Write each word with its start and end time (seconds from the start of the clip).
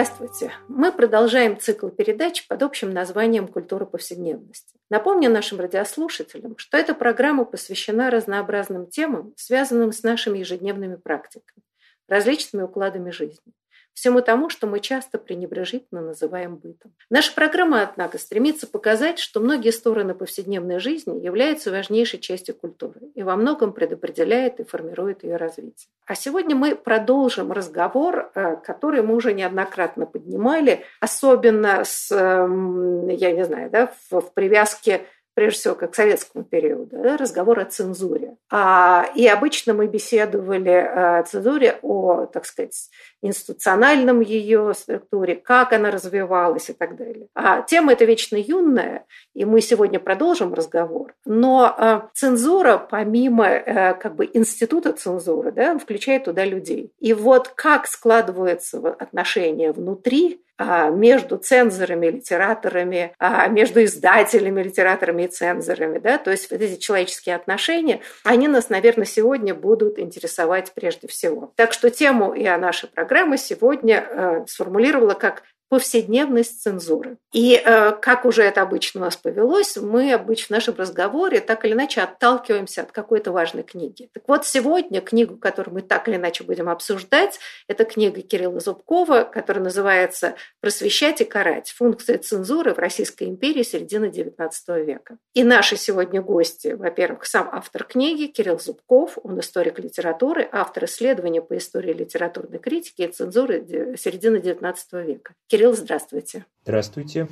Здравствуйте! 0.00 0.52
Мы 0.68 0.92
продолжаем 0.92 1.58
цикл 1.58 1.88
передач 1.88 2.46
под 2.46 2.62
общим 2.62 2.92
названием 2.92 3.48
«Культура 3.48 3.84
повседневности». 3.84 4.78
Напомню 4.90 5.28
нашим 5.28 5.58
радиослушателям, 5.58 6.56
что 6.56 6.78
эта 6.78 6.94
программа 6.94 7.44
посвящена 7.44 8.08
разнообразным 8.08 8.86
темам, 8.86 9.32
связанным 9.36 9.90
с 9.90 10.04
нашими 10.04 10.38
ежедневными 10.38 10.94
практиками, 10.94 11.64
различными 12.06 12.62
укладами 12.62 13.10
жизни 13.10 13.52
всему 13.98 14.20
тому, 14.20 14.48
что 14.48 14.66
мы 14.66 14.78
часто 14.78 15.18
пренебрежительно 15.18 16.00
называем 16.00 16.56
бытом. 16.56 16.92
Наша 17.10 17.34
программа, 17.34 17.82
однако, 17.82 18.16
стремится 18.18 18.68
показать, 18.68 19.18
что 19.18 19.40
многие 19.40 19.70
стороны 19.70 20.14
повседневной 20.14 20.78
жизни 20.78 21.18
являются 21.18 21.72
важнейшей 21.72 22.20
частью 22.20 22.54
культуры 22.54 23.00
и 23.14 23.22
во 23.24 23.34
многом 23.34 23.72
предопределяет 23.72 24.60
и 24.60 24.64
формирует 24.64 25.24
ее 25.24 25.36
развитие. 25.36 25.90
А 26.06 26.14
сегодня 26.14 26.54
мы 26.54 26.76
продолжим 26.76 27.50
разговор, 27.50 28.30
э, 28.34 28.56
который 28.64 29.02
мы 29.02 29.16
уже 29.16 29.34
неоднократно 29.34 30.06
поднимали, 30.06 30.84
особенно 31.00 31.82
с, 31.84 32.12
эм, 32.12 33.08
я 33.08 33.32
не 33.32 33.44
знаю, 33.44 33.68
да, 33.70 33.92
в 34.10 34.32
привязке 34.32 35.06
прежде 35.38 35.60
всего, 35.60 35.74
как 35.76 35.92
к 35.92 35.94
советскому 35.94 36.42
периоду, 36.42 36.96
да, 37.00 37.16
разговор 37.16 37.60
о 37.60 37.64
цензуре. 37.64 38.34
А, 38.50 39.08
и 39.14 39.24
обычно 39.28 39.72
мы 39.72 39.86
беседовали 39.86 40.70
о 40.70 41.22
цензуре, 41.22 41.78
о, 41.82 42.26
так 42.26 42.44
сказать, 42.44 42.90
институциональном 43.22 44.20
ее 44.20 44.72
структуре, 44.74 45.36
как 45.36 45.72
она 45.72 45.90
развивалась 45.90 46.70
и 46.70 46.72
так 46.72 46.96
далее. 46.96 47.28
А 47.34 47.62
тема 47.62 47.92
эта 47.92 48.04
вечно 48.04 48.36
юная, 48.36 49.04
и 49.34 49.44
мы 49.44 49.60
сегодня 49.60 49.98
продолжим 49.98 50.54
разговор. 50.54 51.14
Но 51.24 51.64
а, 51.64 52.08
цензура, 52.14 52.78
помимо 52.78 53.46
а, 53.46 53.94
как 53.94 54.14
бы 54.14 54.28
института 54.32 54.92
цензуры, 54.92 55.52
да, 55.52 55.78
включает 55.78 56.24
туда 56.24 56.44
людей. 56.44 56.92
И 56.98 57.12
вот 57.12 57.48
как 57.48 57.86
складываются 57.86 58.78
отношения 58.78 59.72
внутри 59.72 60.42
а, 60.60 60.90
между 60.90 61.36
цензорами, 61.38 62.06
литераторами, 62.08 63.14
между 63.50 63.84
издателями, 63.84 64.62
литераторами 64.62 65.22
и 65.22 65.28
цензорами. 65.28 65.98
Да? 65.98 66.18
То 66.18 66.32
есть 66.32 66.50
вот 66.50 66.60
эти 66.60 66.80
человеческие 66.80 67.36
отношения, 67.36 68.00
они 68.24 68.48
нас, 68.48 68.68
наверное, 68.68 69.04
сегодня 69.04 69.54
будут 69.54 70.00
интересовать 70.00 70.72
прежде 70.74 71.06
всего. 71.06 71.52
Так 71.54 71.72
что 71.72 71.90
тему 71.90 72.34
я 72.34 72.58
наша 72.58 72.88
программа 73.08 73.38
сегодня 73.38 74.06
э, 74.06 74.44
сформулировала 74.46 75.14
как 75.14 75.42
повседневность 75.68 76.62
цензуры. 76.62 77.18
И 77.32 77.60
э, 77.62 77.92
как 77.92 78.24
уже 78.24 78.42
это 78.42 78.62
обычно 78.62 79.00
у 79.00 79.04
нас 79.04 79.16
повелось, 79.16 79.76
мы 79.76 80.12
обычно 80.14 80.46
в 80.46 80.58
нашем 80.58 80.74
разговоре 80.76 81.40
так 81.40 81.64
или 81.64 81.72
иначе 81.72 82.00
отталкиваемся 82.00 82.82
от 82.82 82.92
какой-то 82.92 83.32
важной 83.32 83.62
книги. 83.62 84.08
Так 84.14 84.24
вот, 84.26 84.46
сегодня 84.46 85.00
книгу, 85.00 85.36
которую 85.36 85.74
мы 85.74 85.82
так 85.82 86.08
или 86.08 86.16
иначе 86.16 86.44
будем 86.44 86.68
обсуждать, 86.68 87.38
это 87.66 87.84
книга 87.84 88.22
Кирилла 88.22 88.60
Зубкова, 88.60 89.24
которая 89.24 89.62
называется 89.62 90.36
«Просвещать 90.60 91.20
и 91.20 91.24
карать. 91.24 91.70
Функции 91.72 92.16
цензуры 92.16 92.72
в 92.72 92.78
Российской 92.78 93.24
империи 93.24 93.62
середины 93.62 94.06
XIX 94.06 94.50
века». 94.84 95.18
И 95.34 95.44
наши 95.44 95.76
сегодня 95.76 96.22
гости, 96.22 96.68
во-первых, 96.68 97.26
сам 97.26 97.48
автор 97.52 97.84
книги 97.84 98.26
Кирилл 98.26 98.58
Зубков, 98.58 99.18
он 99.22 99.38
историк 99.40 99.78
литературы, 99.78 100.48
автор 100.50 100.86
исследования 100.86 101.42
по 101.42 101.56
истории 101.56 101.92
литературной 101.92 102.58
критики 102.58 103.02
и 103.02 103.08
цензуры 103.08 103.96
середины 103.98 104.36
XIX 104.36 104.74
века. 105.04 105.34
Кирилл, 105.58 105.74
здравствуйте. 105.74 106.46
Здравствуйте. 106.62 107.26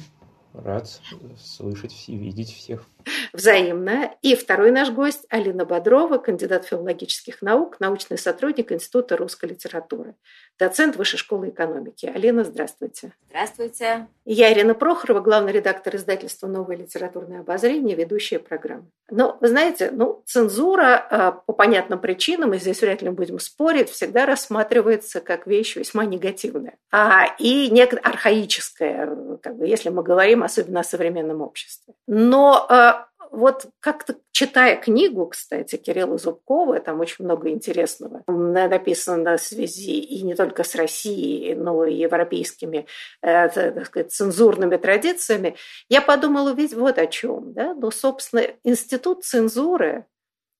Рад 0.52 1.00
слышать 1.38 2.08
и 2.08 2.16
видеть 2.16 2.52
всех. 2.52 2.84
Взаимно. 3.32 4.14
И 4.22 4.34
второй 4.34 4.70
наш 4.70 4.90
гость 4.90 5.26
Алина 5.28 5.64
Бодрова, 5.64 6.18
кандидат 6.18 6.64
филологических 6.64 7.42
наук, 7.42 7.80
научный 7.80 8.18
сотрудник 8.18 8.72
Института 8.72 9.16
русской 9.16 9.50
литературы, 9.50 10.14
доцент 10.58 10.96
Высшей 10.96 11.18
школы 11.18 11.50
экономики. 11.50 12.06
Алина, 12.06 12.44
здравствуйте. 12.44 13.12
Здравствуйте. 13.28 14.06
Я 14.24 14.52
Ирина 14.52 14.74
Прохорова, 14.74 15.20
главный 15.20 15.52
редактор 15.52 15.94
издательства 15.96 16.46
«Новое 16.46 16.76
литературное 16.76 17.40
обозрение», 17.40 17.94
ведущая 17.94 18.38
программы. 18.38 18.86
Но, 19.10 19.38
вы 19.40 19.48
знаете, 19.48 19.90
ну, 19.92 20.22
цензура 20.26 20.96
а, 20.96 21.32
по 21.32 21.52
понятным 21.52 22.00
причинам, 22.00 22.54
и 22.54 22.58
здесь 22.58 22.80
вряд 22.80 23.02
ли 23.02 23.10
мы 23.10 23.14
будем 23.14 23.38
спорить, 23.38 23.90
всегда 23.90 24.26
рассматривается 24.26 25.20
как 25.20 25.46
вещь 25.46 25.76
весьма 25.76 26.04
негативная. 26.06 26.76
А, 26.90 27.26
и 27.38 27.70
некое 27.70 27.98
архаическая, 27.98 29.38
как 29.42 29.56
бы, 29.56 29.66
если 29.66 29.90
мы 29.90 30.02
говорим 30.02 30.42
особенно 30.42 30.80
о 30.80 30.84
современном 30.84 31.42
обществе. 31.42 31.94
Но 32.06 32.66
а, 32.68 32.95
вот 33.36 33.66
как-то 33.80 34.16
читая 34.32 34.76
книгу, 34.76 35.26
кстати, 35.26 35.76
Кирилла 35.76 36.16
Зубкова, 36.16 36.80
там 36.80 37.00
очень 37.00 37.24
много 37.24 37.50
интересного 37.50 38.22
написано 38.26 39.36
в 39.36 39.42
связи 39.42 40.00
и 40.00 40.22
не 40.22 40.34
только 40.34 40.64
с 40.64 40.74
Россией, 40.74 41.54
но 41.54 41.84
и 41.84 41.94
европейскими 41.94 42.86
э, 43.22 43.48
так 43.48 43.86
сказать, 43.86 44.12
цензурными 44.12 44.76
традициями, 44.76 45.56
я 45.88 46.00
подумала 46.00 46.54
ведь 46.54 46.74
вот 46.74 46.98
о 46.98 47.06
чем. 47.06 47.52
Да? 47.52 47.74
Ну, 47.74 47.90
собственно, 47.90 48.42
институт 48.64 49.24
цензуры 49.24 50.06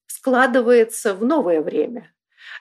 складывается 0.07 1.15
в 1.15 1.25
новое 1.25 1.63
время– 1.63 2.13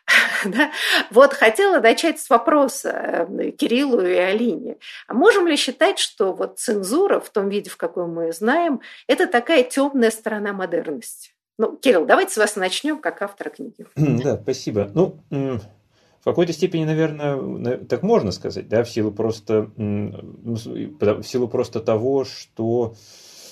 Да? 0.46 0.72
Вот 1.12 1.34
хотела 1.34 1.80
начать 1.80 2.20
с 2.20 2.30
вопроса 2.30 3.28
э, 3.30 3.52
Кириллу 3.52 4.02
и 4.02 4.14
Алине. 4.14 4.78
А 5.08 5.14
можем 5.14 5.48
ли 5.48 5.56
считать, 5.56 6.00
что 6.00 6.34
вот 6.34 6.60
цензура 6.60 7.20
в 7.20 7.30
том 7.30 7.50
виде, 7.50 7.70
в 7.70 7.78
каком 7.78 8.14
мы 8.14 8.26
ее 8.26 8.34
знаем, 8.34 8.82
это 9.08 9.28
такая 9.28 9.64
темная 9.64 10.12
сторона 10.12 10.54
модерности? 10.54 11.32
Ну, 11.58 11.78
Кирилл, 11.78 12.06
давайте 12.06 12.34
с 12.34 12.38
вас 12.38 12.56
начнем, 12.56 13.00
как 13.00 13.22
автора 13.22 13.50
книги. 13.50 13.86
Да, 13.96 14.40
спасибо. 14.42 14.92
Ну, 14.94 15.20
в 15.30 16.24
какой-то 16.24 16.54
степени, 16.54 16.86
наверное, 16.86 17.78
так 17.78 18.02
можно 18.04 18.32
сказать, 18.32 18.68
да, 18.68 18.84
в 18.84 18.90
силу 18.90 19.12
просто, 19.12 19.70
в 19.78 21.24
силу 21.24 21.48
просто 21.48 21.80
того, 21.80 22.26
что 22.26 22.96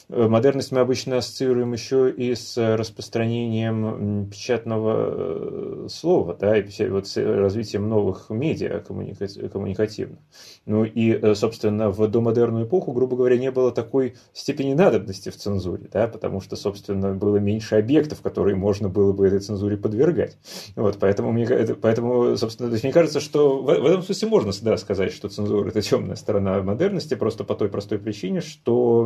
модерность 0.10 0.72
мы 0.72 0.80
обычно 0.80 1.18
ассоциируем 1.18 1.74
еще 1.74 2.12
и 2.12 2.36
с 2.36 2.58
распространением 2.76 4.30
печатного 4.30 5.86
э, 5.86 5.88
слова, 5.90 6.36
да, 6.40 6.58
и 6.58 6.90
вот 6.90 7.08
с 7.08 7.18
развитием 7.18 7.88
новых 7.90 8.30
медиа 8.30 8.80
коммуникативных. 8.80 10.20
Ну 10.66 10.84
и, 10.84 11.12
э, 11.12 11.36
собственно, 11.36 11.90
в 11.90 12.08
домодерную 12.08 12.66
эпоху, 12.66 12.92
грубо 12.92 13.16
говоря, 13.16 13.38
не 13.38 13.52
было 13.52 13.72
такой 13.72 14.16
степени 14.34 14.74
надобности 14.74 15.30
в 15.30 15.36
цензуре, 15.36 15.90
да, 15.92 16.08
потому 16.08 16.42
что, 16.42 16.56
собственно, 16.56 17.14
было 17.14 17.38
меньше 17.38 17.76
объектов, 17.76 18.22
которые 18.22 18.56
можно 18.56 18.90
было 18.90 19.14
бы 19.14 19.28
этой 19.28 19.40
цензуре 19.40 19.78
подвергать. 19.78 20.38
Вот, 20.76 20.98
поэтому, 21.00 21.32
мне, 21.32 21.48
поэтому 21.82 22.38
собственно, 22.38 22.70
то 22.70 22.74
есть, 22.74 22.84
мне 22.84 22.94
кажется, 22.94 23.20
что 23.20 23.62
в, 23.62 23.66
в 23.66 23.86
этом 23.86 24.04
смысле 24.04 24.28
можно 24.28 24.52
да, 24.62 24.78
сказать, 24.78 25.12
что 25.12 25.30
цензура– 25.30 25.68
это 25.70 25.82
темная 25.82 26.16
сторона 26.16 26.62
модерности, 26.62 27.16
просто 27.16 27.44
по 27.44 27.56
той 27.56 27.70
простой 27.70 28.00
причине, 28.00 28.42
что 28.42 29.06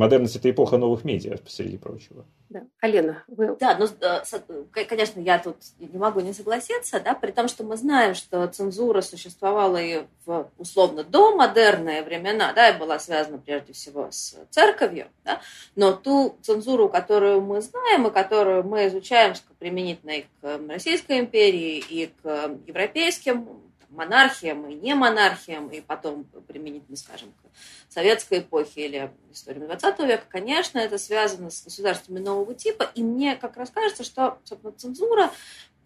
модерность– 0.00 0.34
это 0.36 0.50
эпоха 0.50 0.78
новых 0.78 1.04
медиа, 1.04 1.38
среди 1.46 1.76
прочего. 1.76 2.24
Да. 2.48 2.64
Алена, 2.80 3.22
вы... 3.28 3.56
Да, 3.60 3.76
ну, 3.78 3.86
э, 4.00 4.84
конечно, 4.84 5.20
я 5.20 5.38
тут 5.38 5.56
не 5.78 5.98
могу 5.98 6.20
не 6.20 6.32
согласиться, 6.32 6.98
да, 6.98 7.14
при 7.14 7.30
том, 7.30 7.46
что 7.46 7.62
мы 7.62 7.76
знаем, 7.76 8.14
что 8.14 8.46
цензура 8.48 9.02
существовала 9.02 9.76
и 9.76 10.02
в 10.24 10.50
условно 10.58 11.04
до 11.04 11.36
модерные 11.36 12.02
времена, 12.02 12.52
да, 12.52 12.70
и 12.70 12.78
была 12.78 12.98
связана 12.98 13.38
прежде 13.38 13.72
всего 13.72 14.08
с 14.10 14.36
церковью, 14.50 15.06
да, 15.24 15.40
но 15.76 15.92
ту 15.92 16.36
цензуру, 16.42 16.88
которую 16.88 17.42
мы 17.42 17.60
знаем 17.60 18.06
и 18.06 18.10
которую 18.10 18.64
мы 18.64 18.88
изучаем 18.88 19.34
применительно 19.58 20.10
и 20.10 20.24
к 20.40 20.60
Российской 20.68 21.20
империи, 21.20 21.78
и 21.78 22.10
к 22.22 22.56
европейским 22.66 23.48
монархиям 23.90 24.66
и 24.68 24.74
не 24.74 24.94
монархиям, 24.94 25.68
и 25.68 25.80
потом 25.80 26.24
применительно, 26.46 26.96
скажем, 26.96 27.32
к 27.32 27.92
советской 27.92 28.38
эпохе 28.38 28.86
или 28.86 29.10
истории 29.32 29.58
20 29.60 29.98
века, 30.00 30.24
конечно, 30.28 30.78
это 30.78 30.98
связано 30.98 31.50
с 31.50 31.64
государствами 31.64 32.18
нового 32.18 32.54
типа, 32.54 32.90
и 32.94 33.02
мне 33.02 33.36
как 33.36 33.56
раз 33.56 33.70
кажется, 33.70 34.04
что, 34.04 34.38
собственно, 34.44 34.72
цензура 34.72 35.30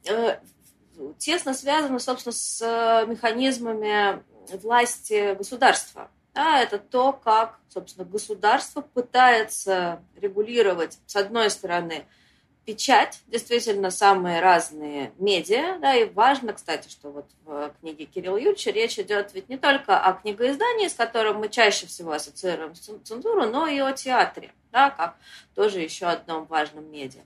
э, 0.09 0.39
тесно 1.19 1.55
связана, 1.55 1.99
собственно, 1.99 2.33
с 2.33 2.61
э, 2.63 3.07
механизмами 3.07 4.23
власти 4.53 5.35
государства. 5.35 6.11
Да, 6.35 6.61
это 6.61 6.79
то, 6.79 7.13
как, 7.13 7.61
собственно, 7.69 8.05
государство 8.05 8.81
пытается 8.81 10.03
регулировать, 10.17 10.99
с 11.07 11.15
одной 11.15 11.49
стороны, 11.49 12.07
печать, 12.65 13.21
действительно 13.27 13.91
самые 13.91 14.41
разные 14.41 15.13
медиа, 15.19 15.79
да, 15.81 15.95
и 15.95 16.09
важно, 16.09 16.53
кстати, 16.53 16.89
что 16.89 17.11
вот 17.11 17.27
в 17.45 17.75
книге 17.81 18.07
Кирилла 18.07 18.37
Юрьевича 18.37 18.71
речь 18.71 18.99
идет 18.99 19.35
ведь 19.35 19.49
не 19.49 19.57
только 19.57 19.99
о 19.99 20.15
книгоиздании, 20.15 20.89
с 20.89 20.95
которым 20.95 21.39
мы 21.39 21.49
чаще 21.49 21.87
всего 21.87 22.13
ассоциируем 22.13 22.75
цензуру, 22.75 23.47
но 23.47 23.67
и 23.67 23.79
о 23.79 23.93
театре, 23.93 24.53
да, 24.73 24.91
как 24.91 25.17
тоже 25.55 25.81
еще 25.81 26.07
одном 26.07 26.47
важном 26.47 26.91
медиа. 26.91 27.23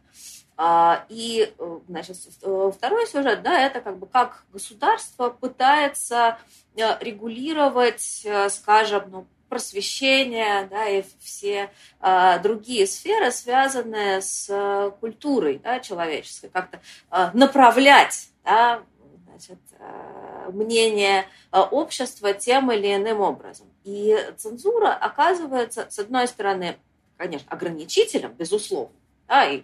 А, 0.60 1.04
и, 1.08 1.54
значит, 1.86 2.16
второй 2.16 3.06
сюжет, 3.06 3.42
да, 3.42 3.60
это 3.60 3.80
как 3.80 3.96
бы 3.96 4.08
как 4.08 4.42
государство 4.52 5.30
пытается 5.30 6.36
э, 6.74 6.82
регулировать, 6.98 8.22
э, 8.24 8.48
скажем, 8.48 9.04
ну, 9.08 9.26
просвещение, 9.48 10.66
да, 10.70 10.88
и 10.88 11.02
все 11.20 11.70
э, 12.00 12.38
другие 12.42 12.86
сферы, 12.86 13.30
связанные 13.30 14.20
с 14.20 14.46
э, 14.48 14.90
культурой 15.00 15.58
да, 15.58 15.80
человеческой, 15.80 16.50
как-то 16.50 16.80
э, 17.10 17.30
направлять 17.34 18.28
да, 18.44 18.82
значит, 19.26 19.58
э, 19.78 20.50
мнение 20.52 21.26
э, 21.52 21.60
общества 21.60 22.32
тем 22.32 22.72
или 22.72 22.94
иным 22.94 23.20
образом. 23.20 23.66
И 23.84 24.16
цензура 24.36 24.92
оказывается, 24.92 25.86
с 25.90 25.98
одной 25.98 26.28
стороны, 26.28 26.76
конечно, 27.16 27.46
ограничителем, 27.50 28.32
безусловно, 28.32 28.94
да, 29.26 29.48
и 29.48 29.62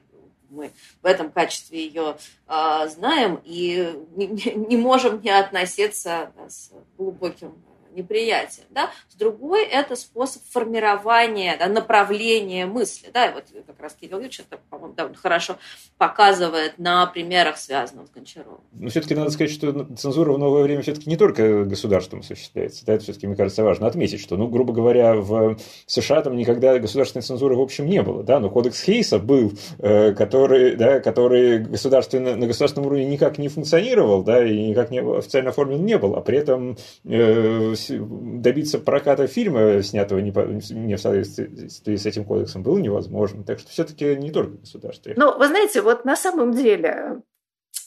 мы 0.51 0.71
в 1.03 1.07
этом 1.07 1.31
качестве 1.31 1.87
ее 1.87 2.17
э, 2.47 2.89
знаем 2.89 3.41
и 3.45 3.95
не, 4.17 4.27
не 4.55 4.77
можем 4.77 5.21
не 5.21 5.31
относиться 5.31 6.33
да, 6.37 6.49
с 6.49 6.73
глубоким 6.97 7.55
неприятие. 7.94 8.67
Да? 8.70 8.91
С 9.08 9.14
другой, 9.14 9.64
это 9.64 9.96
способ 9.96 10.43
формирования, 10.50 11.56
да, 11.58 11.67
направления 11.67 12.67
мысли. 12.67 13.08
Да? 13.12 13.26
И 13.26 13.35
вот 13.35 13.44
как 13.67 13.81
раз 13.81 13.96
Кирилл 14.00 14.19
Юрьевич 14.19 14.41
это, 14.41 14.61
по-моему, 14.70 14.94
довольно 14.94 15.17
хорошо 15.17 15.56
показывает 15.99 16.79
на 16.79 17.06
примерах, 17.06 17.56
связанных 17.56 18.08
с 18.08 18.11
Гончаровым. 18.11 18.61
Но 18.73 18.88
все-таки 18.88 19.14
надо 19.14 19.31
сказать, 19.31 19.52
что 19.52 19.87
цензура 19.96 20.32
в 20.32 20.38
новое 20.38 20.62
время 20.62 20.82
все-таки 20.82 21.08
не 21.08 21.17
только 21.17 21.64
государством 21.64 22.20
осуществляется. 22.20 22.85
Да? 22.85 22.94
Это 22.94 23.05
все-таки, 23.05 23.26
мне 23.26 23.37
кажется, 23.37 23.62
важно 23.62 23.87
отметить, 23.87 24.20
что, 24.20 24.37
ну, 24.37 24.49
грубо 24.49 24.73
говоря, 24.73 25.14
в 25.14 25.58
США 25.87 26.23
там 26.23 26.37
никогда 26.37 26.79
государственной 26.79 27.23
цензуры 27.23 27.56
в 27.56 27.61
общем 27.61 27.87
не 27.87 28.02
было. 28.02 28.23
Да? 28.23 28.40
Но 28.40 28.50
кодекс 28.50 28.82
Хейса 28.82 29.19
был, 29.19 29.52
э, 29.79 30.12
который, 30.12 30.76
да, 30.76 31.00
который 31.00 31.58
государственно, 31.58 32.37
на 32.37 32.47
государственном 32.47 32.87
уровне 32.87 33.06
никак 33.06 33.38
не 33.38 33.49
функционировал, 33.49 34.23
да, 34.23 34.44
и 34.44 34.69
никак 34.69 34.90
не, 34.90 35.00
официально 35.00 35.50
оформлен 35.50 35.85
не 35.85 35.99
был, 35.99 36.17
а 36.17 36.20
при 36.20 36.38
этом 36.38 36.76
э, 37.05 37.75
добиться 37.91 38.79
проката 38.79 39.27
фильма, 39.27 39.83
снятого 39.83 40.19
не, 40.19 40.33
по, 40.33 40.41
не 40.41 40.97
в 40.97 41.01
соответствии 41.01 41.97
с 41.97 42.07
этим 42.07 42.25
кодексом, 42.25 42.63
было 42.63 42.79
невозможно. 42.79 43.45
Так 43.45 43.59
что 43.59 43.71
все-таки 43.71 44.17
не 44.17 44.31
только 44.31 44.59
государство. 44.59 45.13
Ну, 45.17 45.39
вы 45.39 45.47
знаете, 45.49 45.83
вот 45.83 46.05
на 46.05 46.17
самом 46.17 46.53
деле 46.53 47.23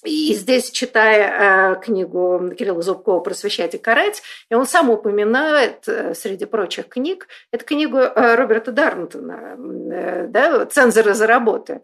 и 0.04 0.34
здесь, 0.34 0.70
читая 0.72 1.74
э, 1.74 1.82
книгу 1.82 2.52
Кирилла 2.58 2.82
Зубкова 2.82 3.20
«Просвещать 3.20 3.74
и 3.76 3.78
карать», 3.78 4.22
и 4.50 4.54
он 4.54 4.66
сам 4.66 4.90
упоминает, 4.90 5.88
э, 5.88 6.14
среди 6.14 6.46
прочих 6.46 6.88
книг, 6.88 7.28
это 7.52 7.66
книгу 7.66 7.98
э, 7.98 8.36
Роберта 8.36 8.72
Дарнтона 8.72 9.58
э, 9.92 10.28
да, 10.30 10.66
«Цензоры 10.66 11.14
за 11.14 11.26
работы», 11.26 11.82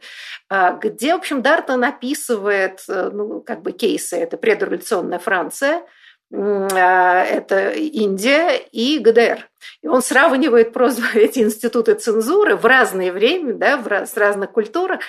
э, 0.50 0.77
где, 0.80 1.13
в 1.13 1.18
общем, 1.18 1.42
Дартон 1.42 1.83
описывает 1.83 2.83
э, 2.88 3.10
ну, 3.12 3.42
как 3.42 3.62
бы 3.62 3.71
кейсы, 3.71 4.15
это 4.15 4.38
предреволюционная 4.38 5.19
Франция– 5.19 5.83
это 6.31 7.71
Индия 7.71 8.57
и 8.57 8.99
ГДР. 8.99 9.49
И 9.81 9.87
он 9.87 10.01
сравнивает 10.01 10.73
просто 10.73 11.03
эти 11.13 11.39
институты 11.39 11.95
цензуры 11.95 12.55
в 12.55 12.65
разное 12.65 13.11
время, 13.11 13.53
да, 13.53 13.77
в 13.77 13.87
раз, 13.87 14.17
разных 14.17 14.51
культурах. 14.51 15.01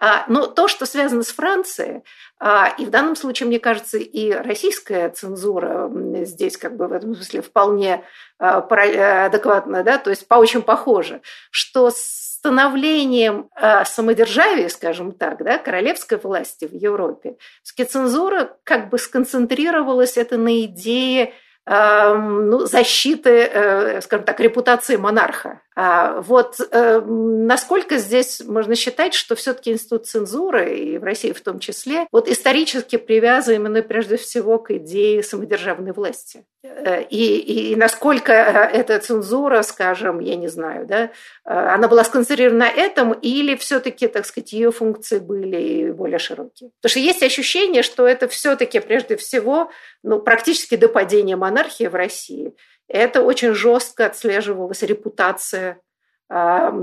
А, 0.00 0.24
но 0.28 0.46
то, 0.46 0.68
что 0.68 0.86
связано 0.86 1.22
с 1.22 1.32
Францией, 1.32 2.02
а, 2.38 2.74
и 2.78 2.84
в 2.84 2.90
данном 2.90 3.16
случае, 3.16 3.46
мне 3.46 3.60
кажется, 3.60 3.98
и 3.98 4.32
российская 4.32 5.10
цензура 5.10 5.90
здесь 6.24 6.56
как 6.56 6.76
бы 6.76 6.88
в 6.88 6.92
этом 6.92 7.14
смысле 7.14 7.42
вполне 7.42 8.04
адекватна, 8.38 9.84
да, 9.84 9.98
то 9.98 10.10
есть 10.10 10.26
по 10.26 10.34
очень 10.34 10.62
похоже, 10.62 11.20
что 11.50 11.90
с 11.90 12.31
становлением 12.42 13.48
э, 13.54 13.84
самодержавия, 13.84 14.68
скажем 14.68 15.12
так, 15.12 15.44
да, 15.44 15.58
королевской 15.58 16.18
власти 16.18 16.64
в 16.64 16.74
Европе, 16.74 17.36
цензура 17.62 18.56
как 18.64 18.90
бы 18.90 18.98
сконцентрировалась 18.98 20.16
это 20.16 20.36
на 20.38 20.64
идее 20.64 21.34
Эм, 21.64 22.50
ну, 22.50 22.66
защиты, 22.66 23.30
э, 23.30 24.00
скажем 24.00 24.26
так, 24.26 24.40
репутации 24.40 24.96
монарха. 24.96 25.60
А 25.76 26.20
вот 26.20 26.56
э, 26.58 27.00
насколько 27.00 27.98
здесь 27.98 28.42
можно 28.44 28.74
считать, 28.74 29.14
что 29.14 29.36
все-таки 29.36 29.70
институт 29.70 30.08
цензуры, 30.08 30.76
и 30.76 30.98
в 30.98 31.04
России 31.04 31.30
в 31.30 31.40
том 31.40 31.60
числе, 31.60 32.08
вот 32.10 32.26
исторически 32.26 32.96
привязан 32.96 33.54
именно 33.54 33.80
прежде 33.82 34.16
всего 34.16 34.58
к 34.58 34.72
идее 34.72 35.22
самодержавной 35.22 35.92
власти. 35.92 36.44
Э, 36.62 37.02
и, 37.02 37.72
и 37.72 37.76
насколько 37.76 38.32
эта 38.32 38.98
цензура, 38.98 39.62
скажем, 39.62 40.20
я 40.20 40.36
не 40.36 40.48
знаю, 40.48 40.86
да, 40.86 41.10
она 41.44 41.88
была 41.88 42.04
сконцентрирована 42.04 42.66
на 42.66 42.70
этом, 42.70 43.12
или 43.12 43.56
все-таки, 43.56 44.06
так 44.06 44.26
сказать, 44.26 44.52
ее 44.52 44.70
функции 44.70 45.18
были 45.18 45.90
более 45.90 46.18
широкие. 46.18 46.70
Потому 46.80 46.90
что 46.90 47.00
есть 47.00 47.22
ощущение, 47.22 47.82
что 47.82 48.06
это 48.06 48.28
все-таки 48.28 48.80
прежде 48.80 49.16
всего 49.16 49.70
ну, 50.02 50.20
практически 50.20 50.76
до 50.76 50.88
падения 50.88 51.36
монархии 51.36 51.86
в 51.86 51.94
России, 51.94 52.54
это 52.88 53.22
очень 53.22 53.54
жестко 53.54 54.06
отслеживалась 54.06 54.82
репутация 54.82 55.72
э, 55.72 55.91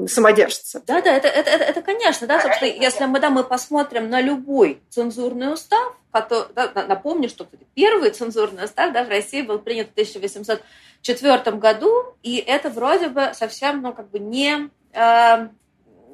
самодержца. 0.07 0.84
Да, 0.86 1.01
да, 1.01 1.16
это, 1.16 1.28
это, 1.28 1.50
это, 1.50 1.63
это 1.63 1.81
конечно, 1.81 2.28
да, 2.28 2.40
собственно, 2.40 2.69
если 2.69 3.06
мы, 3.06 3.19
да, 3.19 3.31
мы 3.31 3.44
посмотрим 3.44 4.10
на 4.10 4.22
любой 4.22 4.80
цензурный 4.90 5.51
устав, 5.51 5.96
который, 6.12 6.54
да, 6.54 6.72
напомню, 6.88 7.30
что 7.30 7.48
первый 7.74 8.12
цензурный 8.12 8.66
устав 8.66 8.94
да, 8.94 9.04
в 9.04 9.10
России 9.10 9.42
был 9.42 9.57
принят 9.57 9.88
в 9.88 9.92
1804 9.94 11.57
году, 11.57 12.16
и 12.22 12.38
это 12.38 12.69
вроде 12.69 13.10
бы 13.10 13.31
совсем, 13.34 13.81
ну, 13.81 13.94
как 13.94 14.12
бы 14.12 14.19
не 14.19 14.69
э, 14.94 15.48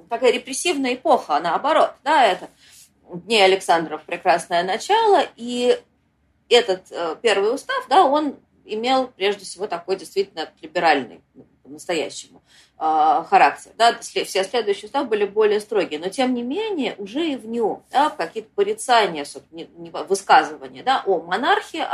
такая 0.10 0.32
репрессивная 0.32 0.94
эпоха, 0.94 1.36
а 1.36 1.42
наоборот, 1.42 1.92
да, 2.06 2.24
это 2.24 2.48
не 3.26 3.42
Александров. 3.42 4.04
Прекрасное 4.04 4.64
начало, 4.64 5.24
и 5.36 5.78
этот 6.48 6.90
э, 6.92 7.18
первый 7.22 7.54
устав, 7.54 7.86
да, 7.90 8.06
он 8.06 8.38
имел 8.64 9.08
прежде 9.08 9.44
всего 9.44 9.68
такой 9.68 9.98
действительно 9.98 10.50
либеральный, 10.62 11.22
по-настоящему, 11.64 12.42
э, 12.48 12.65
характер. 12.78 13.72
Да, 13.78 13.98
все 14.00 14.26
следующие 14.26 14.86
уставы 14.86 15.08
были 15.08 15.26
более 15.26 15.62
строгие, 15.62 16.00
но 16.00 16.10
тем 16.10 16.34
не 16.34 16.44
менее 16.44 16.96
уже 16.98 17.26
и 17.26 17.36
в 17.38 17.48
нем 17.48 17.84
да, 17.92 18.10
какие-то 18.10 18.50
порицания, 18.54 19.26
высказывания 20.08 20.84
да, 20.84 21.02
о 21.06 21.22
монархии 21.22 21.86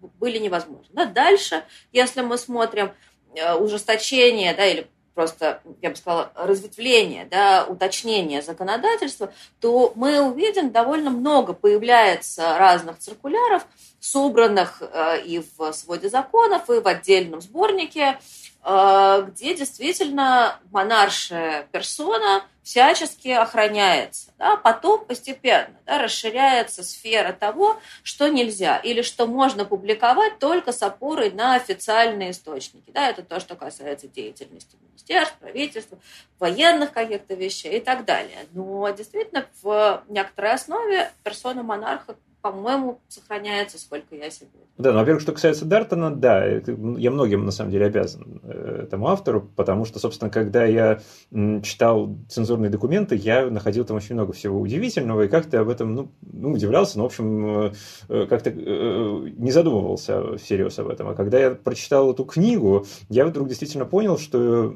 были 0.00 0.38
невозможны. 0.38 0.86
Да, 0.92 1.06
дальше, 1.06 1.64
если 1.92 2.20
мы 2.20 2.38
смотрим 2.38 2.92
э, 3.34 3.54
ужесточение 3.54 4.54
да, 4.54 4.66
или 4.66 4.88
просто, 5.14 5.60
я 5.82 5.90
бы 5.90 5.96
сказала, 5.96 6.30
разветвление, 6.36 7.26
да, 7.28 7.66
уточнение 7.68 8.40
законодательства, 8.40 9.32
то 9.60 9.92
мы 9.96 10.20
увидим 10.20 10.70
довольно 10.70 11.10
много 11.10 11.54
появляется 11.54 12.56
разных 12.56 12.98
циркуляров, 12.98 13.66
собранных 13.98 14.80
э, 14.80 15.22
и 15.22 15.42
в 15.56 15.72
своде 15.72 16.08
законов, 16.08 16.70
и 16.70 16.78
в 16.78 16.86
отдельном 16.86 17.40
сборнике, 17.40 18.00
э, 18.00 18.16
где 18.68 19.54
действительно 19.54 20.58
монаршая 20.70 21.66
персона 21.72 22.44
всячески 22.62 23.28
охраняется. 23.28 24.30
Да? 24.36 24.58
Потом 24.58 25.02
постепенно 25.06 25.74
да, 25.86 26.02
расширяется 26.02 26.84
сфера 26.84 27.32
того, 27.32 27.78
что 28.02 28.28
нельзя 28.28 28.76
или 28.76 29.00
что 29.00 29.26
можно 29.26 29.64
публиковать 29.64 30.38
только 30.38 30.72
с 30.72 30.82
опорой 30.82 31.30
на 31.30 31.54
официальные 31.54 32.32
источники. 32.32 32.90
Да? 32.90 33.08
Это 33.08 33.22
то, 33.22 33.40
что 33.40 33.56
касается 33.56 34.06
деятельности 34.06 34.76
министерств, 34.82 35.38
правительства, 35.38 35.98
военных 36.38 36.92
каких-то 36.92 37.32
вещей 37.32 37.78
и 37.78 37.80
так 37.80 38.04
далее. 38.04 38.46
Но 38.52 38.90
действительно 38.90 39.46
в 39.62 40.04
некоторой 40.08 40.52
основе 40.52 41.10
персона 41.24 41.62
монарха 41.62 42.16
по-моему, 42.40 43.00
сохраняется, 43.08 43.78
сколько 43.78 44.14
я 44.14 44.30
себе. 44.30 44.48
Да, 44.76 44.92
ну, 44.92 44.98
во-первых, 45.00 45.22
что 45.22 45.32
касается 45.32 45.64
Дартона, 45.64 46.14
да, 46.14 46.44
я 46.46 47.10
многим, 47.10 47.44
на 47.44 47.50
самом 47.50 47.72
деле, 47.72 47.86
обязан 47.86 48.40
э, 48.44 48.82
этому 48.84 49.08
автору, 49.08 49.50
потому 49.56 49.84
что, 49.84 49.98
собственно, 49.98 50.30
когда 50.30 50.64
я 50.64 51.00
читал 51.62 52.16
цензурные 52.28 52.70
документы, 52.70 53.16
я 53.16 53.50
находил 53.50 53.84
там 53.84 53.96
очень 53.96 54.14
много 54.14 54.32
всего 54.32 54.60
удивительного, 54.60 55.22
и 55.22 55.28
как-то 55.28 55.60
об 55.60 55.68
этом, 55.68 55.94
ну, 55.94 56.12
ну 56.20 56.52
удивлялся, 56.52 56.96
но, 56.98 57.04
в 57.04 57.06
общем, 57.06 57.64
э, 57.66 57.72
э, 58.08 58.26
как-то 58.26 58.50
не 58.52 59.50
задумывался 59.50 60.36
всерьез 60.36 60.78
об 60.78 60.88
этом. 60.88 61.08
А 61.08 61.14
когда 61.14 61.40
я 61.40 61.50
прочитал 61.50 62.12
эту 62.12 62.24
книгу, 62.24 62.86
я 63.08 63.26
вдруг 63.26 63.48
действительно 63.48 63.84
понял, 63.84 64.16
что 64.16 64.74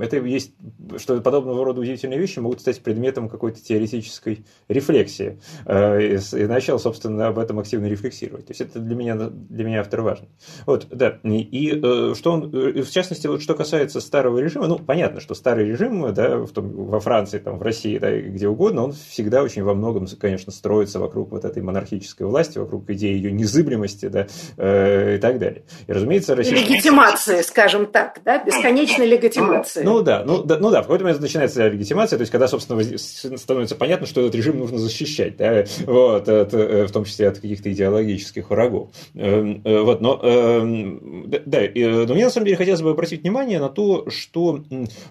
это 0.00 0.16
есть, 0.16 0.52
что 0.96 1.20
подобного 1.20 1.62
рода 1.62 1.82
удивительные 1.82 2.18
вещи 2.18 2.38
могут 2.38 2.60
стать 2.60 2.80
предметом 2.82 3.28
какой-то 3.28 3.62
теоретической 3.62 4.46
рефлексии. 4.68 5.38
И 5.66 6.46
начал, 6.46 6.78
собственно, 6.86 7.26
об 7.26 7.38
этом 7.40 7.58
активно 7.58 7.86
рефлексировать. 7.86 8.46
То 8.46 8.52
есть 8.52 8.60
это 8.60 8.78
для 8.78 8.94
меня, 8.94 9.16
для 9.16 9.64
меня 9.64 9.80
автор 9.80 10.02
важный. 10.02 10.28
Вот, 10.66 10.86
да. 10.90 11.18
И 11.24 11.80
э, 11.82 12.14
что 12.16 12.32
он, 12.32 12.54
э, 12.54 12.82
в 12.82 12.90
частности, 12.90 13.26
вот 13.26 13.42
что 13.42 13.54
касается 13.54 14.00
старого 14.00 14.38
режима, 14.38 14.68
ну, 14.68 14.78
понятно, 14.78 15.20
что 15.20 15.34
старый 15.34 15.66
режим, 15.66 16.14
да, 16.14 16.38
в 16.38 16.50
том, 16.52 16.70
во 16.70 17.00
Франции, 17.00 17.40
там, 17.40 17.58
в 17.58 17.62
России, 17.62 17.98
да, 17.98 18.16
где 18.16 18.46
угодно, 18.46 18.84
он 18.84 18.92
всегда 18.92 19.42
очень 19.42 19.64
во 19.64 19.74
многом, 19.74 20.06
конечно, 20.20 20.52
строится 20.52 21.00
вокруг 21.00 21.32
вот 21.32 21.44
этой 21.44 21.60
монархической 21.60 22.24
власти, 22.24 22.58
вокруг 22.58 22.88
идеи 22.90 23.14
ее 23.14 23.32
незыблемости, 23.32 24.06
да, 24.06 24.28
э, 24.56 25.16
и 25.16 25.18
так 25.18 25.40
далее. 25.40 25.64
И, 25.88 25.92
разумеется, 25.92 26.36
Россия... 26.36 26.56
Легитимации, 26.56 27.42
скажем 27.42 27.86
так, 27.86 28.20
да, 28.24 28.44
бесконечной 28.44 29.06
легитимации. 29.06 29.82
Ну, 29.82 29.94
ну 29.94 30.02
да, 30.02 30.22
ну 30.24 30.44
да, 30.44 30.58
ну 30.58 30.70
да, 30.70 30.82
в 30.82 30.84
какой-то 30.84 31.02
момент 31.02 31.20
начинается 31.20 31.66
легитимация, 31.66 32.16
то 32.16 32.22
есть 32.22 32.30
когда, 32.30 32.46
собственно, 32.46 32.80
становится 32.96 33.74
понятно, 33.74 34.06
что 34.06 34.20
этот 34.20 34.36
режим 34.36 34.60
нужно 34.60 34.78
защищать, 34.78 35.36
да, 35.36 35.64
вот, 35.84 36.28
от, 36.28 36.54
в 36.84 36.90
том 36.90 37.04
числе 37.04 37.28
от 37.28 37.38
каких-то 37.38 37.72
идеологических 37.72 38.50
врагов. 38.50 38.90
Эм, 39.14 39.62
вот, 39.64 40.00
но, 40.00 40.20
эм, 40.22 41.26
да, 41.46 41.60
но 41.74 42.14
мне 42.14 42.24
на 42.24 42.30
самом 42.30 42.46
деле 42.46 42.56
хотелось 42.56 42.82
бы 42.82 42.90
обратить 42.90 43.22
внимание 43.22 43.58
на 43.58 43.68
то, 43.68 44.08
что 44.10 44.64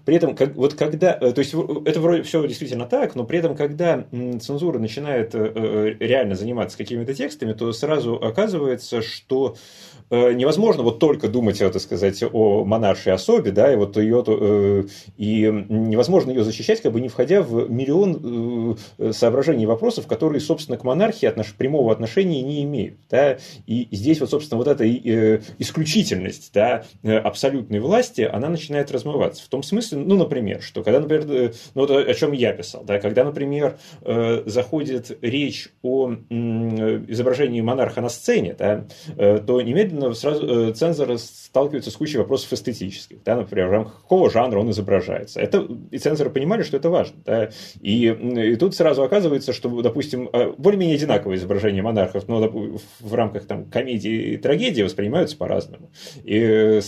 при 0.06 0.16
этом, 0.16 0.36
вот 0.56 0.74
когда, 0.74 1.18
э, 1.20 1.32
то 1.32 1.40
есть 1.40 1.54
это 1.86 2.00
вроде 2.00 2.24
все 2.24 2.46
действительно 2.48 2.86
так, 2.86 3.16
но 3.16 3.24
при 3.24 3.40
этом, 3.40 3.56
когда 3.56 4.06
цензура 4.40 4.80
начинает 4.80 5.36
э, 5.36 5.52
э, 5.56 5.96
реально 6.00 6.36
заниматься 6.36 6.78
какими-то 6.78 7.14
текстами, 7.14 7.54
то 7.54 7.72
сразу 7.72 8.16
оказывается, 8.16 9.02
что 9.02 9.56
Э, 10.12 10.34
невозможно 10.34 10.84
вот 10.84 11.00
только 11.00 11.28
думать, 11.28 11.58
так 11.58 11.80
сказать, 11.80 12.24
о 12.32 12.64
монаршей 12.64 13.12
особе, 13.14 13.52
да, 13.52 13.74
и 13.74 13.76
вот 13.76 13.98
ее, 13.98 14.24
э, 14.28 14.84
и 15.18 15.66
невозможно 15.70 16.30
ее 16.30 16.44
защищать, 16.44 16.82
как 16.82 16.92
бы 16.92 17.02
не 17.02 17.10
входя 17.10 17.42
в 17.42 17.70
миллион 17.72 18.78
э, 19.00 19.12
соображений 19.14 19.64
и 19.64 19.68
вопросов, 19.68 20.06
которые, 20.06 20.42
собственно, 20.42 20.78
к 20.78 20.84
монархии 20.84 21.26
отнош... 21.26 21.55
прямого 21.58 21.92
отношения 21.92 22.42
не 22.42 22.64
имеют, 22.64 22.98
да, 23.10 23.38
и 23.68 23.88
здесь 23.92 24.20
вот, 24.20 24.30
собственно, 24.30 24.58
вот 24.58 24.68
эта 24.68 24.86
исключительность, 25.60 26.52
да, 26.54 26.84
абсолютной 27.04 27.80
власти, 27.80 28.22
она 28.22 28.50
начинает 28.50 28.92
размываться, 28.92 29.44
в 29.44 29.48
том 29.48 29.64
смысле, 29.64 30.00
ну, 30.00 30.16
например, 30.16 30.62
что 30.62 30.84
когда, 30.84 31.00
например, 31.00 31.54
ну, 31.74 31.82
вот 31.82 31.92
о 31.92 32.14
чем 32.14 32.32
я 32.32 32.54
писал, 32.54 32.84
да, 32.84 33.00
когда, 33.00 33.24
например, 33.24 33.78
заходит 34.46 35.18
речь 35.22 35.70
о 35.82 36.12
изображении 37.08 37.62
монарха 37.62 38.02
на 38.02 38.10
сцене, 38.10 38.56
да, 38.58 38.86
то 39.16 39.62
немедленно 39.62 40.14
сразу 40.14 40.70
э, 40.70 40.74
цензор 40.74 41.18
сталкивается 41.18 41.92
с 41.92 41.96
кучей 41.96 42.18
вопросов 42.18 42.52
эстетических. 42.54 43.24
Да, 43.24 43.36
например, 43.36 43.68
в 43.68 43.72
рамках 43.72 44.02
какого 44.02 44.30
жанра 44.30 44.60
он 44.60 44.72
изображается. 44.72 45.40
Это, 45.40 45.68
и 45.92 45.98
цензоры 45.98 46.30
понимали, 46.30 46.64
что 46.64 46.78
это 46.78 46.90
важно. 46.90 47.18
Да, 47.26 47.50
и, 47.82 48.08
и 48.08 48.56
тут 48.56 48.76
сразу 48.76 49.04
оказывается, 49.04 49.54
что, 49.54 49.82
допустим, 49.82 50.30
э, 50.32 50.54
более-менее 50.58 50.96
одинаковые 50.96 51.38
изображения 51.46 51.82
монархов, 51.82 52.28
но 52.28 52.40
в 53.00 53.14
рамках 53.14 53.46
там, 53.46 53.66
комедии 53.66 54.34
и 54.34 54.38
трагедии 54.38 54.82
воспринимаются 54.82 55.38
по-разному. 55.38 55.92
И 56.24 56.80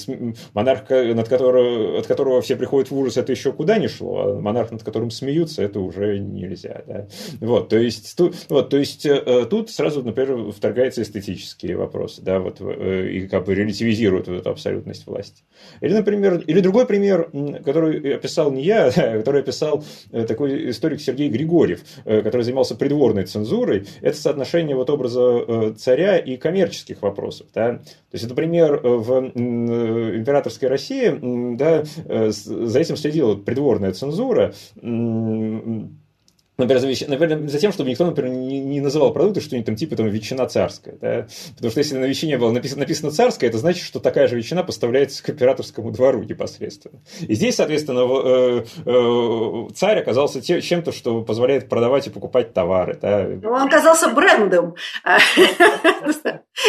монарх, 0.54 0.90
над 0.90 1.28
которого, 1.28 2.00
от 2.00 2.08
которого 2.08 2.42
все 2.42 2.56
приходят 2.56 2.92
в 2.92 2.98
ужас, 2.98 3.18
это 3.18 3.32
еще 3.32 3.52
куда 3.52 3.78
не 3.78 3.88
шло, 3.88 4.20
а 4.20 4.40
монарх, 4.40 4.72
над 4.72 4.84
которым 4.84 5.12
смеются, 5.12 5.64
это 5.64 5.80
уже 5.80 6.20
нельзя. 6.20 6.84
Да. 6.88 7.08
Вот, 7.40 7.70
то 7.70 7.78
есть, 7.78 8.16
тут, 8.18 8.36
вот, 8.50 8.70
то 8.70 8.78
есть 8.78 9.06
э, 9.06 9.46
тут 9.50 9.70
сразу, 9.70 10.04
например, 10.04 10.52
вторгаются 10.52 11.02
эстетические 11.02 11.78
вопросы. 11.78 12.22
Да, 12.22 12.40
вот, 12.40 12.60
и 12.62 13.28
как 13.28 13.46
бы 13.46 13.56
релятивизирует 13.56 14.28
вот 14.28 14.40
эту 14.40 14.50
абсолютность 14.50 15.06
власти. 15.08 15.44
Или, 15.82 15.94
например, 15.94 16.44
или 16.48 16.60
другой 16.60 16.86
пример, 16.86 17.30
который 17.64 18.16
описал 18.16 18.52
не 18.52 18.64
я, 18.64 18.88
а 18.88 19.18
который 19.18 19.42
описал 19.42 19.84
э, 20.12 20.26
такой 20.26 20.72
историк 20.72 21.02
Сергей 21.02 21.30
Григорьев, 21.30 21.82
э, 22.06 22.22
который 22.22 22.44
занимался 22.44 22.76
придворной 22.76 23.26
цензурой, 23.26 23.86
это 24.02 24.18
соотношение 24.18 24.47
вот 24.76 24.90
образа 24.90 25.22
э, 25.22 25.74
царя 25.78 26.18
и 26.18 26.38
коммерческих 26.38 27.02
вопросов. 27.02 27.48
Да? 27.54 27.74
То 27.78 28.14
есть, 28.14 28.28
например, 28.28 28.80
в 28.82 29.32
императорской 29.36 30.70
России 30.70 31.56
да, 31.56 31.84
за 32.30 32.80
этим 32.80 32.98
следила 32.98 33.36
придворная 33.36 33.92
цензура, 33.92 34.54
Например, 36.58 36.80
за, 36.80 37.10
например, 37.10 37.48
за 37.50 37.60
тем, 37.60 37.72
чтобы 37.72 37.90
никто, 37.92 38.06
например, 38.06 38.32
не, 38.32 38.60
не 38.60 38.82
называл 38.82 39.14
продукты 39.14 39.42
что-нибудь 39.42 39.68
там 39.68 39.76
типа 39.76 39.96
там 39.96 40.08
ветчина 40.08 40.48
царская. 40.48 40.96
Да? 41.00 41.28
Потому 41.56 41.72
что 41.72 41.80
если 41.80 41.98
на 41.98 42.06
ветчине 42.06 42.38
было 42.38 42.52
написано, 42.52 42.80
написано 42.82 43.12
царская, 43.12 43.50
это 43.50 43.60
значит, 43.60 43.84
что 43.84 44.00
такая 44.00 44.28
же 44.28 44.36
ветчина 44.36 44.64
поставляется 44.64 45.24
к 45.24 45.30
императорскому 45.30 45.92
двору 45.92 46.24
непосредственно. 46.24 47.00
И 47.22 47.36
здесь, 47.36 47.56
соответственно, 47.56 48.00
э, 48.02 48.66
э, 48.86 49.68
царь 49.76 50.00
оказался 50.00 50.42
чем-то, 50.42 50.92
что 50.92 51.22
позволяет 51.22 51.70
продавать 51.70 52.08
и 52.08 52.10
покупать 52.10 52.54
товары. 52.54 52.98
Да? 53.00 53.28
Ну, 53.28 53.52
он 53.52 53.68
оказался 53.68 54.10
брендом. 54.10 54.76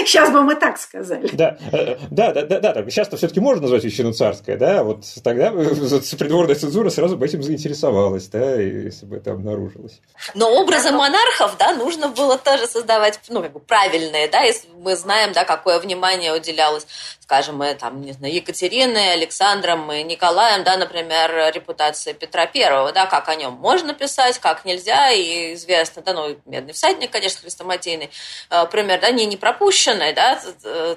Сейчас 0.04 0.30
бы 0.30 0.42
мы 0.42 0.54
так 0.54 0.78
сказали. 0.78 1.30
Да, 1.32 1.56
э, 1.72 1.96
да, 2.10 2.32
да, 2.32 2.42
да, 2.42 2.60
да. 2.60 2.90
Сейчас-то 2.90 3.16
все-таки 3.16 3.40
можно 3.40 3.62
назвать 3.62 3.84
ветчину 3.84 4.12
царская, 4.12 4.58
да, 4.58 4.84
вот 4.84 5.04
тогда 5.24 5.50
придворная 6.18 6.56
цензура 6.56 6.90
сразу 6.90 7.16
бы 7.16 7.24
этим 7.24 7.42
заинтересовалась, 7.42 8.28
да, 8.28 8.54
если 8.60 9.06
бы 9.06 9.16
это 9.16 9.32
обнаружилось 9.32 9.77
обнаружилось. 9.78 10.00
Но 10.34 10.50
образы 10.50 10.90
монархов, 10.90 11.56
да, 11.56 11.74
нужно 11.74 12.08
было 12.08 12.36
тоже 12.36 12.66
создавать, 12.66 13.20
ну, 13.28 13.42
как 13.42 13.52
бы 13.52 13.60
правильные, 13.60 14.28
да, 14.28 14.40
если 14.40 14.68
мы 14.78 14.96
знаем, 14.96 15.32
да, 15.32 15.44
какое 15.44 15.78
внимание 15.78 16.34
уделялось, 16.34 16.86
скажем, 17.28 17.58
мы 17.58 17.74
там, 17.74 18.00
не 18.00 18.12
знаю, 18.12 18.32
Екатериной, 18.32 19.12
Александром 19.12 19.92
и 19.92 20.02
Николаем, 20.02 20.64
да, 20.64 20.78
например, 20.78 21.52
репутация 21.54 22.14
Петра 22.14 22.46
Первого, 22.46 22.90
да, 22.90 23.04
как 23.04 23.28
о 23.28 23.34
нем 23.34 23.52
можно 23.52 23.92
писать, 23.92 24.38
как 24.38 24.64
нельзя, 24.64 25.10
и 25.10 25.52
известно, 25.52 26.00
да, 26.00 26.14
ну, 26.14 26.38
«Медный 26.46 26.72
всадник», 26.72 27.10
конечно, 27.10 27.42
хрестоматийный 27.42 28.08
э, 28.48 28.66
пример, 28.68 28.98
да, 29.00 29.10
не, 29.10 29.26
не 29.26 29.36
пропущенный, 29.36 30.14
да, 30.14 30.40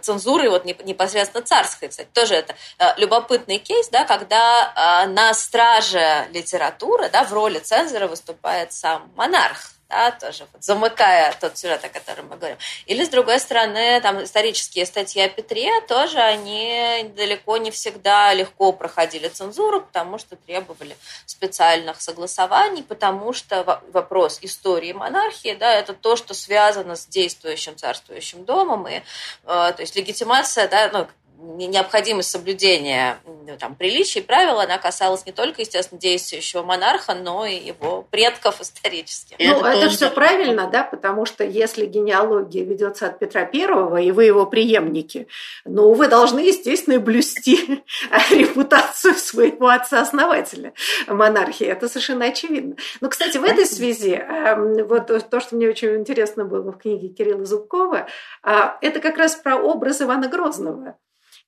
цензуры 0.01 0.49
вот 0.49 0.63
непосредственно 0.63 1.43
царской, 1.43 1.89
кстати, 1.89 2.07
тоже 2.13 2.35
это 2.35 2.55
э, 2.79 2.85
любопытный 2.95 3.57
кейс, 3.57 3.89
да, 3.89 4.05
когда 4.05 5.03
э, 5.03 5.09
на 5.09 5.33
страже 5.33 6.29
литературы, 6.31 7.09
да, 7.09 7.25
в 7.25 7.33
роли 7.33 7.59
цензора 7.59 8.07
выступает 8.07 8.71
сам 8.71 9.11
монарх, 9.17 9.73
да, 9.91 10.11
тоже 10.11 10.47
вот 10.53 10.63
замыкая 10.63 11.35
тот 11.39 11.57
сюжет, 11.57 11.83
о 11.83 11.89
котором 11.89 12.29
мы 12.29 12.37
говорим. 12.37 12.57
Или, 12.85 13.03
с 13.03 13.09
другой 13.09 13.39
стороны, 13.39 13.99
там 14.01 14.23
исторические 14.23 14.85
статьи 14.85 15.21
о 15.21 15.27
Петре 15.27 15.81
тоже, 15.81 16.19
они 16.19 17.11
далеко 17.15 17.57
не 17.57 17.71
всегда 17.71 18.33
легко 18.33 18.71
проходили 18.71 19.27
цензуру, 19.27 19.81
потому 19.81 20.17
что 20.17 20.35
требовали 20.37 20.95
специальных 21.25 22.01
согласований, 22.01 22.83
потому 22.83 23.33
что 23.33 23.81
вопрос 23.91 24.39
истории 24.41 24.93
монархии, 24.93 25.55
да, 25.59 25.73
это 25.73 25.93
то, 25.93 26.15
что 26.15 26.33
связано 26.33 26.95
с 26.95 27.05
действующим 27.05 27.75
царствующим 27.75 28.45
домом, 28.45 28.87
и, 28.87 28.95
э, 28.95 29.01
то 29.43 29.75
есть 29.79 29.95
легитимация, 29.95 30.67
да, 30.69 30.89
ну, 30.93 31.07
необходимость 31.41 32.29
соблюдения 32.29 33.17
ну, 33.25 33.57
там, 33.57 33.75
приличий 33.75 34.21
и 34.21 34.23
правил, 34.23 34.59
она 34.59 34.77
касалась 34.77 35.25
не 35.25 35.31
только, 35.31 35.61
естественно, 35.61 35.99
действующего 35.99 36.61
монарха, 36.61 37.15
но 37.15 37.45
и 37.45 37.55
его 37.55 38.05
предков 38.09 38.61
исторических. 38.61 39.37
Ну, 39.39 39.59
это, 39.59 39.67
это 39.67 39.89
все 39.89 40.09
правильно, 40.09 40.69
да, 40.69 40.83
потому 40.83 41.25
что 41.25 41.43
если 41.43 41.85
генеалогия 41.85 42.63
ведется 42.63 43.07
от 43.07 43.19
Петра 43.19 43.45
Первого, 43.45 43.97
и 43.97 44.11
вы 44.11 44.25
его 44.25 44.45
преемники, 44.45 45.27
ну, 45.65 45.93
вы 45.93 46.07
должны, 46.07 46.39
естественно, 46.39 46.99
блюсти 46.99 47.83
репутацию 48.29 49.15
своего 49.15 49.69
отца-основателя 49.69 50.73
монархии. 51.07 51.65
Это 51.65 51.87
совершенно 51.87 52.25
очевидно. 52.25 52.75
Но, 53.01 53.09
кстати, 53.09 53.37
в 53.37 53.43
этой 53.43 53.65
связи, 53.65 54.13
эм, 54.13 54.87
вот 54.87 55.07
то, 55.07 55.39
что 55.39 55.55
мне 55.55 55.67
очень 55.67 55.95
интересно 55.95 56.45
было 56.45 56.71
в 56.71 56.77
книге 56.77 57.09
Кирилла 57.09 57.45
Зубкова, 57.45 58.07
а, 58.43 58.77
это 58.81 58.99
как 58.99 59.17
раз 59.17 59.35
про 59.35 59.55
образ 59.55 60.01
Ивана 60.01 60.27
Грозного. 60.27 60.97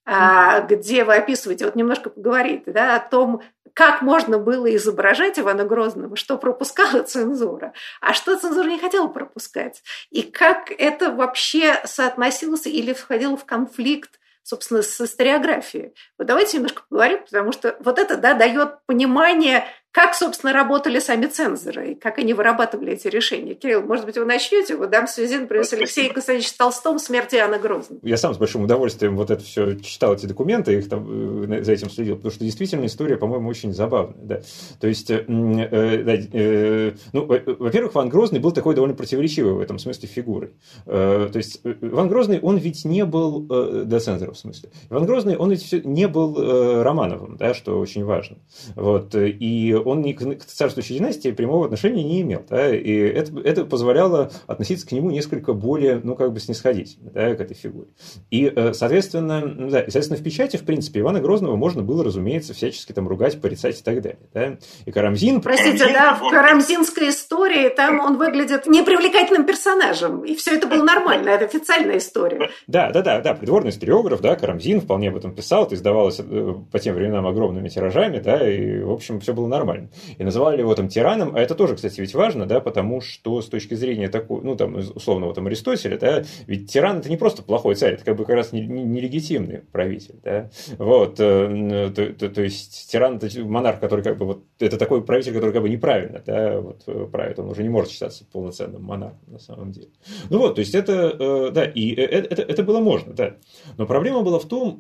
А, 0.06 0.62
где 0.62 1.06
вы 1.06 1.16
описываете, 1.16 1.66
вот 1.66 1.76
немножко 1.76 2.10
поговорите, 2.10 2.72
да, 2.72 2.96
о 2.96 3.00
том, 3.00 3.42
как 3.74 4.02
можно 4.02 4.38
было 4.38 4.74
изображать 4.76 5.40
Ивана 5.40 5.64
Грозного, 5.64 6.16
что 6.16 6.38
пропускала 6.38 7.04
цензура, 7.04 7.74
а 8.02 8.14
что 8.14 8.38
цензура 8.38 8.68
не 8.68 8.80
хотела 8.80 9.08
пропускать, 9.08 9.82
и 10.12 10.22
как 10.22 10.72
это 10.78 11.12
вообще 11.12 11.82
соотносилось 11.86 12.68
или 12.68 12.94
входило 12.94 13.38
в 13.38 13.46
конфликт 13.46 14.20
собственно, 14.46 14.82
с 14.82 15.00
историографией. 15.00 15.94
Вот 16.18 16.28
давайте 16.28 16.58
немножко 16.58 16.84
поговорим, 16.90 17.24
потому 17.24 17.54
что 17.54 17.78
вот 17.80 17.98
это 17.98 18.18
да, 18.18 18.34
дает 18.34 18.86
понимание 18.86 19.66
как, 19.94 20.16
собственно, 20.16 20.54
работали 20.54 20.98
сами 20.98 21.28
цензоры 21.28 21.92
и 21.92 21.96
как 21.96 22.18
они 22.18 22.34
вырабатывали 22.34 22.94
эти 22.94 23.08
решения? 23.08 23.54
Кирилл, 23.54 23.84
может 23.84 24.08
быть, 24.08 24.18
вы 24.18 24.26
начнете? 24.26 24.76
Вот 24.76 24.90
дам 24.90 25.08
связи, 25.08 25.36
например, 25.36 25.64
с 25.64 25.72
Алексеем 25.72 26.12
Константиновичем 26.14 26.56
Толстом 26.58 26.98
«Смерть 26.98 27.36
Иоанна 27.36 27.60
Грозного». 27.60 28.00
Я 28.02 28.18
сам 28.18 28.34
с 28.34 28.40
большим 28.40 28.64
удовольствием 28.64 29.16
вот 29.16 29.30
это 29.30 29.44
все 29.44 29.76
читал, 29.76 30.16
эти 30.16 30.26
документы, 30.26 30.74
их 30.74 30.90
там 30.90 31.52
э, 31.52 31.64
за 31.64 31.74
этим 31.74 31.92
следил, 31.92 32.16
потому 32.16 32.32
что 32.32 32.44
действительно 32.44 32.88
история, 32.88 33.18
по-моему, 33.18 33.48
очень 33.48 33.72
забавная. 33.72 34.18
Да. 34.24 34.42
То 34.80 34.88
есть, 34.88 35.12
э, 35.12 35.26
э, 35.28 36.04
да, 36.04 36.14
э, 36.16 36.94
ну, 37.12 37.26
во-первых, 37.28 37.94
Иван 37.94 38.10
Грозный 38.10 38.40
был 38.40 38.52
такой 38.52 38.74
довольно 38.74 38.96
противоречивый 38.96 39.54
в 39.54 39.60
этом 39.60 39.78
смысле 39.78 40.10
фигурой. 40.10 40.54
Э, 40.88 41.30
то 41.32 41.38
есть, 41.38 41.62
э, 41.64 41.76
Иван 41.82 42.08
Грозный, 42.08 42.40
он 42.40 42.58
ведь 42.58 42.84
не 42.84 43.06
был, 43.06 43.46
э, 43.48 43.84
для 43.86 44.00
цензоров 44.00 44.38
в 44.38 44.40
смысле, 44.40 44.72
Иван 44.90 45.06
Грозный, 45.06 45.38
он 45.38 45.52
ведь 45.52 45.72
не 45.86 46.08
был 46.08 46.36
э, 46.36 46.82
Романовым, 46.82 47.38
да, 47.38 47.54
что 47.54 47.80
очень 47.80 48.04
важно. 48.04 48.38
Вот, 48.76 49.14
и 49.14 49.83
он 49.86 50.02
ни 50.02 50.14
к 50.14 50.46
царствующей 50.46 50.98
династии 50.98 51.32
прямого 51.32 51.66
отношения 51.66 52.04
не 52.04 52.22
имел. 52.22 52.44
Да, 52.50 52.74
и 52.74 52.92
это, 52.92 53.40
это 53.40 53.66
позволяло 53.66 54.32
относиться 54.48 54.88
к 54.88 54.92
нему 54.92 55.12
несколько 55.12 55.54
более, 55.54 56.02
ну, 56.04 56.16
как 56.16 56.34
бы 56.34 56.40
снисходительно, 56.40 57.12
да, 57.12 57.36
к 57.36 57.42
этой 57.42 57.56
фигуре. 57.56 57.88
И, 58.32 58.52
соответственно, 58.74 59.42
да, 59.70 59.80
соответственно, 59.82 60.20
в 60.20 60.24
печати, 60.24 60.58
в 60.58 60.64
принципе, 60.64 61.02
Ивана 61.02 61.20
Грозного 61.20 61.56
можно 61.56 61.84
было, 61.84 62.04
разумеется, 62.04 62.54
всячески 62.54 62.92
там 62.92 63.08
ругать, 63.08 63.40
порицать 63.42 63.80
и 63.80 63.84
так 63.84 64.02
далее. 64.02 64.20
Да. 64.34 64.58
И 64.86 64.92
Карамзин... 64.92 65.42
Простите, 65.42 65.78
Карамзин, 65.78 65.94
да, 65.94 66.14
в 66.16 66.30
карамзинской 66.30 67.10
истории 67.10 67.70
там 67.70 68.00
он 68.00 68.18
выглядит 68.18 68.68
непривлекательным 68.68 69.46
персонажем, 69.46 70.24
и 70.24 70.36
все 70.36 70.56
это 70.58 70.68
было 70.68 70.84
нормально, 70.84 71.30
это 71.30 71.46
официальная 71.46 71.98
история. 71.98 72.50
Да, 72.68 72.92
да, 72.92 73.02
да, 73.02 73.22
да, 73.22 73.34
придворный 73.34 73.72
историограф, 73.72 74.22
да, 74.22 74.36
Карамзин 74.36 74.82
вполне 74.82 75.10
об 75.10 75.18
этом 75.18 75.34
писал, 75.34 75.66
это 75.66 75.76
издавалось 75.76 76.20
э, 76.20 76.54
по 76.72 76.80
тем 76.80 76.96
временам 76.96 77.26
огромными 77.28 77.70
тиражами, 77.70 78.20
да, 78.20 78.48
и, 78.48 78.82
в 78.82 78.92
общем, 78.92 79.20
все 79.20 79.34
было 79.34 79.48
нормально. 79.48 79.73
И 80.18 80.24
называли 80.24 80.60
его 80.60 80.76
там 80.76 80.88
тираном, 80.88 81.36
а 81.36 81.40
это 81.40 81.56
тоже, 81.56 81.76
кстати, 81.76 82.02
ведь 82.02 82.14
важно, 82.14 82.46
да, 82.46 82.60
потому 82.60 83.02
что 83.02 83.42
с 83.42 83.48
точки 83.48 83.74
зрения 83.76 84.10
такой, 84.10 84.42
ну, 84.44 84.56
там, 84.56 84.76
условного 84.76 85.34
там 85.34 85.48
Аристотеля, 85.48 85.98
да, 85.98 86.24
ведь 86.48 86.72
тиран 86.72 87.00
это 87.00 87.10
не 87.10 87.18
просто 87.18 87.44
плохой 87.44 87.76
царь, 87.76 87.94
это 87.94 88.06
как 88.06 88.18
бы 88.18 88.26
как 88.26 88.36
раз 88.36 88.52
нелегитимный 88.52 89.48
не, 89.48 89.54
не 89.54 89.60
правитель, 89.60 90.16
да, 90.24 90.50
вот, 90.78 91.20
э, 91.20 91.92
то, 91.96 92.14
то, 92.14 92.30
то 92.30 92.42
есть 92.42 92.92
тиран 92.92 93.18
это 93.18 93.44
монарх, 93.46 93.80
который 93.80 94.04
как 94.04 94.18
бы 94.18 94.26
вот, 94.26 94.44
это 94.60 94.78
такой 94.78 95.04
правитель, 95.04 95.34
который 95.34 95.52
как 95.52 95.62
бы 95.62 95.70
неправильно, 95.70 96.22
да, 96.26 96.60
вот, 96.60 97.12
правит, 97.12 97.40
он 97.40 97.50
уже 97.50 97.64
не 97.64 97.70
может 97.70 97.92
считаться 97.92 98.26
полноценным 98.32 98.84
монархом 98.84 99.20
на 99.28 99.40
самом 99.40 99.72
деле. 99.72 99.90
Ну 100.30 100.40
вот, 100.40 100.56
то 100.56 100.60
есть 100.60 100.76
это, 100.76 101.52
да, 101.52 101.66
и 101.66 101.92
это, 101.94 102.42
это 102.42 102.64
было 102.64 102.80
можно, 102.80 103.14
да, 103.14 103.36
но 103.78 103.86
проблема 103.86 104.22
была 104.22 104.40
в 104.40 104.46
том, 104.46 104.80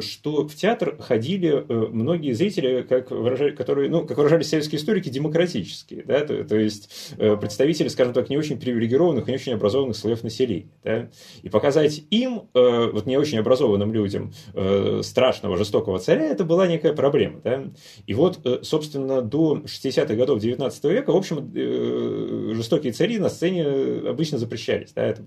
что 0.00 0.46
в 0.46 0.54
театр 0.54 0.96
ходили 1.00 1.64
многие 1.68 2.32
зрители, 2.32 2.82
как 2.82 3.10
выражали, 3.10 3.50
которые, 3.50 3.90
ну, 3.90 4.03
как 4.04 4.18
выражались 4.18 4.48
советские 4.48 4.80
историки, 4.80 5.08
демократические, 5.08 6.04
да, 6.04 6.20
то, 6.20 6.44
то 6.44 6.56
есть 6.56 7.14
э, 7.18 7.36
представители, 7.36 7.88
скажем 7.88 8.12
так, 8.12 8.28
не 8.30 8.36
очень 8.36 8.58
привилегированных, 8.58 9.26
не 9.26 9.34
очень 9.34 9.52
образованных 9.52 9.96
слоев 9.96 10.22
населения, 10.22 10.70
да, 10.82 11.10
и 11.42 11.48
показать 11.48 12.02
им, 12.10 12.48
э, 12.54 12.90
вот 12.92 13.06
не 13.06 13.16
очень 13.16 13.38
образованным 13.38 13.92
людям, 13.92 14.32
э, 14.54 15.00
страшного, 15.02 15.56
жестокого 15.56 15.98
царя, 15.98 16.26
это 16.26 16.44
была 16.44 16.66
некая 16.66 16.92
проблема, 16.92 17.40
да, 17.42 17.64
и 18.06 18.14
вот, 18.14 18.40
собственно, 18.62 19.22
до 19.22 19.62
60-х 19.64 20.14
годов 20.14 20.40
19 20.40 20.84
века, 20.84 21.12
в 21.12 21.16
общем, 21.16 22.54
жестокие 22.54 22.92
цари 22.92 23.18
на 23.18 23.28
сцене 23.28 23.64
обычно 24.08 24.38
запрещались, 24.38 24.92
да, 24.92 25.04
это, 25.04 25.22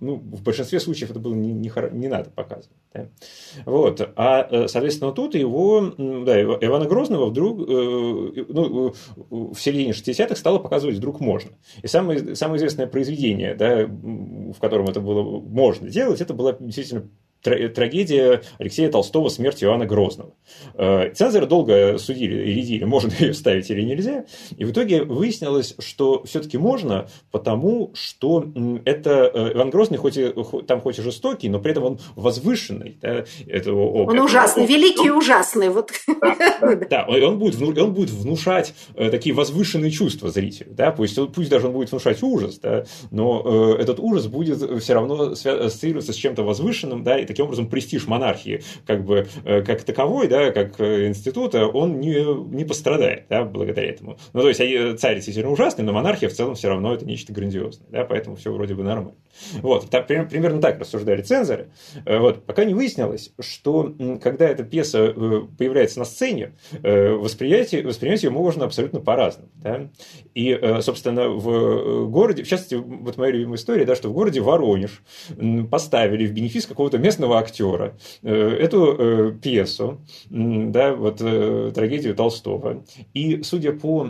ну, 0.00 0.16
в 0.16 0.42
большинстве 0.42 0.80
случаев 0.80 1.10
это 1.10 1.18
было 1.18 1.34
не, 1.34 1.52
не, 1.52 1.72
не 1.92 2.08
надо 2.08 2.30
показывать, 2.30 2.76
да. 2.92 3.08
вот, 3.66 4.00
а, 4.16 4.68
соответственно, 4.68 5.12
тут 5.12 5.34
его, 5.34 5.92
да, 5.96 6.42
Ивана 6.42 6.86
Грозного 6.86 7.26
вдруг, 7.26 7.68
ну, 8.12 8.94
в 9.30 9.56
середине 9.56 9.92
60-х 9.92 10.36
стало 10.36 10.58
показывать 10.58 10.96
вдруг 10.96 11.20
можно. 11.20 11.52
И 11.82 11.86
самое, 11.86 12.34
самое 12.34 12.58
известное 12.58 12.86
произведение, 12.86 13.54
да, 13.54 13.86
в 13.86 14.58
котором 14.60 14.86
это 14.86 15.00
было 15.00 15.40
можно 15.40 15.88
делать, 15.88 16.20
это 16.20 16.34
была 16.34 16.56
действительно 16.58 17.08
трагедия 17.42 18.42
Алексея 18.58 18.90
Толстого 18.90 19.28
«Смерть 19.28 19.62
Иоанна 19.62 19.86
Грозного». 19.86 20.34
Э, 20.74 21.10
цензоры 21.12 21.46
долго 21.46 21.98
судили 21.98 22.50
и 22.50 22.54
редили, 22.54 22.84
можно 22.84 23.12
ее 23.18 23.34
ставить 23.34 23.70
или 23.70 23.82
нельзя. 23.82 24.24
И 24.56 24.64
в 24.64 24.70
итоге 24.70 25.04
выяснилось, 25.04 25.74
что 25.78 26.22
все-таки 26.24 26.58
можно, 26.58 27.08
потому 27.30 27.90
что 27.94 28.44
это 28.84 29.30
э, 29.32 29.52
Иван 29.54 29.70
Грозный, 29.70 29.98
хоть 29.98 30.16
и, 30.16 30.32
там 30.66 30.80
хоть 30.80 30.98
и 30.98 31.02
жестокий, 31.02 31.48
но 31.48 31.58
при 31.58 31.72
этом 31.72 31.84
он 31.84 32.00
возвышенный. 32.16 32.98
Да, 33.00 33.24
этого 33.46 34.04
Он 34.04 34.18
ужасный, 34.20 34.66
великий 34.66 35.08
и 35.08 35.10
ужасный. 35.10 35.68
Вот. 35.68 35.92
Да, 36.90 37.06
он, 37.06 37.38
будет, 37.38 37.60
он 37.60 37.92
будет 37.92 38.10
внушать 38.10 38.74
э, 38.94 39.10
такие 39.10 39.34
возвышенные 39.34 39.90
чувства 39.90 40.30
зрителю. 40.30 40.72
Да? 40.72 40.90
Пусть, 40.90 41.18
пусть 41.32 41.50
даже 41.50 41.66
он 41.66 41.72
будет 41.72 41.90
внушать 41.90 42.22
ужас, 42.22 42.58
да? 42.58 42.84
но 43.10 43.76
этот 43.78 43.98
ужас 43.98 44.26
будет 44.26 44.82
все 44.82 44.94
равно 44.94 45.32
ассоциироваться 45.32 46.12
с 46.12 46.16
чем-то 46.16 46.42
возвышенным, 46.42 47.02
да, 47.02 47.18
и 47.18 47.24
таким 47.32 47.46
образом 47.46 47.68
престиж 47.68 48.06
монархии 48.06 48.62
как 48.86 49.04
бы 49.04 49.26
э, 49.44 49.62
как 49.62 49.82
таковой, 49.82 50.28
да, 50.28 50.52
как 50.52 50.80
э, 50.80 51.08
института, 51.08 51.66
он 51.66 52.00
не, 52.00 52.24
не 52.54 52.64
пострадает 52.64 53.24
да, 53.28 53.44
благодаря 53.44 53.88
этому. 53.88 54.18
Ну, 54.32 54.42
то 54.42 54.48
есть 54.48 54.60
э, 54.60 54.96
царь 54.96 55.16
действительно 55.16 55.50
ужасный, 55.50 55.84
но 55.84 55.92
монархия 55.92 56.28
в 56.28 56.32
целом 56.32 56.54
все 56.54 56.68
равно 56.68 56.94
это 56.94 57.04
нечто 57.04 57.32
грандиозное, 57.32 57.86
да, 57.90 58.04
поэтому 58.04 58.36
все 58.36 58.52
вроде 58.52 58.74
бы 58.74 58.82
нормально. 58.82 59.14
Вот, 59.56 59.88
так, 59.88 60.06
примерно 60.06 60.60
так 60.60 60.78
рассуждали 60.78 61.22
цензоры, 61.22 61.68
вот, 62.04 62.44
пока 62.44 62.64
не 62.64 62.74
выяснилось, 62.74 63.32
что 63.40 63.94
когда 64.22 64.48
эта 64.48 64.62
пьеса 64.62 65.14
появляется 65.56 65.98
на 65.98 66.04
сцене, 66.04 66.52
восприятие, 66.82 67.82
воспринять 67.82 68.22
ее 68.22 68.30
можно 68.30 68.66
абсолютно 68.66 69.00
по-разному. 69.00 69.48
Да? 69.54 69.88
И, 70.34 70.58
собственно, 70.82 71.28
в 71.30 72.10
городе, 72.10 72.42
в 72.42 72.48
частности, 72.48 72.74
вот 72.74 73.16
моя 73.16 73.32
любимая 73.32 73.56
история, 73.56 73.86
да, 73.86 73.96
что 73.96 74.10
в 74.10 74.12
городе 74.12 74.40
Воронеж 74.40 75.02
поставили 75.70 76.26
в 76.26 76.32
бенефис 76.32 76.66
какого-то 76.66 76.98
местного 76.98 77.21
известного 77.22 77.38
актера 77.38 77.94
э, 78.22 78.56
эту 78.60 78.96
э, 78.98 79.32
пьесу, 79.40 80.00
да, 80.30 80.94
вот 80.94 81.20
э, 81.20 81.72
трагедию 81.74 82.14
Толстого. 82.14 82.84
И, 83.14 83.42
судя 83.42 83.72
по 83.72 84.08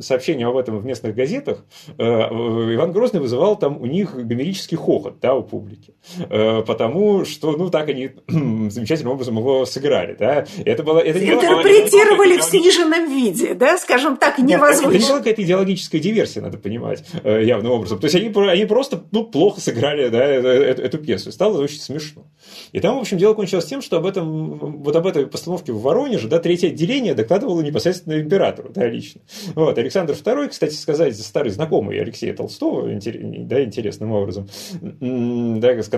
сообщениям 0.00 0.50
об 0.50 0.56
этом 0.56 0.78
в 0.78 0.84
местных 0.84 1.14
газетах, 1.14 1.64
Иван 1.98 2.92
Грозный 2.92 3.20
вызывал 3.20 3.56
там 3.56 3.80
у 3.80 3.86
них 3.86 4.14
гомерический 4.14 4.76
хохот, 4.76 5.20
да, 5.20 5.34
у 5.34 5.42
публики. 5.42 5.94
Потому 6.28 7.24
что, 7.24 7.52
ну, 7.52 7.70
так 7.70 7.88
они 7.88 8.10
замечательным 8.28 9.12
образом 9.12 9.38
его 9.38 9.66
сыграли, 9.66 10.16
да. 10.18 10.46
Это 10.64 10.82
было... 10.82 10.98
Это 10.98 11.18
не 11.18 11.32
Интерпретировали 11.32 12.38
в 12.38 12.42
сниженном 12.42 13.10
виде, 13.10 13.54
да, 13.54 13.78
скажем 13.78 14.16
так, 14.16 14.38
невозможно. 14.38 14.96
Это 14.96 15.06
была 15.06 15.18
какая-то 15.18 15.42
идеологическая 15.42 16.00
диверсия, 16.00 16.42
надо 16.42 16.58
понимать, 16.58 17.04
явным 17.24 17.72
образом. 17.72 17.98
То 17.98 18.06
есть 18.06 18.16
они, 18.16 18.32
они 18.48 18.64
просто 18.64 19.04
ну, 19.10 19.24
плохо 19.24 19.60
сыграли 19.60 20.08
да, 20.08 20.24
эту, 20.24 20.82
эту 20.82 20.98
пьесу. 20.98 21.28
И 21.28 21.32
стало 21.32 21.60
очень 21.60 21.80
смешно. 21.80 22.26
И 22.72 22.80
там, 22.80 22.96
в 22.96 23.00
общем, 23.00 23.18
дело 23.18 23.34
кончилось 23.34 23.66
тем, 23.66 23.82
что 23.82 23.96
об 23.96 24.06
этом, 24.06 24.82
вот 24.82 24.94
об 24.96 25.06
этой 25.06 25.26
постановке 25.26 25.72
в 25.72 25.80
Воронеже, 25.80 26.28
да, 26.28 26.38
третье 26.38 26.68
отделение 26.68 27.14
докладывало 27.14 27.60
непосредственно 27.62 28.20
императору, 28.20 28.70
да, 28.74 28.88
лично. 28.88 29.20
Вот, 29.54 29.76
Александр 29.78 30.14
II, 30.14 30.48
кстати 30.48 30.74
сказать, 30.74 31.16
старый 31.18 31.50
знакомый 31.50 32.00
Алексея 32.00 32.34
Толстого, 32.34 32.88
да, 32.88 33.64
интересным 33.64 34.12
образом, 34.12 34.48
да, 34.80 35.82
с 35.82 35.88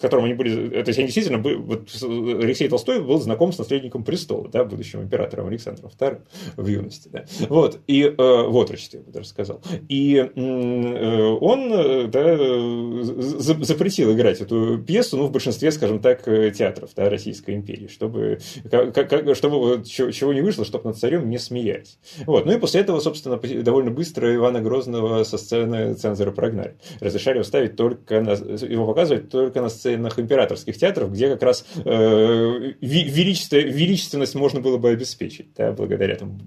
которым 0.00 0.24
они 0.24 0.34
были, 0.34 0.82
то 0.82 0.88
есть 0.88 0.98
они 0.98 1.08
действительно, 1.08 1.38
были, 1.38 1.54
вот 1.54 1.88
Алексей 2.02 2.68
Толстой 2.68 3.00
был 3.00 3.20
знаком 3.20 3.52
с 3.52 3.58
наследником 3.58 4.04
престола, 4.04 4.48
да, 4.48 4.64
будущим 4.64 5.02
императором 5.02 5.48
Александром 5.48 5.90
II 5.98 6.20
в 6.56 6.66
юности, 6.66 7.08
да. 7.12 7.24
Вот, 7.48 7.80
и 7.86 8.02
э, 8.02 8.14
в 8.16 8.56
отрочестве, 8.56 9.00
я 9.00 9.04
бы 9.04 9.12
даже 9.12 9.26
сказал. 9.28 9.60
И 9.88 10.16
э, 10.16 11.36
он, 11.40 11.72
э, 11.72 12.06
да, 12.06 13.64
запретил 13.64 14.12
играть 14.12 14.40
эту 14.40 14.78
пьесу, 14.78 15.16
ну, 15.16 15.26
в 15.26 15.32
большинстве, 15.32 15.70
скажем 15.70 15.85
так, 16.00 16.26
э, 16.28 16.50
театров 16.50 16.90
да, 16.94 17.08
Российской 17.08 17.54
империи, 17.54 17.88
чтобы, 17.88 18.38
как, 18.70 19.34
чтобы 19.34 19.84
чего 19.84 20.32
не 20.32 20.40
вышло, 20.40 20.64
чтобы 20.64 20.88
над 20.88 20.98
царем 20.98 21.28
не 21.28 21.38
смеялись. 21.38 21.98
Вот. 22.26 22.46
Ну 22.46 22.52
и 22.52 22.58
после 22.58 22.80
этого, 22.80 23.00
собственно, 23.00 23.38
довольно 23.62 23.90
быстро 23.90 24.34
Ивана 24.34 24.60
Грозного 24.60 25.24
со 25.24 25.38
сцены 25.38 25.94
цензора 25.94 26.30
прогнали. 26.32 26.76
Разрешали 27.00 27.42
ставить 27.42 27.76
только 27.76 28.20
на, 28.20 28.32
его 28.32 28.86
показывать 28.86 29.30
только 29.30 29.60
на 29.60 29.68
сценах 29.68 30.18
императорских 30.18 30.76
театров, 30.76 31.12
где 31.12 31.28
как 31.28 31.42
раз 31.42 31.64
э, 31.84 32.72
величество, 32.80 33.56
величественность 33.56 34.34
можно 34.34 34.60
было 34.60 34.78
бы 34.78 34.90
обеспечить, 34.90 35.48
да, 35.56 35.72
благодаря 35.72 36.16
там, 36.16 36.38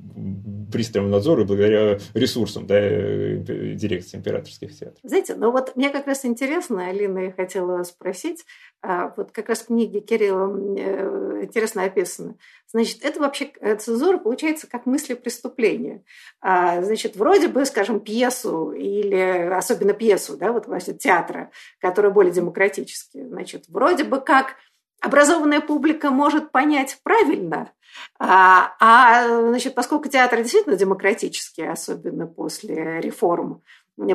пристальному 0.72 1.12
надзору 1.14 1.44
и 1.44 1.46
благодаря 1.46 2.00
ресурсам 2.14 2.68
да, 2.68 2.76
э, 2.80 3.38
дирекции 3.76 4.18
императорских 4.18 4.78
театров. 4.78 5.00
Знаете, 5.04 5.36
ну 5.36 5.52
вот 5.52 5.76
мне 5.76 5.90
как 5.90 6.08
раз 6.08 6.26
интересно, 6.26 6.88
Алина, 6.88 7.20
я 7.20 7.32
хотела 7.32 7.78
вас 7.78 7.90
спросить, 7.90 8.46
а, 8.82 9.14
вот 9.18 9.32
как 9.32 9.50
раз 9.50 9.60
в 9.60 9.68
книге 9.68 10.00
Кирилла 10.00 10.48
э, 10.78 11.44
интересно 11.44 11.84
описано. 11.84 12.36
Значит, 12.68 13.04
это 13.04 13.20
вообще 13.20 13.52
э, 13.60 13.76
цензура 13.76 14.18
получается 14.18 14.68
как 14.68 14.86
мысли 14.86 15.16
преступления. 15.16 16.04
А, 16.40 16.82
значит, 16.82 17.16
вроде 17.18 17.50
бы, 17.50 17.66
скажем, 17.66 18.00
пьесу 18.00 18.72
или 18.72 19.52
особенно 19.52 19.94
пьесу, 19.94 20.38
да, 20.38 20.52
вот 20.54 20.68
вообще 20.68 20.94
театра, 20.94 21.52
которая 21.80 22.12
более 22.12 22.32
демократическая, 22.32 23.28
значит, 23.28 23.66
вроде 23.68 24.06
бы 24.06 24.22
как 24.22 24.56
образованная 25.02 25.62
публика 25.62 26.10
может 26.10 26.52
понять 26.52 27.00
правильно, 27.04 27.72
а, 28.20 28.74
а 28.80 29.28
значит, 29.50 29.76
поскольку 29.76 30.10
театр 30.10 30.42
действительно 30.42 30.76
демократический, 30.76 31.66
особенно 31.66 32.28
после 32.28 33.00
реформ, 33.02 33.62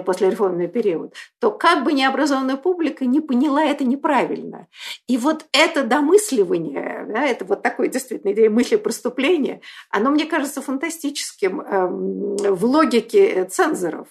после 0.05 0.31
реформный 0.31 0.69
период, 0.69 1.15
то 1.41 1.51
как 1.51 1.85
бы 1.85 1.93
необразованная 1.93 2.57
публика 2.57 3.05
не 3.05 3.21
поняла 3.21 3.65
это 3.65 3.85
неправильно. 3.85 4.69
И 5.07 5.17
вот 5.17 5.47
это 5.53 5.85
домысливание, 5.85 7.07
да, 7.09 7.27
это 7.27 7.45
вот 7.45 7.63
такое 7.63 7.89
действительно 7.89 8.33
идея 8.33 8.51
мысли 8.51 8.77
преступления, 8.77 9.61
оно 9.91 10.11
мне 10.11 10.27
кажется 10.27 10.63
фантастическим 10.63 11.61
эм, 11.61 12.37
в 12.37 12.65
логике 12.65 13.45
цензоров. 13.45 14.09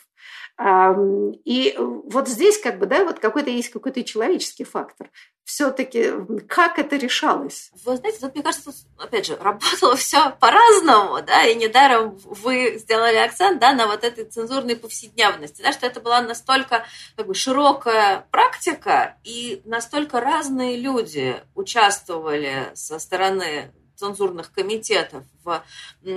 И 0.60 1.76
вот 1.78 2.28
здесь 2.28 2.60
как 2.62 2.78
бы, 2.78 2.86
да, 2.86 3.04
вот 3.04 3.20
какой-то 3.20 3.50
есть 3.50 3.72
какой-то 3.72 4.04
человеческий 4.04 4.64
фактор. 4.64 5.10
Все-таки 5.44 6.12
как 6.48 6.80
это 6.80 6.96
решалось? 6.96 7.72
Вы 7.84 7.98
знаете, 7.98 8.20
тут, 8.20 8.36
мне 8.36 8.44
кажется, 8.44 8.72
опять 8.98 9.26
же, 9.26 9.36
работало 9.42 9.96
все 9.96 10.30
по-разному, 10.40 11.22
да, 11.22 11.44
и 11.46 11.56
недаром 11.56 12.18
вы 12.24 12.78
сделали 12.78 13.18
акцент, 13.18 13.60
да, 13.60 13.74
на 13.74 13.88
вот 13.88 14.04
этой 14.04 14.26
цензурной 14.26 14.76
повседневности, 14.76 15.62
да, 15.62 15.74
что 15.74 15.88
это 15.88 16.00
была 16.00 16.22
настолько 16.22 16.86
как 17.18 17.28
бы 17.28 17.34
широкая 17.34 18.26
практика, 18.32 19.18
и 19.24 19.62
настолько 19.66 20.22
разные 20.22 20.78
люди 20.78 21.42
участвовали 21.56 22.72
со 22.76 23.00
стороны 23.00 23.74
цензурных 24.04 24.52
комитетов 24.52 25.24
в 25.46 25.64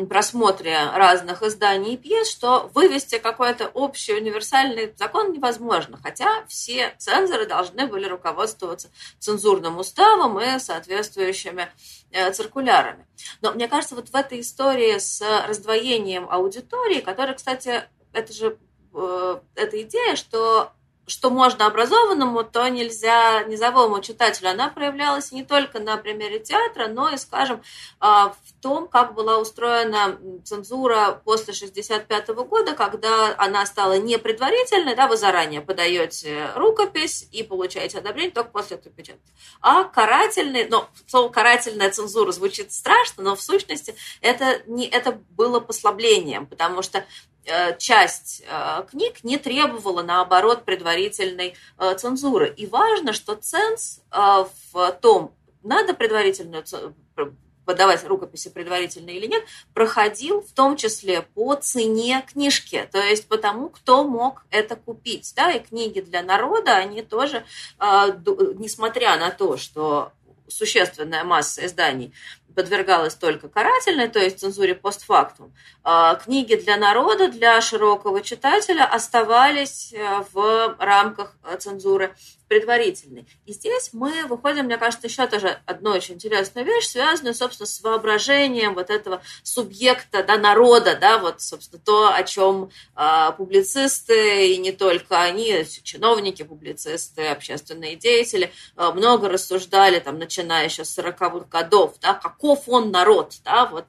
просмотре 0.09 0.77
разных 0.92 1.42
изданий 1.42 1.94
и 1.94 1.96
пьес, 1.96 2.29
что 2.29 2.68
вывести 2.75 3.18
какой-то 3.18 3.68
общий 3.68 4.12
универсальный 4.12 4.92
закон 4.96 5.33
невозможно, 5.33 5.99
хотя 6.03 6.44
все 6.49 6.94
цензоры 6.99 7.46
должны 7.46 7.87
были 7.87 8.07
руководствоваться 8.07 8.90
цензурным 9.20 9.79
уставом 9.79 10.40
и 10.40 10.59
соответствующими 10.59 11.68
э, 12.11 12.33
циркулярами. 12.33 13.07
Но 13.40 13.53
мне 13.53 13.68
кажется, 13.68 13.94
вот 13.94 14.09
в 14.09 14.14
этой 14.16 14.40
истории 14.40 14.99
с 14.99 15.22
раздвоением 15.46 16.27
аудитории, 16.29 17.01
которая, 17.01 17.37
кстати, 17.37 17.85
это 18.12 18.33
же 18.33 18.59
э, 18.94 19.40
эта 19.55 19.83
идея, 19.83 20.16
что 20.16 20.72
что 21.07 21.31
можно 21.31 21.66
образованному, 21.66 22.42
то 22.45 22.69
нельзя 22.69 23.45
низовому 23.45 24.01
читателю. 24.01 24.51
Она 24.51 24.69
проявлялась 24.69 25.31
не 25.33 25.45
только 25.45 25.79
на 25.79 25.97
примере 25.97 26.40
театра, 26.40 26.88
но 26.88 27.11
и, 27.11 27.16
скажем, 27.16 27.62
а, 28.01 28.31
в 28.31 28.53
том, 28.61 28.88
как 28.88 29.14
была 29.14 29.38
устроена 29.38 30.19
цензура 30.45 31.21
после 31.25 31.55
1965 31.55 32.29
года, 32.45 32.75
когда 32.75 33.35
она 33.38 33.64
стала 33.66 33.99
не 33.99 34.19
предварительной, 34.19 34.97
да, 34.97 35.07
вы 35.07 35.16
заранее 35.16 35.61
подаете 35.61 36.51
рукопись 36.57 37.29
и 37.31 37.42
получаете 37.42 37.99
одобрение 37.99 38.33
только 38.33 38.51
после 38.51 38.77
этого 38.77 38.95
печати, 38.95 39.21
а 39.61 39.85
карательный, 39.85 40.66
но 40.69 40.88
слово 41.07 41.29
карательная 41.29 41.90
цензура 41.90 42.33
звучит 42.33 42.73
страшно, 42.73 43.23
но 43.23 43.37
в 43.37 43.42
сущности 43.42 43.95
это, 44.21 44.62
не, 44.66 44.87
это 44.87 45.21
было 45.31 45.61
послаблением, 45.61 46.47
потому 46.47 46.83
что 46.83 47.05
часть 47.78 48.42
э, 48.48 48.82
книг 48.90 49.22
не 49.22 49.38
требовала, 49.38 50.02
наоборот, 50.02 50.64
предварительной 50.64 51.54
э, 51.78 51.94
цензуры. 51.96 52.52
И 52.56 52.66
важно, 52.66 53.12
что 53.12 53.35
ценз 53.35 54.00
в 54.11 54.92
том, 55.00 55.35
надо 55.62 55.94
предварительную 55.94 56.64
подавать 57.64 58.04
рукописи 58.04 58.48
предварительно 58.48 59.11
или 59.11 59.26
нет, 59.26 59.42
проходил 59.74 60.40
в 60.40 60.52
том 60.52 60.76
числе 60.76 61.22
по 61.22 61.54
цене 61.56 62.24
книжки, 62.26 62.88
то 62.92 63.02
есть 63.02 63.26
по 63.26 63.37
тому, 63.37 63.68
кто 63.68 64.04
мог 64.04 64.44
это 64.50 64.76
купить. 64.76 65.32
Да, 65.35 65.50
и 65.50 65.59
книги 65.59 66.00
для 66.00 66.22
народа, 66.22 66.76
они 66.76 67.02
тоже, 67.02 67.44
несмотря 67.80 69.18
на 69.18 69.30
то, 69.32 69.56
что 69.56 70.12
существенная 70.48 71.24
масса 71.24 71.66
изданий 71.66 72.12
подвергалась 72.57 73.14
только 73.14 73.49
карательной, 73.49 74.09
то 74.09 74.19
есть 74.19 74.40
цензуре 74.40 74.75
постфактум, 74.75 75.55
а, 75.85 76.16
книги 76.16 76.57
для 76.57 76.77
народа, 76.77 77.29
для 77.29 77.61
широкого 77.61 78.23
читателя 78.23 78.85
оставались 78.85 79.92
э, 79.92 80.25
в 80.33 80.75
рамках 80.79 81.37
э, 81.45 81.57
цензуры 81.59 82.16
предварительной. 82.49 83.27
И 83.45 83.53
здесь 83.53 83.90
мы 83.92 84.27
выходим, 84.27 84.66
мне 84.66 84.77
кажется, 84.77 85.09
еще 85.09 85.27
тоже 85.27 85.59
одну 85.66 85.90
очень 85.90 86.14
интересную 86.14 86.64
вещь, 86.64 86.87
связанную, 86.87 87.35
собственно, 87.35 87.66
с 87.66 87.81
воображением 87.81 88.75
вот 88.75 88.90
этого 88.90 89.23
субъекта, 89.42 90.23
да, 90.23 90.38
народа, 90.38 90.97
да, 90.97 91.19
вот, 91.19 91.40
собственно, 91.40 91.83
то, 91.85 92.14
о 92.14 92.23
чем 92.23 92.71
э, 92.97 93.33
публицисты, 93.37 94.53
и 94.53 94.59
не 94.59 94.73
только 94.73 95.21
они, 95.21 95.64
чиновники, 95.83 96.42
публицисты, 96.42 97.27
общественные 97.27 97.97
деятели, 97.97 98.53
э, 98.77 98.90
много 98.92 99.29
рассуждали, 99.29 99.99
там, 99.99 100.19
начиная 100.19 100.66
еще 100.66 100.85
с 100.85 100.99
40-х 100.99 101.47
годов, 101.51 101.95
да, 102.01 102.14
каков 102.46 102.68
он 102.68 102.90
народ, 102.90 103.35
да, 103.44 103.66
вот, 103.66 103.87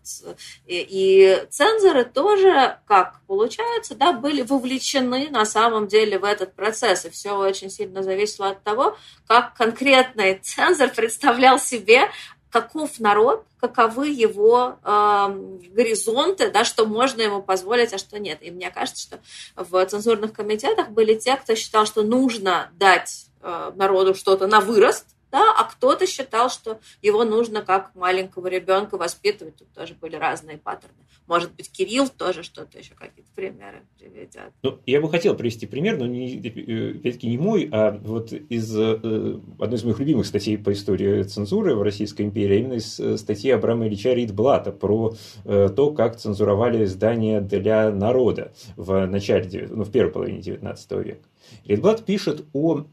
и, 0.65 0.85
и 0.89 1.47
цензоры 1.49 2.05
тоже, 2.05 2.79
как 2.87 3.21
получается, 3.27 3.93
да, 3.93 4.13
были 4.13 4.41
вовлечены 4.41 5.29
на 5.29 5.45
самом 5.45 5.87
деле 5.87 6.17
в 6.17 6.23
этот 6.23 6.55
процесс, 6.55 7.05
и 7.05 7.09
все 7.09 7.37
очень 7.37 7.69
сильно 7.69 8.01
зависело 8.01 8.49
от 8.49 8.63
того, 8.63 8.97
как 9.27 9.53
конкретный 9.53 10.39
цензор 10.39 10.89
представлял 10.89 11.59
себе, 11.59 12.09
каков 12.49 12.99
народ, 12.99 13.45
каковы 13.59 14.09
его 14.09 14.79
э, 14.83 15.27
горизонты, 15.71 16.49
да, 16.49 16.63
что 16.63 16.87
можно 16.87 17.21
ему 17.21 17.43
позволить, 17.43 17.93
а 17.93 17.97
что 17.99 18.17
нет. 18.17 18.39
И 18.41 18.49
мне 18.49 18.71
кажется, 18.71 19.03
что 19.03 19.19
в 19.55 19.85
цензурных 19.85 20.33
комитетах 20.33 20.89
были 20.89 21.13
те, 21.15 21.35
кто 21.35 21.53
считал, 21.55 21.85
что 21.85 22.01
нужно 22.03 22.71
дать 22.79 23.27
э, 23.41 23.71
народу 23.75 24.15
что-то 24.15 24.47
на 24.47 24.61
вырост, 24.61 25.16
да, 25.31 25.53
а 25.57 25.63
кто-то 25.65 26.05
считал, 26.07 26.49
что 26.49 26.79
его 27.01 27.23
нужно 27.23 27.61
как 27.61 27.93
маленького 27.95 28.47
ребенка 28.47 28.97
воспитывать. 28.97 29.57
Тут 29.57 29.71
тоже 29.73 29.93
были 29.93 30.15
разные 30.15 30.57
паттерны. 30.57 30.95
Может 31.27 31.53
быть, 31.55 31.69
Кирилл 31.69 32.07
тоже 32.07 32.41
что-то 32.41 32.77
еще, 32.77 32.93
какие-то 32.95 33.29
примеры 33.35 33.81
приведет. 33.99 34.53
Ну, 34.63 34.79
я 34.85 35.01
бы 35.01 35.09
хотел 35.09 35.35
привести 35.35 35.65
пример, 35.65 35.97
но 35.97 36.05
не, 36.05 36.37
опять-таки 36.37 37.27
не 37.27 37.37
мой, 37.37 37.67
а 37.69 37.91
вот 38.01 38.31
из 38.31 38.73
э, 38.77 39.39
одной 39.59 39.77
из 39.77 39.83
моих 39.83 39.99
любимых 39.99 40.25
статей 40.25 40.57
по 40.57 40.71
истории 40.71 41.23
цензуры 41.23 41.75
в 41.75 41.81
Российской 41.81 42.21
империи, 42.21 42.59
именно 42.59 42.75
из 42.75 42.97
э, 42.99 43.17
статьи 43.17 43.51
Абрама 43.51 43.87
Ильича 43.87 44.13
Ридблата 44.13 44.71
про 44.71 45.15
э, 45.43 45.67
то, 45.75 45.91
как 45.91 46.15
цензуровали 46.15 46.85
издания 46.85 47.41
для 47.41 47.91
народа 47.91 48.53
в 48.77 49.05
начале, 49.05 49.67
ну, 49.69 49.83
в 49.83 49.91
первой 49.91 50.13
половине 50.13 50.39
XIX 50.39 51.03
века. 51.03 51.27
Ридблат 51.67 52.05
пишет 52.05 52.45
о 52.53 52.85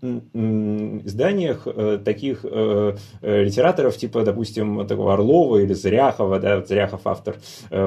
изданиях 1.05 1.67
э, 1.67 1.99
таких 2.05 2.41
э, 2.45 2.97
э, 3.23 3.45
литераторов, 3.45 3.97
типа, 3.97 4.23
допустим, 4.23 4.87
такого 4.87 5.15
Орлова 5.15 5.59
или 5.59 5.73
Зряхова, 5.75 6.41
да, 6.41 6.65
Зряхов 6.65 7.03
автор 7.05 7.37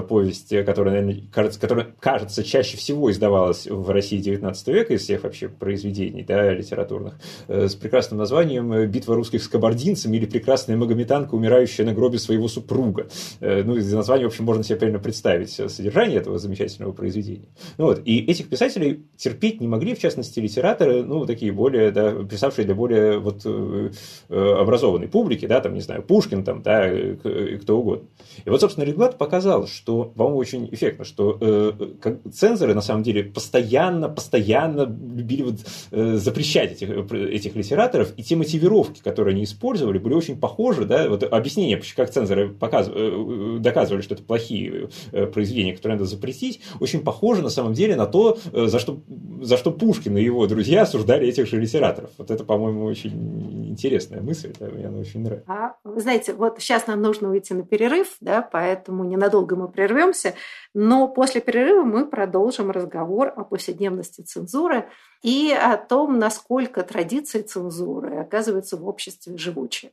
повести, 0.07 0.63
которая, 0.63 1.01
наверное, 1.01 1.23
кажется, 1.31 1.59
которая, 1.59 1.87
кажется, 1.99 2.43
чаще 2.43 2.77
всего 2.77 3.11
издавалась 3.11 3.67
в 3.67 3.89
России 3.89 4.19
XIX 4.19 4.55
века 4.73 4.93
из 4.93 5.01
всех 5.01 5.23
вообще 5.23 5.49
произведений, 5.49 6.23
да, 6.23 6.53
литературных, 6.53 7.15
с 7.47 7.75
прекрасным 7.75 8.19
названием 8.19 8.89
«Битва 8.89 9.15
русских 9.15 9.43
с 9.43 9.47
кабардинцами» 9.47 10.17
или 10.17 10.25
«Прекрасная 10.25 10.77
магометанка, 10.77 11.35
умирающая 11.35 11.85
на 11.85 11.93
гробе 11.93 12.19
своего 12.19 12.47
супруга». 12.47 13.07
Ну, 13.41 13.75
из 13.75 13.91
названия, 13.91 14.23
в 14.25 14.27
общем, 14.27 14.45
можно 14.45 14.63
себе 14.63 14.77
примерно 14.77 14.99
представить 14.99 15.51
содержание 15.51 16.17
этого 16.17 16.37
замечательного 16.37 16.91
произведения. 16.93 17.49
Ну, 17.77 17.85
вот, 17.85 18.01
и 18.05 18.19
этих 18.19 18.49
писателей 18.49 19.05
терпеть 19.17 19.59
не 19.59 19.67
могли, 19.67 19.95
в 19.95 19.99
частности, 19.99 20.39
литераторы, 20.39 20.56
литераторы, 20.57 21.03
ну, 21.03 21.25
такие 21.25 21.51
более, 21.51 21.91
да, 21.91 22.11
писавшие 22.23 22.65
для 22.65 22.73
более 22.73 23.19
вот 23.19 23.41
э, 23.45 23.91
э, 24.29 24.55
образованной 24.59 25.07
публики, 25.07 25.45
да, 25.45 25.61
там, 25.61 25.73
не 25.73 25.81
знаю, 25.81 26.01
Пушкин, 26.01 26.43
там, 26.43 26.63
да, 26.63 26.91
и 26.91 27.57
кто 27.57 27.79
угодно. 27.79 28.07
И 28.43 28.49
вот, 28.49 28.59
собственно, 28.59 28.85
Регулат 28.85 29.17
показал, 29.17 29.67
что, 29.67 30.05
по-моему, 30.05 30.39
очень 30.39 30.69
эффектно, 30.71 31.05
что 31.05 31.37
э, 31.39 31.71
как, 32.01 32.19
цензоры, 32.33 32.73
на 32.73 32.81
самом 32.81 33.03
деле, 33.03 33.23
постоянно, 33.23 34.09
постоянно 34.09 34.81
любили 34.81 35.43
вот, 35.43 35.59
э, 35.91 36.15
запрещать 36.15 36.73
этих, 36.73 36.89
этих 36.89 37.55
литераторов, 37.55 38.13
и 38.17 38.23
те 38.23 38.35
мотивировки, 38.35 39.01
которые 39.03 39.33
они 39.33 39.43
использовали, 39.43 39.99
были 39.99 40.15
очень 40.15 40.39
похожи, 40.39 40.85
да, 40.85 41.07
вот 41.07 41.23
объяснение, 41.23 41.81
как 41.95 42.09
цензоры 42.09 42.49
показывали, 42.49 43.59
доказывали, 43.59 44.01
что 44.01 44.15
это 44.15 44.23
плохие 44.23 44.89
произведения, 45.33 45.73
которые 45.73 45.97
надо 45.97 46.09
запретить, 46.09 46.61
очень 46.79 47.01
похоже, 47.01 47.41
на 47.41 47.49
самом 47.49 47.73
деле, 47.73 47.95
на 47.95 48.07
то, 48.07 48.37
за 48.51 48.79
что, 48.79 48.99
за 49.41 49.57
что 49.57 49.71
Пушкин 49.71 50.17
и 50.17 50.23
его 50.23 50.36
друзья 50.45 50.83
осуждали 50.83 51.27
этих 51.27 51.47
же 51.47 51.59
литераторов. 51.59 52.11
Вот 52.17 52.29
это, 52.29 52.43
по-моему, 52.43 52.85
очень 52.85 53.69
интересная 53.69 54.21
мысль, 54.21 54.53
да, 54.59 54.67
мне 54.67 54.87
она 54.87 54.99
очень 54.99 55.21
нравится. 55.21 55.51
А, 55.51 55.75
знаете, 55.99 56.33
вот 56.33 56.59
сейчас 56.59 56.87
нам 56.87 57.01
нужно 57.01 57.29
уйти 57.29 57.53
на 57.53 57.63
перерыв, 57.63 58.15
да, 58.19 58.41
поэтому 58.41 59.03
ненадолго 59.03 59.55
мы 59.55 59.67
прервемся, 59.67 60.33
но 60.73 61.07
после 61.07 61.41
перерыва 61.41 61.83
мы 61.83 62.05
продолжим 62.05 62.71
разговор 62.71 63.33
о 63.35 63.43
повседневности 63.43 64.21
цензуры 64.21 64.89
и 65.23 65.51
о 65.51 65.77
том, 65.77 66.19
насколько 66.19 66.83
традиции 66.83 67.41
цензуры 67.41 68.17
оказываются 68.17 68.77
в 68.77 68.87
обществе 68.87 69.37
живучие. 69.37 69.91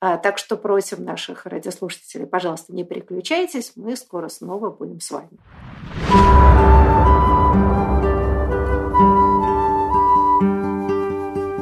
А, 0.00 0.16
так 0.16 0.38
что 0.38 0.56
просим 0.56 1.04
наших 1.04 1.46
радиослушателей, 1.46 2.26
пожалуйста, 2.26 2.72
не 2.72 2.84
переключайтесь, 2.84 3.72
мы 3.76 3.96
скоро 3.96 4.28
снова 4.28 4.70
будем 4.70 5.00
с 5.00 5.10
вами. 5.10 5.30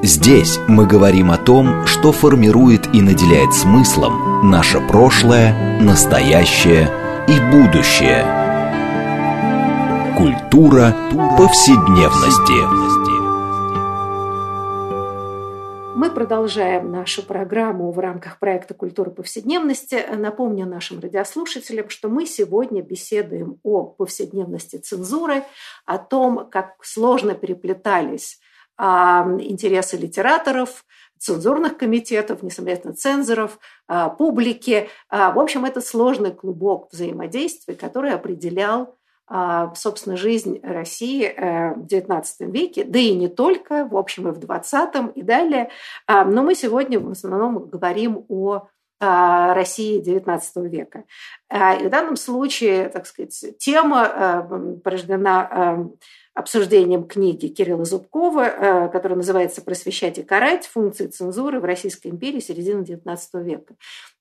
Здесь 0.07 0.61
мы 0.69 0.87
говорим 0.87 1.33
о 1.33 1.37
том, 1.37 1.85
что 1.85 2.12
формирует 2.12 2.95
и 2.95 3.03
наделяет 3.03 3.53
смыслом 3.53 4.49
наше 4.49 4.79
прошлое, 4.79 5.81
настоящее 5.81 6.88
и 7.27 7.40
будущее. 7.51 8.23
Культура 10.16 10.95
повседневности. 11.37 12.55
Мы 15.97 16.09
продолжаем 16.12 16.92
нашу 16.92 17.25
программу 17.25 17.90
в 17.90 17.99
рамках 17.99 18.38
проекта 18.38 18.75
«Культура 18.75 19.11
повседневности». 19.11 20.05
Напомню 20.16 20.66
нашим 20.66 21.01
радиослушателям, 21.01 21.88
что 21.88 22.09
мы 22.09 22.27
сегодня 22.27 22.81
беседуем 22.81 23.59
о 23.64 23.83
повседневности 23.83 24.77
цензуры, 24.77 25.42
о 25.85 25.99
том, 25.99 26.49
как 26.49 26.77
сложно 26.85 27.35
переплетались 27.35 28.38
интересы 28.79 29.97
литераторов, 29.97 30.85
цензурных 31.19 31.77
комитетов, 31.77 32.43
несомненно, 32.43 32.93
цензоров, 32.95 33.59
а, 33.89 34.09
публики. 34.11 34.89
А, 35.09 35.33
в 35.33 35.39
общем, 35.39 35.65
это 35.65 35.81
сложный 35.81 36.33
клубок 36.33 36.89
взаимодействия, 36.93 37.75
который 37.75 38.12
определял 38.12 38.97
а, 39.29 39.75
собственно, 39.75 40.17
жизнь 40.17 40.61
России 40.62 41.25
э, 41.25 41.75
в 41.75 41.87
XIX 41.87 42.23
веке, 42.49 42.85
да 42.85 43.01
и 43.01 43.12
не 43.12 43.27
только, 43.27 43.85
в 43.85 43.97
общем, 43.97 44.29
и 44.29 44.31
в 44.31 44.39
XX 44.39 45.12
и 45.15 45.23
далее. 45.23 45.71
Но 46.07 46.45
мы 46.45 46.55
сегодня 46.55 47.01
в 47.01 47.11
основном 47.11 47.69
говорим 47.69 48.25
о 48.29 48.69
России 49.01 50.01
XIX 50.01 50.41
века. 50.69 51.05
И 51.53 51.87
в 51.87 51.91
данном 51.91 52.15
случае, 52.15 52.89
так 52.89 53.07
сказать, 53.07 53.59
тема 53.59 54.07
э, 54.07 54.77
порождена 54.85 55.91
обсуждением 56.37 57.05
книги 57.05 57.46
Кирилла 57.49 57.85
Зубкова, 57.85 58.90
которая 58.92 59.16
называется 59.16 59.62
«Просвещать 59.62 60.18
и 60.18 60.22
карать. 60.22 60.66
Функции 60.66 61.07
цензуры 61.07 61.61
в 61.61 61.64
Российской 61.64 62.09
империи 62.09 62.40
середины 62.40 62.83
XIX 62.83 63.18
века». 63.42 63.75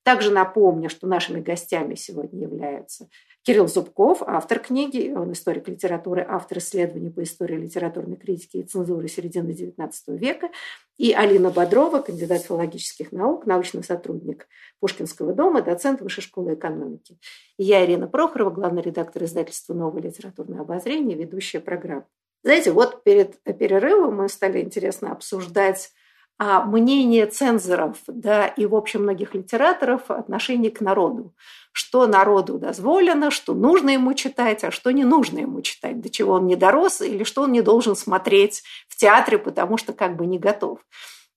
Также 0.04 0.32
напомню, 0.32 0.90
что 0.90 1.08
нашими 1.08 1.42
гостями 1.42 1.96
сегодня 1.96 2.44
являются 2.44 3.10
Кирилл 3.46 3.68
Зубков, 3.68 4.24
автор 4.26 4.58
книги, 4.58 5.14
он 5.16 5.32
историк 5.34 5.68
литературы, 5.68 6.26
автор 6.28 6.58
исследований 6.58 7.12
по 7.12 7.22
истории 7.22 7.58
литературной 7.58 8.18
критики 8.18 8.58
и 8.58 8.64
цензуры 8.64 9.08
середины 9.08 9.52
XIX 9.52 9.92
века, 10.18 10.50
и 10.98 11.14
Алина 11.14 11.52
Бодрова, 11.52 12.00
кандидат 12.00 12.42
филологических 12.42 13.12
наук, 13.12 13.46
научный 13.46 13.84
сотрудник 13.84 14.48
Пушкинского 14.80 15.34
дома, 15.34 15.62
доцент 15.62 16.02
Высшей 16.02 16.24
школы 16.24 16.56
экономики. 16.56 17.20
И 17.58 17.66
я, 17.66 17.86
Ирина 17.86 18.08
Прохорова, 18.08 18.50
главный 18.50 18.82
редактор 18.82 19.24
издательства 19.26 19.76
«Новое 19.76 20.02
литературное 20.02 20.62
обозрение», 20.62 21.16
ведущая 21.16 21.60
программы. 21.60 22.06
Знаете, 22.44 22.72
вот 22.72 23.04
перед 23.04 23.40
перерывом 23.44 24.16
мы 24.16 24.30
стали 24.30 24.60
интересно 24.60 25.12
обсуждать 25.12 25.92
а 26.38 26.66
мнение 26.66 27.26
цензоров, 27.28 27.98
да, 28.08 28.48
и, 28.48 28.66
в 28.66 28.76
общем, 28.76 29.04
многих 29.04 29.34
литераторов 29.34 30.12
отношение 30.12 30.70
к 30.70 30.82
народу. 30.82 31.34
Что 31.72 32.08
народу 32.08 32.58
дозволено, 32.58 33.32
что 33.32 33.54
нужно 33.54 33.92
ему 33.92 34.14
читать, 34.14 34.64
а 34.64 34.72
что 34.72 34.92
не 34.92 35.04
нужно 35.04 35.40
ему 35.40 35.62
читать, 35.62 36.02
до 36.02 36.10
чего 36.10 36.34
он 36.34 36.48
не 36.48 36.56
дорос, 36.56 37.02
или 37.02 37.24
что 37.24 37.44
он 37.44 37.52
не 37.52 37.62
должен 37.62 37.96
смотреть 37.96 38.64
в 38.88 38.98
театре, 38.98 39.38
потому 39.38 39.78
что 39.78 39.94
как 39.94 40.16
бы 40.18 40.26
не 40.26 40.40
готов. 40.40 40.80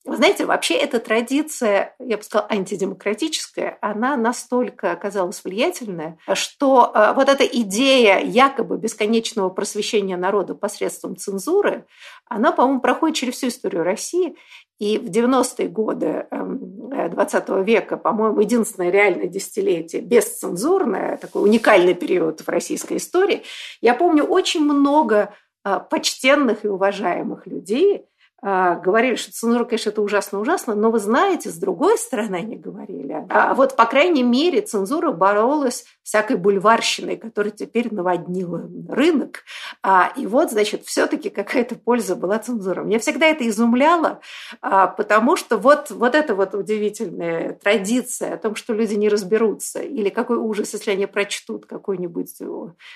Вы 0.04 0.16
знаете, 0.16 0.46
вообще 0.46 0.74
эта 0.74 1.00
традиция, 1.00 1.94
я 1.98 2.16
бы 2.16 2.22
сказала, 2.22 2.48
антидемократическая, 2.50 3.78
она 3.82 4.16
настолько 4.16 4.92
оказалась 4.92 5.42
влиятельная, 5.44 6.18
что 6.34 6.90
э, 6.94 7.12
вот 7.14 7.28
эта 7.28 7.44
идея 7.44 8.18
якобы 8.20 8.78
бесконечного 8.78 9.50
просвещения 9.50 10.16
народа 10.16 10.54
посредством 10.54 11.16
цензуры, 11.16 11.84
она, 12.26 12.52
по-моему, 12.52 12.80
проходит 12.80 13.16
через 13.16 13.34
всю 13.34 13.48
историю 13.48 13.82
России. 13.82 14.36
И 14.78 14.96
в 14.96 15.10
90-е 15.10 15.68
годы 15.68 16.26
20 16.30 17.48
эм, 17.48 17.64
века, 17.64 17.96
по-моему, 17.96 18.40
единственное 18.40 18.90
реальное 18.90 19.26
десятилетие 19.26 20.00
бесцензурное, 20.02 21.16
такой 21.16 21.42
уникальный 21.42 21.94
период 21.94 22.40
в 22.40 22.48
российской 22.48 22.98
истории, 22.98 23.42
я 23.80 23.94
помню 23.94 24.22
очень 24.22 24.62
много 24.62 25.34
э, 25.64 25.80
почтенных 25.90 26.64
и 26.64 26.68
уважаемых 26.68 27.46
людей, 27.48 28.04
говорили, 28.40 29.16
что 29.16 29.32
цензура, 29.32 29.64
конечно, 29.64 29.90
это 29.90 30.00
ужасно-ужасно, 30.00 30.74
но 30.74 30.90
вы 30.90 31.00
знаете, 31.00 31.50
с 31.50 31.56
другой 31.56 31.98
стороны 31.98 32.36
они 32.36 32.56
говорили. 32.56 33.26
А 33.30 33.54
вот, 33.54 33.74
по 33.74 33.86
крайней 33.86 34.22
мере, 34.22 34.60
цензура 34.60 35.10
боролась 35.10 35.84
всякой 36.08 36.36
бульварщиной, 36.36 37.16
которая 37.16 37.50
теперь 37.50 37.92
наводнила 37.92 38.66
рынок. 38.88 39.44
А, 39.82 40.10
и 40.16 40.26
вот, 40.26 40.50
значит, 40.50 40.86
все-таки 40.86 41.28
какая-то 41.28 41.74
польза 41.74 42.16
была 42.16 42.38
цензура. 42.38 42.82
Меня 42.82 42.98
всегда 42.98 43.26
это 43.26 43.46
изумляло, 43.46 44.20
а, 44.62 44.86
потому 44.86 45.36
что 45.36 45.58
вот, 45.58 45.90
вот 45.90 46.14
эта 46.14 46.34
вот 46.34 46.54
удивительная 46.54 47.52
традиция 47.52 48.34
о 48.34 48.38
том, 48.38 48.54
что 48.54 48.72
люди 48.72 48.94
не 48.94 49.10
разберутся, 49.10 49.80
или 49.80 50.08
какой 50.08 50.38
ужас, 50.38 50.72
если 50.72 50.92
они 50.92 51.04
прочтут 51.06 51.66
какую-нибудь 51.66 52.40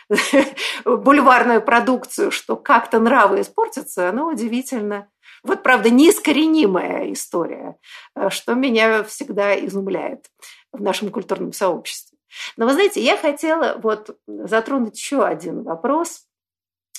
бульварную 0.86 1.60
продукцию, 1.60 2.30
что 2.30 2.56
как-то 2.56 2.98
нравы 2.98 3.42
испортятся, 3.42 4.08
оно 4.08 4.28
удивительно 4.28 5.08
вот, 5.42 5.62
правда, 5.62 5.90
неискоренимая 5.90 7.12
история, 7.12 7.76
э, 8.14 8.30
что 8.30 8.54
меня 8.54 9.02
всегда 9.04 9.58
изумляет 9.66 10.26
в 10.72 10.80
нашем 10.80 11.10
культурном 11.10 11.52
сообществе. 11.52 12.18
Но 12.56 12.66
вы 12.66 12.72
знаете, 12.72 13.02
я 13.02 13.16
хотела 13.16 13.78
вот 13.82 14.16
затронуть 14.26 14.96
еще 14.96 15.24
один 15.24 15.62
вопрос. 15.62 16.26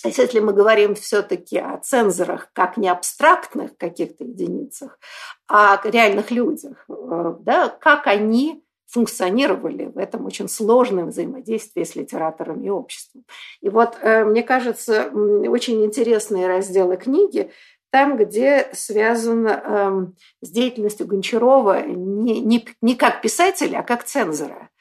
Если 0.03 0.39
мы 0.39 0.51
говорим 0.51 0.95
все-таки 0.95 1.57
о 1.57 1.77
цензорах 1.77 2.49
как 2.51 2.75
не 2.75 2.89
абстрактных 2.89 3.77
каких-то 3.77 4.25
единицах, 4.25 4.99
а 5.47 5.81
реальных 5.83 6.29
людях, 6.29 6.85
э, 6.89 7.35
да, 7.39 7.69
как 7.69 8.07
они 8.07 8.63
функционировали 8.93 9.85
в 9.85 9.97
этом 9.97 10.25
очень 10.25 10.47
сложном 10.47 11.07
взаимодействии 11.09 11.83
с 11.83 11.95
литератором 11.95 12.61
и 12.63 12.69
обществом. 12.69 13.25
И 13.61 13.69
вот, 13.69 13.97
э, 14.01 14.23
мне 14.23 14.43
кажется, 14.43 15.09
очень 15.11 15.83
интересные 15.83 16.47
разделы 16.47 16.97
книги 16.97 17.51
там, 17.93 18.17
где 18.17 18.69
связано 18.73 19.61
э, 19.63 20.45
с 20.45 20.49
деятельностью 20.49 21.05
Гончарова 21.05 21.85
не, 21.85 22.41
не, 22.41 22.67
не 22.81 22.95
как 22.95 23.21
писателя, 23.21 23.79
а 23.79 23.83
как 23.83 24.03
цензора 24.03 24.71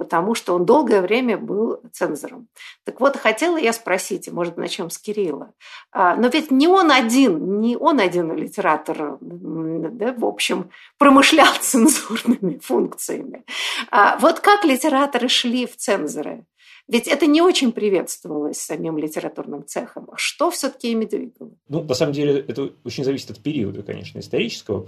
потому 0.00 0.34
что 0.34 0.54
он 0.54 0.64
долгое 0.64 1.02
время 1.02 1.36
был 1.36 1.82
цензором. 1.92 2.48
Так 2.86 3.00
вот, 3.00 3.18
хотела 3.18 3.58
я 3.58 3.74
спросить, 3.74 4.32
может, 4.32 4.56
начнем 4.56 4.88
с 4.88 4.96
Кирилла. 4.96 5.52
А, 5.92 6.16
но 6.16 6.28
ведь 6.28 6.50
не 6.50 6.68
он 6.68 6.90
один, 6.90 7.60
не 7.60 7.76
он 7.76 8.00
один 8.00 8.34
литератор, 8.34 9.18
да, 9.20 10.14
в 10.14 10.24
общем, 10.24 10.70
промышлял 10.96 11.52
цензурными 11.60 12.60
функциями. 12.60 13.44
А 13.90 14.16
вот 14.16 14.40
как 14.40 14.64
литераторы 14.64 15.28
шли 15.28 15.66
в 15.66 15.76
цензоры? 15.76 16.46
Ведь 16.90 17.06
это 17.06 17.26
не 17.26 17.40
очень 17.40 17.70
приветствовалось 17.70 18.58
самим 18.58 18.98
литературным 18.98 19.64
цехом. 19.64 20.08
Что 20.16 20.50
все-таки 20.50 20.90
ими 20.90 21.04
двигало? 21.04 21.52
Ну, 21.68 21.84
на 21.84 21.94
самом 21.94 22.12
деле, 22.12 22.40
это 22.40 22.72
очень 22.82 23.04
зависит 23.04 23.30
от 23.30 23.38
периода, 23.38 23.84
конечно, 23.84 24.18
исторического, 24.18 24.80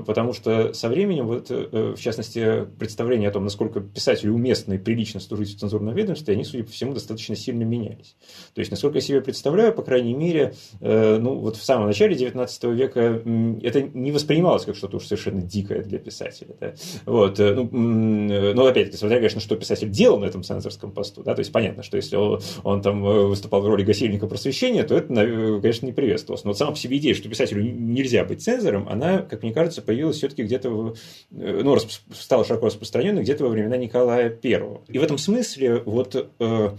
потому 0.00 0.32
что 0.32 0.72
со 0.72 0.88
временем, 0.88 1.26
вот, 1.26 1.50
э, 1.50 1.94
в 1.94 2.00
частности, 2.00 2.66
представление 2.78 3.28
о 3.28 3.32
том, 3.32 3.44
насколько 3.44 3.80
писателю 3.80 4.32
уместно 4.32 4.72
и 4.72 4.78
прилично 4.78 5.20
служить 5.20 5.54
в 5.54 5.60
цензурном 5.60 5.94
ведомстве, 5.94 6.32
они, 6.32 6.44
судя 6.44 6.64
по 6.64 6.70
всему, 6.70 6.94
достаточно 6.94 7.36
сильно 7.36 7.64
менялись. 7.64 8.16
То 8.54 8.60
есть, 8.60 8.70
насколько 8.70 8.96
я 8.96 9.02
себе 9.02 9.20
представляю, 9.20 9.74
по 9.74 9.82
крайней 9.82 10.14
мере, 10.14 10.54
э, 10.80 11.18
ну, 11.18 11.34
вот 11.34 11.56
в 11.56 11.62
самом 11.62 11.88
начале 11.88 12.16
XIX 12.16 12.74
века 12.74 13.22
это 13.62 13.82
не 13.82 14.12
воспринималось 14.12 14.64
как 14.64 14.76
что-то 14.76 14.96
уж 14.96 15.04
совершенно 15.04 15.42
дикое 15.42 15.82
для 15.82 15.98
писателя. 15.98 16.56
Да? 16.58 16.74
Вот, 17.04 17.38
э, 17.38 17.52
ну, 17.52 17.68
ну, 17.70 18.64
опять-таки, 18.64 18.96
смотря, 18.96 19.18
конечно, 19.18 19.42
что 19.42 19.56
писатель 19.56 19.90
делал 19.90 20.18
на 20.18 20.24
этом 20.24 20.42
цензорском 20.42 20.90
посту, 20.90 21.22
да, 21.22 21.33
то 21.34 21.40
есть 21.40 21.52
понятно, 21.52 21.82
что 21.82 21.96
если 21.96 22.16
он, 22.16 22.40
он 22.62 22.82
там 22.82 23.04
э, 23.04 23.26
выступал 23.26 23.62
в 23.62 23.66
роли 23.66 23.82
гасильника 23.82 24.26
просвещения, 24.26 24.82
то 24.84 24.96
это, 24.96 25.08
конечно, 25.60 25.86
не 25.86 25.92
приветствовалось. 25.92 26.44
Но 26.44 26.50
вот 26.50 26.58
сама 26.58 26.72
по 26.72 26.78
себе 26.78 26.98
идея, 26.98 27.14
что 27.14 27.28
писателю 27.28 27.62
нельзя 27.62 28.24
быть 28.24 28.42
цензором, 28.42 28.88
она, 28.88 29.18
как 29.18 29.42
мне 29.42 29.52
кажется, 29.52 29.82
появилась 29.82 30.16
все-таки 30.16 30.42
где-то, 30.42 30.94
э, 31.32 31.60
ну, 31.62 31.76
стала 32.12 32.44
широко 32.44 32.66
распространенной 32.66 33.22
где-то 33.22 33.44
во 33.44 33.50
времена 33.50 33.76
Николая 33.76 34.30
Первого. 34.30 34.82
И 34.88 34.98
в 34.98 35.02
этом 35.02 35.18
смысле 35.18 35.82
вот 35.84 36.30
э, 36.38 36.70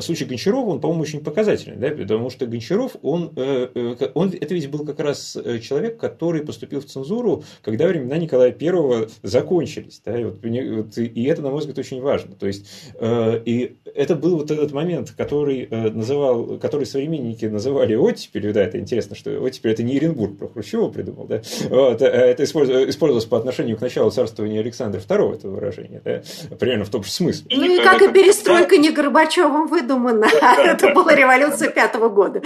случай 0.00 0.24
Гончарова, 0.24 0.70
он, 0.70 0.80
по-моему, 0.80 1.02
очень 1.02 1.20
показательный, 1.20 1.76
да, 1.76 1.90
потому 1.90 2.30
что 2.30 2.46
Гончаров, 2.46 2.96
он, 3.02 3.32
он, 3.34 4.32
это 4.32 4.54
ведь 4.54 4.70
был 4.70 4.84
как 4.84 5.00
раз 5.00 5.36
человек, 5.62 5.98
который 5.98 6.42
поступил 6.42 6.80
в 6.80 6.86
цензуру, 6.86 7.44
когда 7.62 7.86
времена 7.86 8.16
Николая 8.16 8.54
I 8.58 9.08
закончились, 9.22 10.00
да, 10.04 10.18
и, 10.18 10.24
вот, 10.24 10.98
и 10.98 11.24
это, 11.24 11.42
на 11.42 11.50
мой 11.50 11.60
взгляд, 11.60 11.78
очень 11.78 12.00
важно. 12.00 12.34
То 12.34 12.46
есть, 12.46 12.66
и 13.00 13.76
это 13.94 14.14
был 14.14 14.36
вот 14.36 14.50
этот 14.50 14.72
момент, 14.72 15.12
который 15.16 15.68
называл, 15.70 16.58
который 16.58 16.86
современники 16.86 17.46
называли 17.46 17.94
оттепелью, 17.94 18.52
да, 18.52 18.62
это 18.62 18.78
интересно, 18.78 19.16
что 19.16 19.30
оттепель 19.40 19.72
это 19.72 19.82
не 19.82 19.94
Еренбург 19.94 20.38
про 20.38 20.48
Хрущева 20.48 20.88
придумал, 20.88 21.26
да, 21.26 21.42
вот, 21.68 22.02
это 22.02 22.44
использовалось 22.44 23.24
по 23.26 23.36
отношению 23.36 23.76
к 23.76 23.80
началу 23.80 24.10
царствования 24.10 24.60
Александра 24.60 25.00
II, 25.00 25.34
это 25.34 25.48
выражение, 25.48 26.00
да, 26.04 26.22
примерно 26.56 26.84
в 26.84 26.90
том 26.90 27.02
же 27.04 27.10
смысле. 27.10 27.46
Ну 27.50 27.64
и 27.64 27.82
как 27.82 28.02
и 28.02 28.08
перестройка 28.08 28.76
не 28.76 28.90
Горбачевым 28.90 29.66
выдумано. 29.66 30.26
Это 30.58 30.92
была 30.94 31.14
революция 31.14 31.70
пятого 31.70 32.08
года. 32.08 32.40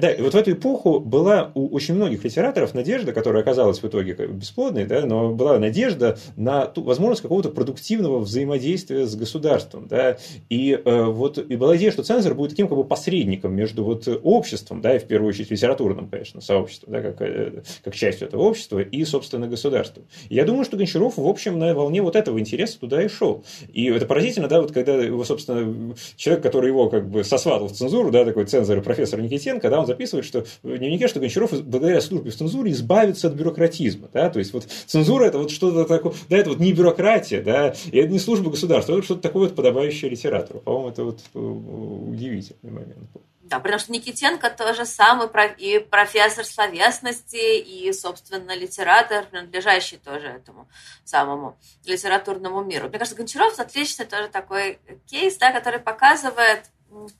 Да, 0.00 0.10
и 0.10 0.22
вот 0.22 0.32
в 0.32 0.36
эту 0.36 0.52
эпоху 0.52 1.00
была 1.00 1.50
у 1.54 1.74
очень 1.74 1.94
многих 1.94 2.24
литераторов 2.24 2.74
надежда, 2.74 3.12
которая 3.12 3.42
оказалась 3.42 3.82
в 3.82 3.86
итоге 3.86 4.14
бесплодной, 4.14 4.84
да, 4.84 5.04
но 5.06 5.30
была 5.32 5.58
надежда 5.58 6.18
на 6.36 6.66
ту 6.66 6.82
возможность 6.82 7.22
какого-то 7.22 7.48
продуктивного 7.50 8.20
взаимодействия 8.20 9.06
с 9.06 9.14
государством. 9.16 9.73
Государством, 9.74 9.88
да, 9.88 10.16
и 10.48 10.80
э, 10.82 11.04
вот 11.04 11.38
и 11.38 11.56
была 11.56 11.76
идея, 11.76 11.90
что 11.90 12.02
цензор 12.02 12.34
будет 12.34 12.50
таким 12.50 12.68
как 12.68 12.76
бы 12.76 12.84
посредником 12.84 13.54
между 13.54 13.84
вот 13.84 14.06
обществом, 14.22 14.80
да, 14.80 14.96
и 14.96 14.98
в 14.98 15.04
первую 15.04 15.30
очередь 15.30 15.50
литературным, 15.50 16.08
конечно, 16.08 16.40
сообществом, 16.40 16.92
да, 16.92 17.00
как, 17.00 17.20
э, 17.20 17.62
как 17.82 17.94
частью 17.94 18.28
этого 18.28 18.42
общества, 18.42 18.80
и, 18.80 19.04
собственно, 19.04 19.46
государством. 19.46 20.04
Я 20.28 20.44
думаю, 20.44 20.64
что 20.64 20.76
Гончаров, 20.76 21.16
в 21.16 21.26
общем, 21.26 21.58
на 21.58 21.74
волне 21.74 22.02
вот 22.02 22.16
этого 22.16 22.38
интереса 22.38 22.78
туда 22.78 23.02
и 23.02 23.08
шел. 23.08 23.44
И 23.72 23.86
это 23.86 24.06
поразительно, 24.06 24.48
да, 24.48 24.60
вот 24.60 24.72
когда 24.72 24.94
его, 24.94 25.24
собственно, 25.24 25.94
человек, 26.16 26.42
который 26.42 26.68
его 26.68 26.88
как 26.88 27.08
бы 27.08 27.24
сосватал 27.24 27.68
в 27.68 27.72
цензуру, 27.72 28.10
да, 28.10 28.24
такой 28.24 28.44
цензор 28.46 28.78
и 28.78 28.82
профессор 28.82 29.20
Никитенко, 29.20 29.70
да, 29.70 29.80
он 29.80 29.86
записывает, 29.86 30.24
что 30.24 30.44
в 30.62 30.78
дневнике, 30.78 31.08
что 31.08 31.20
Гончаров 31.20 31.52
благодаря 31.64 32.00
службе 32.00 32.30
в 32.30 32.36
цензуре 32.36 32.72
избавится 32.72 33.28
от 33.28 33.34
бюрократизма, 33.34 34.08
да, 34.12 34.30
то 34.30 34.38
есть 34.38 34.52
вот 34.52 34.66
цензура 34.86 35.24
это 35.24 35.38
вот 35.38 35.50
что-то 35.50 35.84
такое, 35.84 36.12
да, 36.28 36.36
это 36.36 36.50
вот 36.50 36.60
не 36.60 36.72
бюрократия, 36.72 37.42
да, 37.42 37.74
и 37.90 37.98
это 37.98 38.08
не 38.08 38.18
служба 38.18 38.50
государства, 38.50 38.92
это 38.94 39.02
что-то 39.02 39.22
такое 39.22 39.44
вот 39.44 39.53
подобающее 39.54 40.10
литературу. 40.10 40.60
По-моему, 40.60 40.88
это 40.90 41.04
вот 41.04 41.20
э, 41.34 41.38
удивительный 41.38 42.70
момент 42.70 43.10
был. 43.12 43.22
Да, 43.44 43.60
потому 43.60 43.78
что 43.78 43.92
Никитенко 43.92 44.48
тоже 44.48 44.86
самый 44.86 45.28
и 45.58 45.78
профессор 45.78 46.46
словесности, 46.46 47.58
и, 47.58 47.92
собственно, 47.92 48.56
литератор, 48.56 49.26
принадлежащий 49.26 49.98
тоже 49.98 50.28
этому 50.28 50.66
самому 51.04 51.58
литературному 51.84 52.64
миру. 52.64 52.88
Мне 52.88 52.98
кажется, 52.98 53.16
Гончаров 53.16 53.58
отличный 53.58 54.06
тоже 54.06 54.28
такой 54.28 54.78
кейс, 55.06 55.36
да, 55.36 55.52
который 55.52 55.78
показывает, 55.78 56.64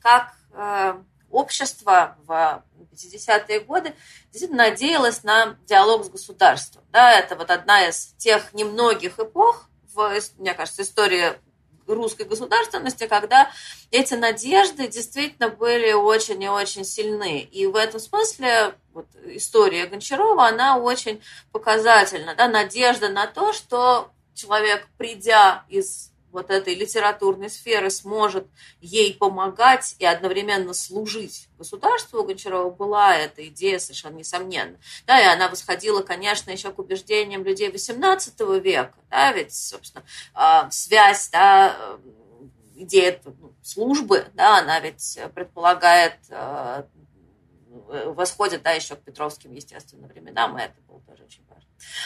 как 0.00 0.34
э, 0.52 0.94
общество 1.30 2.16
в 2.26 2.64
50-е 2.92 3.60
годы 3.60 3.94
действительно 4.30 4.70
надеялось 4.70 5.24
на 5.24 5.58
диалог 5.66 6.04
с 6.04 6.08
государством. 6.08 6.84
Да, 6.90 7.12
это 7.18 7.36
вот 7.36 7.50
одна 7.50 7.86
из 7.86 8.14
тех 8.16 8.54
немногих 8.54 9.18
эпох 9.18 9.68
в, 9.92 10.10
мне 10.38 10.54
кажется, 10.54 10.82
истории 10.82 11.34
русской 11.86 12.26
государственности, 12.26 13.06
когда 13.06 13.50
эти 13.90 14.14
надежды 14.14 14.88
действительно 14.88 15.48
были 15.48 15.92
очень 15.92 16.42
и 16.42 16.48
очень 16.48 16.84
сильны. 16.84 17.40
И 17.40 17.66
в 17.66 17.76
этом 17.76 18.00
смысле 18.00 18.74
вот, 18.92 19.06
история 19.26 19.86
Гончарова, 19.86 20.46
она 20.46 20.78
очень 20.78 21.20
показательна. 21.52 22.34
Да? 22.34 22.48
Надежда 22.48 23.08
на 23.08 23.26
то, 23.26 23.52
что 23.52 24.10
человек, 24.34 24.86
придя 24.98 25.64
из 25.68 26.10
вот 26.34 26.50
этой 26.50 26.74
литературной 26.74 27.48
сферы 27.48 27.90
сможет 27.90 28.46
ей 28.80 29.14
помогать 29.14 29.94
и 30.00 30.04
одновременно 30.04 30.74
служить. 30.74 31.48
Государству 31.56 32.20
у 32.20 32.24
Гончарова 32.24 32.70
была 32.70 33.16
эта 33.16 33.46
идея 33.46 33.78
совершенно 33.78 34.16
несомненно. 34.16 34.76
Да, 35.06 35.20
и 35.20 35.24
она 35.24 35.48
восходила, 35.48 36.02
конечно, 36.02 36.50
еще 36.50 36.72
к 36.72 36.78
убеждениям 36.78 37.44
людей 37.44 37.70
XVIII 37.70 38.60
века, 38.60 38.94
да, 39.10 39.32
ведь, 39.32 39.54
собственно, 39.54 40.04
а, 40.34 40.68
связь, 40.70 41.30
да, 41.30 41.76
э, 41.78 41.98
идея 42.74 43.20
ну, 43.24 43.54
службы, 43.62 44.26
да, 44.34 44.58
она 44.58 44.80
ведь 44.80 45.18
предполагает 45.34 46.16
э, 46.30 46.82
восходит, 48.06 48.62
да, 48.62 48.72
еще 48.72 48.96
к 48.96 49.02
Петровским, 49.02 49.52
естественно, 49.52 50.08
временам, 50.08 50.58
и 50.58 50.62
это 50.62 50.80
было 50.88 51.00
тоже 51.00 51.22
очень 51.24 51.44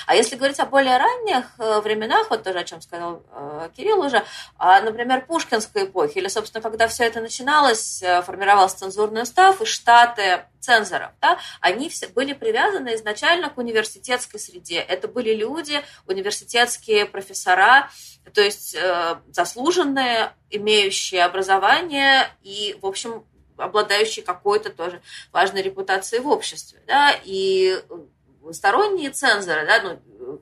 а 0.06 0.14
если 0.14 0.36
говорить 0.36 0.60
о 0.60 0.66
более 0.66 0.96
ранних 0.96 1.44
э, 1.58 1.80
временах, 1.80 2.30
вот 2.30 2.42
тоже 2.42 2.58
о 2.58 2.64
чем 2.64 2.80
сказал 2.80 3.22
э, 3.32 3.70
Кирилл 3.76 4.00
уже, 4.00 4.24
а, 4.56 4.80
например, 4.80 5.26
Пушкинской 5.26 5.84
эпохи, 5.84 6.18
или, 6.18 6.28
собственно, 6.28 6.62
когда 6.62 6.88
все 6.88 7.04
это 7.04 7.20
начиналось, 7.20 8.02
э, 8.02 8.22
формировался 8.22 8.78
цензурный 8.78 9.22
устав, 9.22 9.60
и 9.60 9.64
штаты 9.64 10.44
цензоров, 10.60 11.10
да, 11.20 11.38
они 11.60 11.88
все 11.88 12.08
были 12.08 12.32
привязаны 12.32 12.94
изначально 12.94 13.48
к 13.50 13.58
университетской 13.58 14.40
среде. 14.40 14.78
Это 14.78 15.08
были 15.08 15.34
люди, 15.34 15.80
университетские 16.06 17.06
профессора, 17.06 17.90
то 18.34 18.42
есть 18.42 18.76
заслуженные, 19.30 20.32
имеющие 20.50 21.24
образование 21.24 22.28
и, 22.42 22.76
в 22.82 22.86
общем, 22.86 23.24
обладающие 23.58 24.24
какой-то 24.24 24.70
тоже 24.70 25.00
важной 25.32 25.62
репутацией 25.62 26.20
в 26.20 26.28
обществе. 26.28 26.80
Да? 26.86 27.14
И 27.24 27.82
сторонние 28.52 29.10
цензоры, 29.10 29.66
да, 29.66 29.80
ну, 29.82 29.98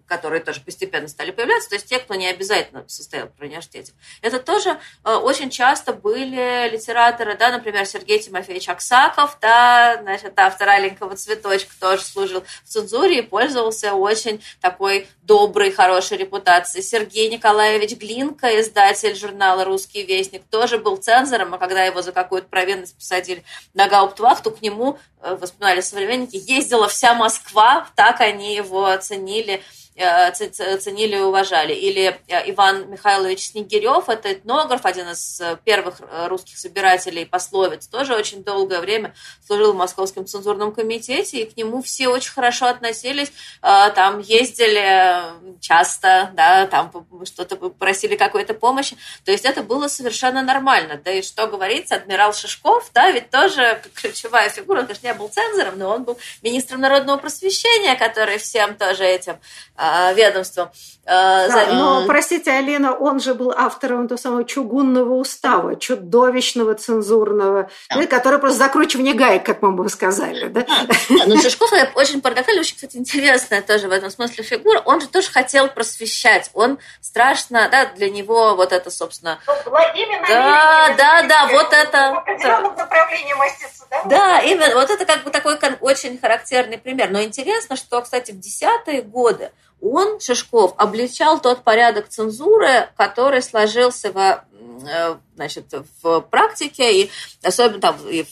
которые 0.07 0.43
тоже 0.43 0.61
постепенно 0.61 1.09
стали 1.09 1.31
появляться, 1.31 1.69
то 1.69 1.75
есть 1.77 1.89
те, 1.89 1.99
кто 1.99 2.15
не 2.15 2.29
обязательно 2.29 2.85
состоял 2.89 3.29
в 3.29 3.43
университете. 3.43 3.93
Это 4.21 4.39
тоже 4.41 4.79
э, 5.05 5.15
очень 5.15 5.51
часто 5.51 5.93
были 5.93 6.69
литераторы, 6.71 7.37
да, 7.37 7.51
например, 7.51 7.87
Сергей 7.87 8.19
Тимофеевич 8.19 8.69
Аксаков, 8.69 9.39
да, 9.41 9.99
значит, 10.03 10.33
автор 10.37 10.69
«Аленького 10.69 11.17
цветочка» 11.17 11.73
тоже 11.81 12.03
служил 12.03 12.45
в 12.65 12.69
цензуре 12.69 13.19
и 13.19 13.23
пользовался 13.23 13.95
очень 13.95 14.43
такой 14.61 15.09
доброй, 15.23 15.71
хорошей 15.73 16.19
репутацией. 16.19 16.83
Сергей 16.83 17.29
Николаевич 17.29 17.97
Глинка, 17.97 18.61
издатель 18.61 19.15
журнала 19.17 19.65
«Русский 19.65 20.03
вестник», 20.03 20.45
тоже 20.51 20.79
был 20.79 20.97
цензором, 20.97 21.55
а 21.55 21.59
когда 21.59 21.85
его 21.85 22.03
за 22.03 22.13
какую-то 22.13 22.49
провинность 22.49 22.97
посадили 22.97 23.45
на 23.75 23.89
гауптвахту, 23.89 24.51
к 24.51 24.63
нему, 24.63 24.99
э, 25.21 25.37
воспоминали 25.37 25.81
современники, 25.81 26.37
ездила 26.37 26.89
вся 26.89 27.15
Москва, 27.15 27.89
так 27.97 28.21
они 28.21 28.55
его 28.55 28.87
оценили 28.87 29.63
ценили 29.97 31.17
и 31.17 31.21
уважали. 31.21 31.73
Или 31.73 32.21
э, 32.29 32.51
Иван 32.51 32.91
Михайлович 32.91 33.49
Снегирев, 33.49 34.09
это 34.09 34.33
этнограф, 34.33 34.85
один 34.85 35.09
из 35.09 35.41
э, 35.41 35.57
первых 35.65 36.01
русских 36.29 36.59
собирателей 36.59 37.27
пословиц, 37.27 37.87
тоже 37.89 38.15
очень 38.15 38.45
долгое 38.45 38.81
время 38.81 39.15
служил 39.47 39.73
в 39.73 39.77
Московском 39.77 40.27
цензурном 40.27 40.73
комитете, 40.73 41.43
и 41.43 41.51
к 41.51 41.57
нему 41.57 41.83
все 41.83 42.09
очень 42.09 42.33
хорошо 42.33 42.67
относились, 42.67 43.33
там 43.61 44.21
ездили 44.21 45.23
часто, 45.61 46.31
да, 46.35 46.67
там 46.67 46.91
что-то 47.25 47.57
просили 47.57 48.17
какой-то 48.17 48.55
помощи, 48.55 48.97
то 49.25 49.33
есть 49.33 49.45
это 49.45 49.63
было 49.63 49.89
совершенно 49.89 50.43
нормально. 50.43 51.01
Да 51.03 51.11
и 51.11 51.23
что 51.23 51.47
говорить, 51.47 51.93
адмирал 51.93 52.33
Шишков, 52.33 52.91
да, 52.95 53.11
ведь 53.11 53.31
тоже 53.31 53.83
ключевая 53.95 54.49
фигура, 54.51 54.81
он, 54.81 54.87
конечно, 54.87 55.07
не 55.07 55.15
был 55.15 55.29
цензором, 55.29 55.79
но 55.79 55.95
он 55.95 56.05
был 56.05 56.19
министром 56.43 56.81
народного 56.81 57.19
просвещения, 57.19 57.97
который 57.97 58.39
всем 58.39 58.77
тоже 58.77 59.05
этим 59.05 59.39
а, 59.77 59.86
ведомством. 60.15 60.71
А, 61.09 61.47
да, 61.49 61.67
но, 61.73 62.05
простите, 62.07 62.51
Алина, 62.51 62.93
он 62.93 63.21
же 63.21 63.35
был 63.35 63.53
автором 63.57 64.09
того 64.09 64.19
самого 64.19 64.45
чугунного 64.45 65.15
устава, 65.15 65.77
чудовищного 65.77 66.75
цензурного, 66.75 67.71
да. 67.89 68.01
Да, 68.01 68.07
который 68.07 68.41
просто 68.41 68.59
закручивание 68.59 69.15
гаек, 69.15 69.47
как 69.47 69.63
мы 69.63 69.71
бы 69.71 69.89
сказали. 69.89 70.49
Да? 70.49 70.63
Да, 70.63 71.27
но 71.27 71.37
Шишков 71.41 71.71
очень 71.95 72.21
парадоксальный, 72.21 72.61
очень, 72.61 72.75
кстати, 72.75 72.97
интересная 72.97 73.63
тоже 73.63 73.87
в 73.87 73.93
этом 73.93 74.11
смысле 74.11 74.43
фигура. 74.43 74.83
Он 74.85 75.01
же 75.01 75.07
тоже 75.07 75.31
хотел 75.31 75.69
просвещать. 75.69 76.51
Он 76.55 76.79
страшно, 77.01 77.69
да, 77.71 77.87
для 77.87 78.11
него 78.11 78.57
вот 78.57 78.73
это, 78.73 78.91
собственно... 78.91 79.39
Да, 79.47 80.95
да, 80.99 81.23
да, 81.23 81.47
вот 81.53 81.73
это... 81.73 82.15
В 82.15 82.19
определенном 82.19 82.75
направлении 82.75 83.35
маститься, 83.35 83.87
да? 83.91 84.03
Да, 84.07 84.41
именно. 84.41 84.75
Вот 84.75 84.91
это 84.91 85.05
как 85.05 85.23
бы 85.23 85.31
такой 85.31 85.57
очень 85.81 86.19
характерный 86.19 86.79
пример. 86.79 87.11
Но 87.11 87.23
интересно, 87.23 87.77
что, 87.77 88.03
кстати, 88.03 88.33
в 88.33 88.41
десятые 88.41 89.03
годы 89.03 89.53
он, 89.81 90.21
Шишков, 90.21 90.75
обличал 90.77 91.41
тот 91.41 91.63
порядок 91.63 92.09
цензуры, 92.09 92.89
который 92.97 93.43
сложился 93.43 94.09
э, 94.09 94.41
значит, 95.35 95.67
в 96.03 96.21
практике, 96.21 97.03
и 97.03 97.11
особенно 97.43 97.81
там 97.81 97.97
и 98.09 98.25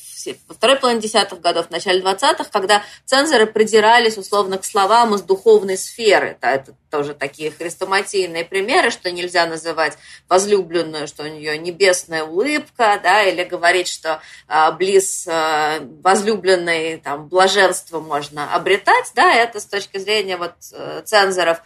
во 0.49 0.55
второй 0.55 0.77
половине 0.77 1.03
десятых 1.03 1.41
годов, 1.41 1.67
в 1.67 1.71
начале 1.71 2.01
двадцатых, 2.01 2.51
когда 2.51 2.83
цензоры 3.05 3.47
придирались 3.47 4.17
условно 4.17 4.59
к 4.59 4.65
словам 4.65 5.15
из 5.15 5.23
духовной 5.23 5.77
сферы. 5.77 6.39
Да, 6.41 6.53
это 6.53 6.75
тоже 6.91 7.15
такие 7.15 7.51
хрестоматийные 7.51 8.45
примеры, 8.45 8.91
что 8.91 9.11
нельзя 9.11 9.47
называть 9.47 9.99
возлюбленную, 10.29 11.09
что 11.09 11.25
у 11.25 11.27
нее 11.27 11.59
небесная 11.59 12.25
улыбка, 12.25 13.01
да, 13.03 13.23
или 13.25 13.43
говорить, 13.43 13.89
что 13.89 14.21
а, 14.47 14.71
близ 14.71 15.27
а, 15.29 15.81
возлюбленной 16.03 16.99
там 16.99 17.29
блаженство 17.29 18.01
можно 18.01 18.55
обретать, 18.55 19.11
да, 19.15 19.35
это 19.35 19.61
с 19.61 19.67
точки 19.67 19.99
зрения 19.99 20.37
вот 20.37 20.55
э, 20.73 21.03
цензоров 21.05 21.63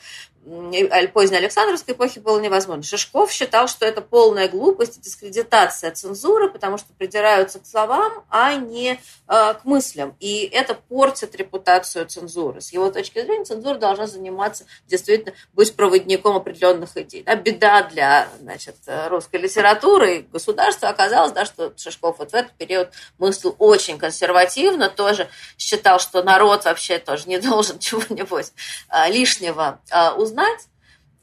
поздней 1.12 1.38
Александровской 1.38 1.94
эпохи 1.94 2.18
было 2.18 2.40
невозможно. 2.40 2.82
Шишков 2.82 3.30
считал, 3.30 3.68
что 3.68 3.86
это 3.86 4.00
полная 4.00 4.48
глупость 4.48 5.00
дискредитация 5.00 5.90
цензуры, 5.90 6.50
потому 6.50 6.78
что 6.78 6.92
придираются 6.94 7.58
к 7.58 7.66
словам, 7.66 8.24
а 8.30 8.54
не 8.54 8.92
э, 8.92 8.98
к 9.26 9.60
мыслям. 9.64 10.16
И 10.20 10.48
это 10.52 10.74
портит 10.74 11.34
репутацию 11.34 12.06
цензуры. 12.06 12.60
С 12.60 12.72
его 12.72 12.90
точки 12.90 13.22
зрения, 13.22 13.44
цензура 13.44 13.76
должна 13.78 14.06
заниматься, 14.06 14.64
действительно, 14.86 15.34
быть 15.52 15.74
проводником 15.74 16.36
определенных 16.36 16.96
идей. 16.96 17.22
Да, 17.22 17.34
беда 17.34 17.82
для 17.82 18.28
значит, 18.40 18.76
русской 19.08 19.40
литературы 19.40 20.16
и 20.16 20.22
государства 20.22 20.88
оказалась, 20.88 21.32
да, 21.32 21.44
что 21.44 21.72
Шишков 21.76 22.18
вот 22.18 22.30
в 22.30 22.34
этот 22.34 22.52
период 22.52 22.90
мыслил 23.18 23.54
очень 23.58 23.98
консервативно, 23.98 24.88
тоже 24.88 25.28
считал, 25.56 25.98
что 25.98 26.22
народ 26.22 26.64
вообще 26.64 26.98
тоже 26.98 27.28
не 27.28 27.38
должен 27.48 27.78
чего-нибудь 27.78 28.52
э, 28.90 29.10
лишнего 29.10 29.80
э, 29.90 30.10
узнать, 30.12 30.37
знать. 30.38 30.68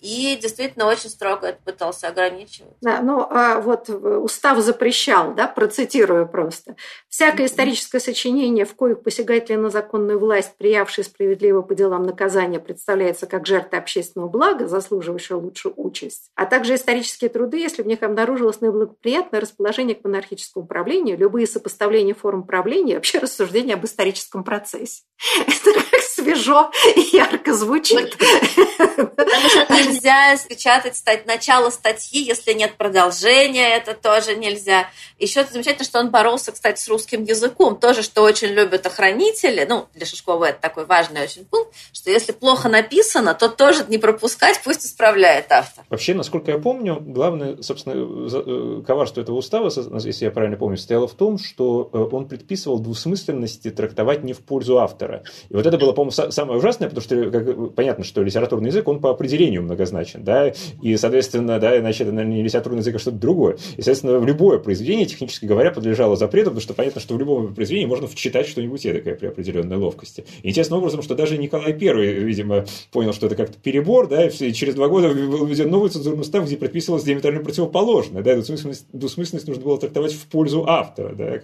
и 0.01 0.38
действительно 0.39 0.86
очень 0.86 1.10
строго 1.10 1.47
это 1.47 1.60
пытался 1.63 2.10
ограничивать. 2.10 2.73
Да, 2.82 3.01
ну, 3.01 3.25
а 3.28 3.60
вот 3.60 3.89
устав 3.89 4.60
запрещал, 4.60 5.34
да, 5.34 5.47
процитирую 5.47 6.28
просто. 6.28 6.75
«Всякое 7.10 7.47
историческое 7.47 7.99
сочинение, 7.99 8.65
в 8.65 8.75
коих 8.75 9.01
посягатели 9.01 9.56
на 9.56 9.69
законную 9.69 10.19
власть, 10.19 10.58
приявшие 10.58 11.06
справедливо 11.06 11.62
по 11.62 11.73
делам 11.73 12.04
наказания, 12.04 12.60
представляется 12.60 13.25
как 13.25 13.47
жертва 13.47 13.80
общественного 13.80 14.30
блага, 14.30 14.67
заслуживающая 14.67 15.38
лучшую 15.38 15.73
участь, 15.78 16.30
а 16.36 16.45
также 16.45 16.75
исторические 16.75 17.30
труды, 17.30 17.58
если 17.58 17.82
в 17.82 17.88
них 17.88 18.04
обнаружилось 18.04 18.62
наиблагоприятное 18.62 19.41
расположение 19.41 19.95
к 19.95 20.04
монархическому 20.04 20.67
правлению, 20.67 21.17
любые 21.17 21.47
сопоставления 21.47 22.13
форм 22.13 22.43
правления, 22.43 22.96
вообще 22.96 23.19
рассуждения 23.19 23.73
об 23.73 23.85
историческом 23.85 24.44
процессе». 24.44 25.04
Это 25.48 25.79
свежо 26.26 26.71
и 26.96 27.15
ярко 27.15 27.54
звучит. 27.54 28.17
Потому 28.17 29.50
что 29.50 29.73
нельзя 29.73 30.36
печатать 30.48 30.98
стать, 30.98 31.26
начало 31.26 31.69
статьи, 31.69 32.21
если 32.21 32.54
нет 32.54 32.76
продолжения, 32.78 33.76
это 33.76 33.94
тоже 33.94 34.36
нельзя. 34.36 34.88
Еще 35.19 35.46
замечательно, 35.46 35.86
что 35.86 36.00
он 36.00 36.10
боролся, 36.10 36.52
кстати, 36.52 36.80
с 36.80 36.88
русским 36.88 37.23
языком, 37.23 37.78
тоже, 37.78 38.02
что 38.02 38.23
очень 38.23 38.50
любят 38.50 38.86
охранители. 38.86 39.65
Ну, 39.67 39.88
для 39.94 40.06
Шишкова 40.06 40.46
это 40.46 40.60
такой 40.62 40.86
важный 40.86 41.23
очень 41.23 41.46
пункт, 41.46 41.73
что 41.94 42.10
если 42.10 42.32
плохо 42.32 42.69
написано, 42.69 43.34
то 43.34 43.50
тоже 43.50 43.86
не 43.88 43.98
пропускать, 43.98 44.60
пусть 44.63 44.86
исправляет 44.86 45.52
автор. 45.52 45.86
Вообще, 45.90 46.13
насколько 46.13 46.52
я 46.52 46.58
помню, 46.58 46.98
главное, 47.00 47.62
собственно, 47.62 47.94
э, 47.96 48.82
коварство 48.86 49.21
этого 49.21 49.38
устава, 49.38 49.71
если 50.00 50.26
я 50.26 50.32
правильно 50.32 50.58
помню, 50.58 50.78
состояло 50.78 51.08
в 51.08 51.13
том, 51.13 51.38
что 51.38 51.90
э, 51.92 51.98
он 51.98 52.28
предписывал 52.28 52.80
двусмысленности 52.80 53.69
трактовать 53.69 54.23
не 54.23 54.34
в 54.34 54.40
пользу 54.40 54.80
автора. 54.80 55.23
И 55.50 55.54
вот 55.54 55.65
это 55.65 55.78
было, 55.78 55.92
по-моему, 55.92 56.12
самое 56.16 56.60
ужасное, 56.60 56.90
потому 56.90 57.04
что 57.04 57.32
как, 57.32 57.76
понятно, 57.76 58.04
что 58.04 58.22
литературный 58.24 58.70
язык, 58.70 58.88
он 58.88 59.00
по 59.00 59.12
определению 59.12 59.63
многозначен, 59.63 60.24
да, 60.24 60.54
и, 60.82 60.98
соответственно, 60.98 61.60
да, 61.60 61.78
иначе 61.78 62.04
это, 62.04 62.13
наверное, 62.13 62.38
не 62.38 62.44
литературный 62.44 62.80
язык, 62.80 62.96
а 62.96 63.00
что-то 63.00 63.18
другое. 63.18 63.54
И, 63.54 63.82
соответственно, 63.82 64.20
в 64.20 64.26
любое 64.26 64.60
произведение, 64.60 65.06
технически 65.06 65.46
говоря, 65.46 65.72
подлежало 65.72 66.16
запрету, 66.16 66.52
потому 66.52 66.62
что 66.62 66.74
понятно, 66.74 67.02
что 67.02 67.16
в 67.16 67.20
любом 67.20 67.54
произведении 67.54 67.88
можно 67.88 68.08
вчитать 68.08 68.48
что-нибудь 68.48 68.86
эдакое 68.86 69.16
при 69.16 69.28
определенной 69.28 69.78
ловкости. 69.78 70.26
И 70.44 70.50
интересным 70.50 70.80
образом, 70.80 71.02
что 71.02 71.16
даже 71.16 71.38
Николай 71.38 71.72
I, 71.72 72.24
видимо, 72.24 72.66
понял, 72.92 73.13
что 73.13 73.28
это 73.28 73.36
как-то 73.36 73.58
перебор, 73.58 74.08
да, 74.08 74.28
и 74.28 74.54
через 74.54 74.76
два 74.76 74.88
года 74.88 75.10
был 75.10 75.46
введен 75.46 75.70
новый 75.70 75.90
цензурный 75.90 76.22
устав, 76.22 76.46
где 76.46 76.58
предписывалось 76.58 77.04
диаметрально 77.04 77.44
противоположное, 77.44 78.24
да, 78.24 78.36
двусмысленность, 78.36 78.86
двусмысленность 78.92 79.48
нужно 79.48 79.63
было 79.63 79.78
трактовать 79.78 80.13
в 80.13 80.26
пользу 80.28 80.66
автора, 80.68 81.13
да. 81.13 81.40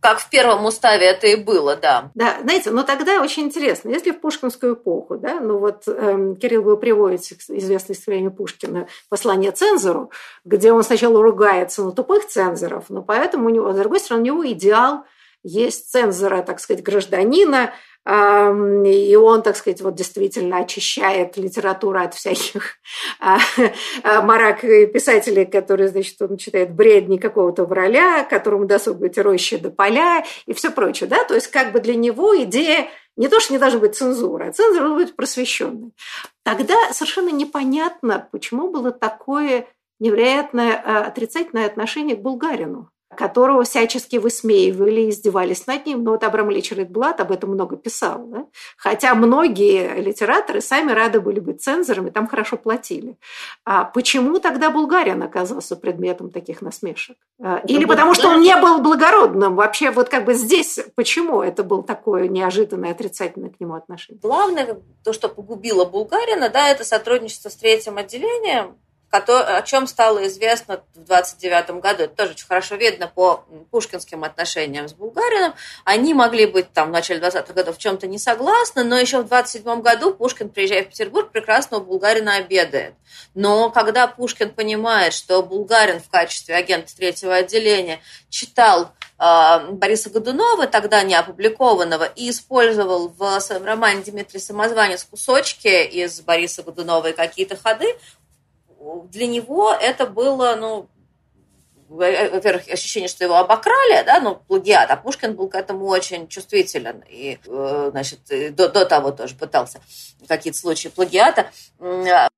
Как 0.00 0.20
в 0.20 0.30
первом 0.30 0.64
уставе 0.64 1.06
это 1.06 1.26
и 1.26 1.36
было, 1.36 1.76
да. 1.76 2.10
Да, 2.14 2.38
знаете, 2.42 2.70
но 2.70 2.82
тогда 2.82 3.22
очень 3.22 3.44
интересно, 3.44 3.90
если 3.90 4.05
в 4.12 4.20
пушкинскую 4.20 4.74
эпоху, 4.74 5.16
да, 5.16 5.40
ну 5.40 5.58
вот 5.58 5.84
эм, 5.86 6.36
Кирилл 6.36 6.62
вы 6.62 6.76
приводите 6.76 7.36
известное 7.48 7.94
стихотворение 7.94 8.30
Пушкина 8.30 8.88
«Послание 9.08 9.52
цензору», 9.52 10.10
где 10.44 10.72
он 10.72 10.82
сначала 10.82 11.22
ругается 11.22 11.82
на 11.82 11.92
тупых 11.92 12.26
цензоров, 12.26 12.84
но 12.88 13.02
поэтому 13.02 13.46
у 13.46 13.50
него, 13.50 13.72
с 13.72 13.76
другой 13.76 14.00
стороны, 14.00 14.22
у 14.22 14.26
него 14.26 14.52
идеал 14.52 15.04
есть 15.42 15.90
цензора, 15.90 16.42
так 16.42 16.58
сказать, 16.58 16.82
гражданина, 16.82 17.72
и 18.08 19.16
он, 19.16 19.42
так 19.42 19.56
сказать, 19.56 19.80
вот 19.80 19.96
действительно 19.96 20.58
очищает 20.58 21.36
литературу 21.36 21.98
от 21.98 22.14
всяких 22.14 22.74
а, 23.20 23.38
а, 24.04 24.22
марак 24.22 24.60
писателей, 24.60 25.44
которые, 25.44 25.88
значит, 25.88 26.20
он 26.22 26.36
читает 26.36 26.72
бредни 26.72 27.16
какого-то 27.16 27.64
враля, 27.64 28.22
которому 28.22 28.66
досуг 28.66 28.98
быть 28.98 29.18
рощи 29.18 29.56
до 29.56 29.70
поля 29.70 30.24
и 30.46 30.52
все 30.52 30.70
прочее, 30.70 31.08
да, 31.08 31.24
то 31.24 31.34
есть 31.34 31.48
как 31.48 31.72
бы 31.72 31.80
для 31.80 31.96
него 31.96 32.40
идея 32.44 32.86
не 33.16 33.28
то, 33.28 33.40
что 33.40 33.52
не 33.52 33.58
должна 33.58 33.80
быть 33.80 33.96
цензура, 33.96 34.48
а 34.48 34.52
цензура 34.52 34.80
должна 34.88 35.04
быть 35.04 35.16
просвещенной. 35.16 35.92
Тогда 36.42 36.74
совершенно 36.92 37.30
непонятно, 37.30 38.28
почему 38.30 38.70
было 38.70 38.92
такое 38.92 39.66
невероятное 39.98 40.82
а, 40.84 41.06
отрицательное 41.06 41.66
отношение 41.66 42.16
к 42.16 42.22
Булгарину 42.22 42.90
которого 43.16 43.64
всячески 43.64 44.16
высмеивали, 44.16 45.10
издевались 45.10 45.66
над 45.66 45.86
ним. 45.86 46.04
Но 46.04 46.12
вот 46.12 46.22
Абрам 46.22 46.50
Ильич 46.52 46.70
Рейдблат 46.72 47.20
об 47.20 47.32
этом 47.32 47.50
много 47.50 47.76
писал. 47.76 48.26
Да? 48.26 48.46
Хотя 48.76 49.14
многие 49.14 50.00
литераторы 50.00 50.60
сами 50.60 50.92
рады 50.92 51.20
были 51.20 51.40
быть 51.40 51.62
цензорами, 51.62 52.10
там 52.10 52.28
хорошо 52.28 52.56
платили. 52.56 53.16
А 53.64 53.84
почему 53.84 54.38
тогда 54.38 54.70
Булгарин 54.70 55.22
оказался 55.22 55.76
предметом 55.76 56.30
таких 56.30 56.62
насмешек? 56.62 57.16
А, 57.42 57.60
или 57.66 57.80
это 57.80 57.88
потому, 57.88 58.14
что 58.14 58.28
он 58.28 58.40
не 58.40 58.56
был 58.56 58.80
благородным? 58.80 59.56
Вообще 59.56 59.90
вот 59.90 60.08
как 60.08 60.24
бы 60.24 60.34
здесь 60.34 60.78
почему 60.94 61.42
это 61.42 61.64
было 61.64 61.82
такое 61.82 62.28
неожиданное 62.28 62.92
отрицательное 62.92 63.50
к 63.50 63.58
нему 63.58 63.74
отношение? 63.74 64.20
Главное, 64.20 64.78
то, 65.02 65.12
что 65.12 65.28
погубило 65.28 65.84
Булгарина, 65.84 66.50
да, 66.50 66.68
это 66.68 66.84
сотрудничество 66.84 67.48
с 67.48 67.56
третьим 67.56 67.96
отделением, 67.96 68.76
о 69.16 69.62
чем 69.62 69.86
стало 69.86 70.26
известно 70.26 70.82
в 70.94 71.04
29 71.04 71.80
году. 71.80 72.04
Это 72.04 72.14
тоже 72.14 72.30
очень 72.32 72.46
хорошо 72.46 72.76
видно 72.76 73.08
по 73.08 73.44
пушкинским 73.70 74.24
отношениям 74.24 74.88
с 74.88 74.92
Булгарином. 74.92 75.54
Они 75.84 76.14
могли 76.14 76.46
быть 76.46 76.72
там 76.72 76.88
в 76.88 76.92
начале 76.92 77.20
20-х 77.20 77.52
годов 77.52 77.76
в 77.76 77.80
чем-то 77.80 78.06
не 78.06 78.18
согласны, 78.18 78.84
но 78.84 78.98
еще 78.98 79.20
в 79.20 79.28
27 79.28 79.80
году 79.82 80.14
Пушкин, 80.14 80.48
приезжая 80.48 80.84
в 80.84 80.88
Петербург, 80.88 81.30
прекрасно 81.30 81.78
у 81.78 81.80
Булгарина 81.80 82.36
обедает. 82.36 82.94
Но 83.34 83.70
когда 83.70 84.06
Пушкин 84.06 84.50
понимает, 84.50 85.12
что 85.12 85.42
Булгарин 85.42 86.00
в 86.00 86.08
качестве 86.08 86.54
агента 86.54 86.94
третьего 86.94 87.34
отделения 87.34 88.00
читал 88.30 88.92
э, 89.18 89.70
Бориса 89.70 90.10
Годунова, 90.10 90.66
тогда 90.66 91.02
не 91.02 91.14
опубликованного, 91.14 92.04
и 92.04 92.30
использовал 92.30 93.08
в 93.08 93.40
своем 93.40 93.64
романе 93.64 94.02
Дмитрий 94.02 94.40
Самозванец 94.40 95.04
кусочки 95.04 95.84
из 95.84 96.20
Бориса 96.20 96.62
Годунова 96.62 97.08
и 97.08 97.12
какие-то 97.12 97.56
ходы, 97.56 97.96
для 99.10 99.26
него 99.26 99.72
это 99.72 100.06
было, 100.06 100.56
ну, 100.56 100.88
во-первых, 101.88 102.68
ощущение, 102.68 103.08
что 103.08 103.24
его 103.24 103.36
обокрали, 103.36 104.04
да, 104.04 104.20
ну, 104.20 104.36
плагиат, 104.36 104.90
а 104.90 104.96
Пушкин 104.96 105.34
был 105.34 105.48
к 105.48 105.54
этому 105.54 105.86
очень 105.86 106.26
чувствителен, 106.28 107.04
и, 107.08 107.38
э, 107.46 107.88
значит, 107.90 108.20
до, 108.54 108.68
до 108.68 108.84
того 108.84 109.12
тоже 109.12 109.34
пытался 109.34 109.80
какие-то 110.26 110.58
случаи 110.58 110.88
плагиата 110.88 111.50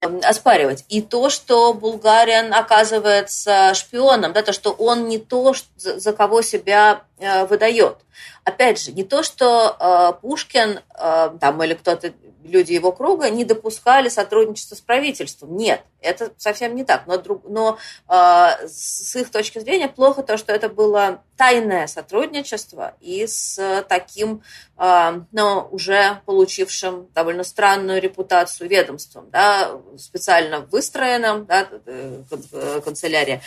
оспаривать. 0.00 0.84
И 0.88 1.02
то, 1.02 1.28
что 1.28 1.74
Булгарин 1.74 2.54
оказывается 2.54 3.74
шпионом, 3.74 4.32
да, 4.32 4.42
то, 4.42 4.52
что 4.52 4.70
он 4.70 5.08
не 5.08 5.18
то, 5.18 5.54
за 5.76 6.12
кого 6.12 6.42
себя 6.42 7.02
э, 7.18 7.46
выдает. 7.46 7.96
Опять 8.44 8.80
же, 8.80 8.92
не 8.92 9.02
то, 9.02 9.22
что 9.22 9.76
э, 9.78 10.20
Пушкин 10.20 10.80
там, 11.40 11.62
или 11.62 11.74
кто-то 11.74 12.12
люди 12.48 12.72
его 12.72 12.92
круга 12.92 13.30
не 13.30 13.44
допускали 13.44 14.08
сотрудничества 14.08 14.74
с 14.74 14.80
правительством. 14.80 15.56
Нет, 15.56 15.82
это 16.00 16.32
совсем 16.36 16.74
не 16.74 16.84
так. 16.84 17.06
Но, 17.06 17.22
но 17.44 17.78
э, 18.08 18.66
с 18.66 19.16
их 19.16 19.30
точки 19.30 19.58
зрения 19.58 19.88
плохо 19.88 20.22
то, 20.22 20.36
что 20.36 20.52
это 20.52 20.68
было 20.68 21.22
тайное 21.38 21.86
сотрудничество 21.86 22.96
и 23.00 23.26
с 23.26 23.84
таким, 23.88 24.42
э, 24.76 25.20
ну, 25.32 25.68
уже 25.70 26.20
получившим 26.26 27.08
довольно 27.14 27.44
странную 27.44 28.02
репутацию 28.02 28.68
ведомством, 28.68 29.30
да, 29.30 29.80
специально 29.96 30.60
выстроенным, 30.60 31.46
да, 31.46 31.68
э, 31.86 32.80
канцелярия 32.84 33.40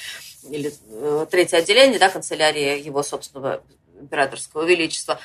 или 0.50 0.74
э, 0.90 1.26
третье 1.30 1.58
отделение, 1.58 2.00
да, 2.00 2.10
канцелярия 2.10 2.78
его 2.78 3.04
собственного 3.04 3.62
императорского 4.00 4.64
величества, 4.64 5.20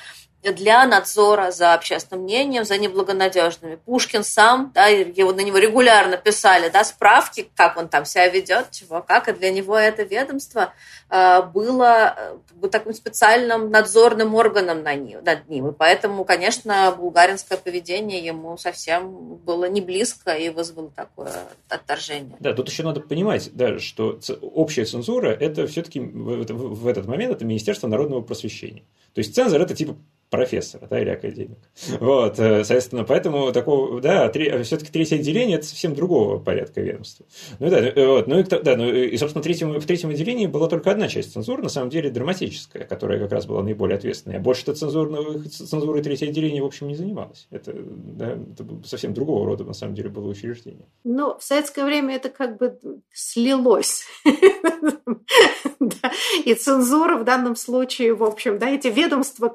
для 0.51 0.85
надзора 0.85 1.51
за 1.51 1.73
общественным 1.73 2.23
мнением, 2.23 2.65
за 2.65 2.77
неблагонадежными. 2.77 3.75
Пушкин 3.75 4.23
сам, 4.23 4.71
да, 4.73 4.87
его, 4.87 5.31
на 5.33 5.41
него 5.41 5.57
регулярно 5.57 6.17
писали 6.17 6.69
да, 6.69 6.83
справки, 6.83 7.49
как 7.55 7.77
он 7.77 7.89
там 7.89 8.05
себя 8.05 8.27
ведет, 8.27 8.71
чего, 8.71 9.01
как, 9.01 9.27
и 9.27 9.33
для 9.33 9.51
него 9.51 9.77
это 9.77 10.03
ведомство 10.03 10.73
э, 11.09 11.41
было 11.41 12.15
э, 12.61 12.67
таким 12.71 12.93
специальным 12.93 13.69
надзорным 13.69 14.35
органом 14.35 14.83
на 14.83 14.95
ним, 14.95 15.23
над 15.23 15.47
ним. 15.49 15.69
И 15.69 15.73
поэтому, 15.73 16.25
конечно, 16.25 16.91
булгаринское 16.97 17.57
поведение 17.57 18.23
ему 18.23 18.57
совсем 18.57 19.35
было 19.35 19.65
не 19.65 19.81
близко 19.81 20.31
и 20.31 20.49
вызвало 20.49 20.91
такое 20.91 21.31
отторжение. 21.69 22.37
Да, 22.39 22.53
тут 22.53 22.69
еще 22.69 22.83
надо 22.83 23.01
понимать, 23.01 23.49
да, 23.53 23.79
что 23.79 24.19
общая 24.41 24.85
цензура– 24.85 25.29
это 25.39 25.67
все-таки 25.67 25.99
в, 25.99 26.45
в 26.45 26.87
этот 26.87 27.07
момент 27.07 27.33
это 27.33 27.45
Министерство 27.45 27.87
народного 27.87 28.21
просвещения. 28.21 28.83
То 29.17 29.21
есть 29.21 29.33
цензор– 29.33 29.59
это 29.61 29.73
типа 29.73 29.97
профессора, 30.29 30.85
да, 30.87 31.01
или 31.01 31.09
академик. 31.09 31.57
Вот, 31.99 32.37
э, 32.37 32.63
соответственно, 32.63 33.03
поэтому 33.03 33.51
такого, 33.51 33.99
да, 33.99 34.29
три, 34.29 34.61
все-таки 34.61 34.91
третье 34.91 35.15
отделение 35.15 35.57
это 35.57 35.65
совсем 35.65 35.95
другого 35.95 36.37
порядка 36.37 36.81
ведомства. 36.81 37.25
Ну 37.57 37.71
да, 37.71 37.79
э, 37.79 38.05
вот, 38.05 38.27
ну 38.27 38.37
и, 38.37 38.43
да, 38.43 38.75
ну, 38.75 38.93
и 38.93 39.17
собственно, 39.17 39.41
третьем, 39.41 39.71
в 39.71 39.83
третьем 39.87 40.11
отделении 40.11 40.45
была 40.45 40.67
только 40.67 40.91
одна 40.91 41.07
часть 41.07 41.33
цензуры, 41.33 41.63
на 41.63 41.69
самом 41.69 41.89
деле 41.89 42.11
драматическая, 42.11 42.85
которая 42.85 43.17
как 43.17 43.31
раз 43.31 43.47
была 43.47 43.63
наиболее 43.63 43.97
ответственная. 43.97 44.39
Больше-то 44.39 44.75
цензурного, 44.75 45.43
цензурой 45.49 46.03
третье 46.03 46.27
отделение, 46.27 46.61
в 46.61 46.67
общем, 46.67 46.89
не 46.89 46.95
занималось. 46.95 47.47
Это, 47.49 47.73
да, 47.75 48.33
это 48.33 48.67
совсем 48.85 49.15
другого 49.15 49.47
рода, 49.47 49.63
на 49.63 49.73
самом 49.73 49.95
деле, 49.95 50.09
было 50.09 50.27
учреждение. 50.27 50.85
Ну, 51.03 51.35
в 51.39 51.43
советское 51.43 51.85
время 51.85 52.17
это 52.17 52.29
как 52.29 52.57
бы 52.57 52.77
слилось. 53.11 54.03
И 56.45 56.53
цензура 56.53 57.17
в 57.17 57.23
данном 57.23 57.55
случае, 57.55 58.13
в 58.13 58.23
общем, 58.23 58.59
да, 58.59 58.69
эти 58.69 58.87
ведомства 58.87 59.06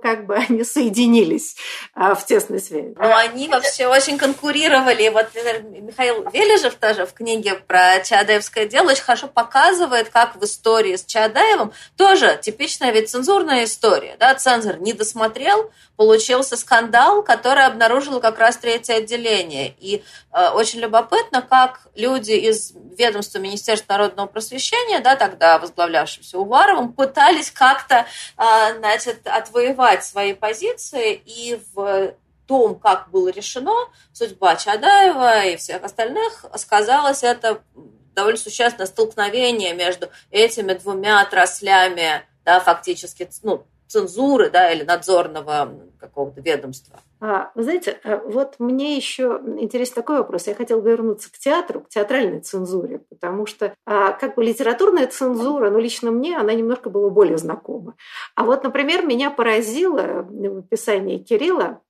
как 0.02 0.26
бы, 0.26 0.34
они 0.36 0.64
соединились 0.64 1.56
а, 1.94 2.14
в 2.14 2.26
тесной 2.26 2.60
связи. 2.60 2.94
Ну, 2.96 3.14
они 3.14 3.48
вообще 3.48 3.86
очень 3.86 4.18
конкурировали. 4.18 5.08
Вот 5.08 5.28
Михаил 5.34 6.28
Вележев 6.30 6.74
тоже 6.74 7.06
в 7.06 7.12
книге 7.12 7.54
про 7.54 8.00
Чаадаевское 8.00 8.66
дело 8.66 8.90
очень 8.90 9.02
хорошо 9.02 9.28
показывает, 9.28 10.08
как 10.10 10.36
в 10.36 10.44
истории 10.44 10.96
с 10.96 11.04
Чаадаевым 11.04 11.72
тоже 11.96 12.38
типичная 12.40 12.92
ведь 12.92 13.10
цензурная 13.10 13.64
история. 13.64 14.16
Да? 14.18 14.34
Цензор 14.34 14.78
не 14.78 14.92
досмотрел, 14.92 15.70
получился 16.02 16.56
скандал, 16.56 17.22
который 17.22 17.64
обнаружило 17.64 18.18
как 18.18 18.36
раз 18.40 18.56
третье 18.56 18.94
отделение. 18.94 19.72
И 19.78 20.02
э, 20.32 20.48
очень 20.48 20.80
любопытно, 20.80 21.42
как 21.42 21.86
люди 21.94 22.32
из 22.32 22.72
ведомства 22.98 23.38
Министерства 23.38 23.92
народного 23.92 24.26
просвещения, 24.26 24.98
да, 24.98 25.14
тогда 25.14 25.60
возглавлявшимся 25.60 26.38
Уваровым, 26.38 26.92
пытались 26.92 27.52
как-то 27.52 28.06
э, 28.36 28.78
значит, 28.78 29.28
отвоевать 29.28 30.04
свои 30.04 30.32
позиции 30.32 31.14
и 31.24 31.60
в 31.72 32.14
том, 32.48 32.80
как 32.80 33.10
было 33.10 33.28
решено, 33.28 33.72
судьба 34.12 34.56
Чадаева 34.56 35.44
и 35.44 35.56
всех 35.56 35.84
остальных, 35.84 36.44
сказалось 36.56 37.22
это 37.22 37.62
довольно 38.16 38.38
существенное 38.38 38.86
столкновение 38.86 39.72
между 39.72 40.10
этими 40.32 40.72
двумя 40.72 41.20
отраслями, 41.20 42.26
да, 42.44 42.58
фактически, 42.58 43.30
ну, 43.44 43.64
цензуры, 43.92 44.48
да, 44.48 44.72
или 44.72 44.84
надзорного 44.84 45.74
какого-то 46.00 46.40
ведомства. 46.40 46.98
А, 47.20 47.52
вы 47.54 47.62
знаете, 47.62 48.00
а, 48.04 48.22
вот 48.24 48.56
мне 48.58 48.96
еще 48.96 49.40
интересен 49.58 49.94
такой 49.94 50.18
вопрос. 50.18 50.46
Я 50.46 50.54
хотела 50.54 50.80
бы 50.80 50.90
вернуться 50.90 51.30
к 51.30 51.38
театру, 51.38 51.82
к 51.82 51.88
театральной 51.90 52.40
цензуре, 52.40 53.00
потому 53.10 53.44
что 53.44 53.74
а, 53.86 54.12
как 54.12 54.34
бы 54.34 54.44
литературная 54.44 55.06
цензура, 55.06 55.70
ну, 55.70 55.78
лично 55.78 56.10
мне, 56.10 56.38
она 56.38 56.54
немножко 56.54 56.88
была 56.88 57.10
более 57.10 57.36
знакома. 57.36 57.94
А 58.34 58.44
вот, 58.44 58.64
например, 58.64 59.04
меня 59.04 59.30
поразило 59.30 60.26
в 60.28 60.58
описании 60.60 61.18
Кирилла 61.18 61.80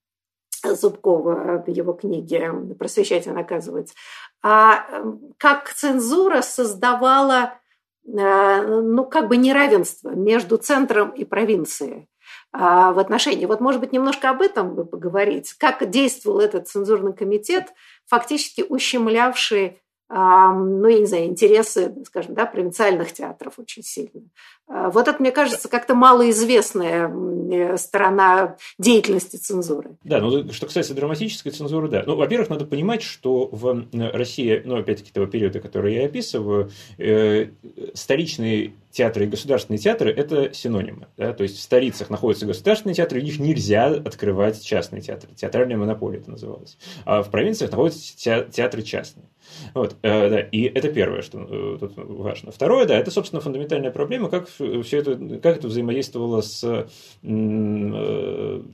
Зубкова 0.65 1.65
в 1.65 1.71
его 1.71 1.93
книге 1.93 2.53
«Просвещать 2.79 3.27
и 3.27 3.31
наказывать», 3.31 3.95
как 4.41 5.73
цензура 5.73 6.43
создавала 6.43 7.55
Э, 7.55 7.62
ну, 8.05 9.05
как 9.05 9.29
бы 9.29 9.37
неравенство 9.37 10.11
между 10.11 10.57
центром 10.57 11.11
и 11.11 11.25
провинцией 11.25 12.09
а, 12.53 12.93
в 12.93 12.99
отношении. 12.99 13.47
Вот, 13.47 13.61
может 13.61 13.81
быть, 13.81 13.93
немножко 13.93 14.31
об 14.31 14.43
этом 14.43 14.75
бы 14.75 14.85
поговорить. 14.85 15.55
Как 15.55 15.89
действовал 15.89 16.41
этот 16.41 16.69
цензурный 16.69 17.15
комитет, 17.15 17.73
фактически 18.07 18.65
ущемлявший 18.69 19.81
ну, 20.15 20.89
я 20.89 20.99
не 20.99 21.07
знаю, 21.07 21.25
интересы, 21.25 21.95
скажем, 22.07 22.35
да, 22.35 22.45
провинциальных 22.45 23.13
театров 23.13 23.59
очень 23.59 23.83
сильно. 23.83 24.29
А, 24.69 24.91
вот 24.91 25.09
это, 25.09 25.21
мне 25.21 25.33
кажется, 25.33 25.71
как-то 25.71 25.95
малоизвестная 25.95 27.09
э, 27.09 27.77
сторона 27.79 28.57
деятельности 28.79 29.37
цензуры. 29.37 29.97
Да, 30.05 30.21
ну 30.21 30.53
что 30.53 30.67
касается 30.67 30.93
драматической 30.93 31.51
цензуры, 31.51 31.89
да. 31.89 32.03
Ну, 32.07 32.17
во-первых, 32.17 32.51
надо 32.51 32.67
понимать, 32.67 33.03
что 33.03 33.49
в 33.51 33.87
России, 34.13 34.61
ну, 34.65 34.77
опять-таки, 34.77 35.13
того 35.13 35.27
периода, 35.27 35.61
который 35.61 35.95
я 35.95 36.05
описываю, 36.05 36.71
э, 36.99 37.49
столичные 37.95 38.75
театры 38.91 39.25
и 39.25 39.29
государственные 39.29 39.79
театры– 39.79 40.11
это 40.17 40.53
синонимы. 40.53 41.09
Да? 41.17 41.33
То 41.33 41.43
есть 41.43 41.57
в 41.57 41.63
столицах 41.63 42.11
находятся 42.11 42.47
государственные 42.47 42.95
театры, 42.95 43.21
в 43.21 43.25
них 43.25 43.39
нельзя 43.39 43.87
открывать 43.87 44.63
частные 44.63 45.01
театры. 45.01 45.35
Театральная 45.35 45.79
монополия 45.79 46.19
это 46.19 46.31
называлось. 46.31 46.77
А 47.07 47.23
в 47.23 47.31
провинциях 47.31 47.71
находятся 47.71 48.15
театры 48.51 48.83
частные. 48.83 49.27
Вот, 49.75 49.97
э, 50.03 50.31
да, 50.31 50.41
и 50.41 50.63
это 50.63 50.93
первое, 50.93 51.23
что 51.23 51.47
э, 51.49 51.77
тут 51.81 51.93
важно. 51.97 52.53
Второе, 52.53 52.87
да, 52.87 52.99
это, 52.99 53.11
собственно, 53.11 53.41
фундаментальная 53.41 53.91
проблема, 53.91 54.29
как 54.29 54.49
все 54.49 54.99
это, 54.99 55.17
как 55.39 55.59
это 55.59 55.69
взаимодействовало 55.69 56.41
с 56.41 56.63
э, 56.65 56.87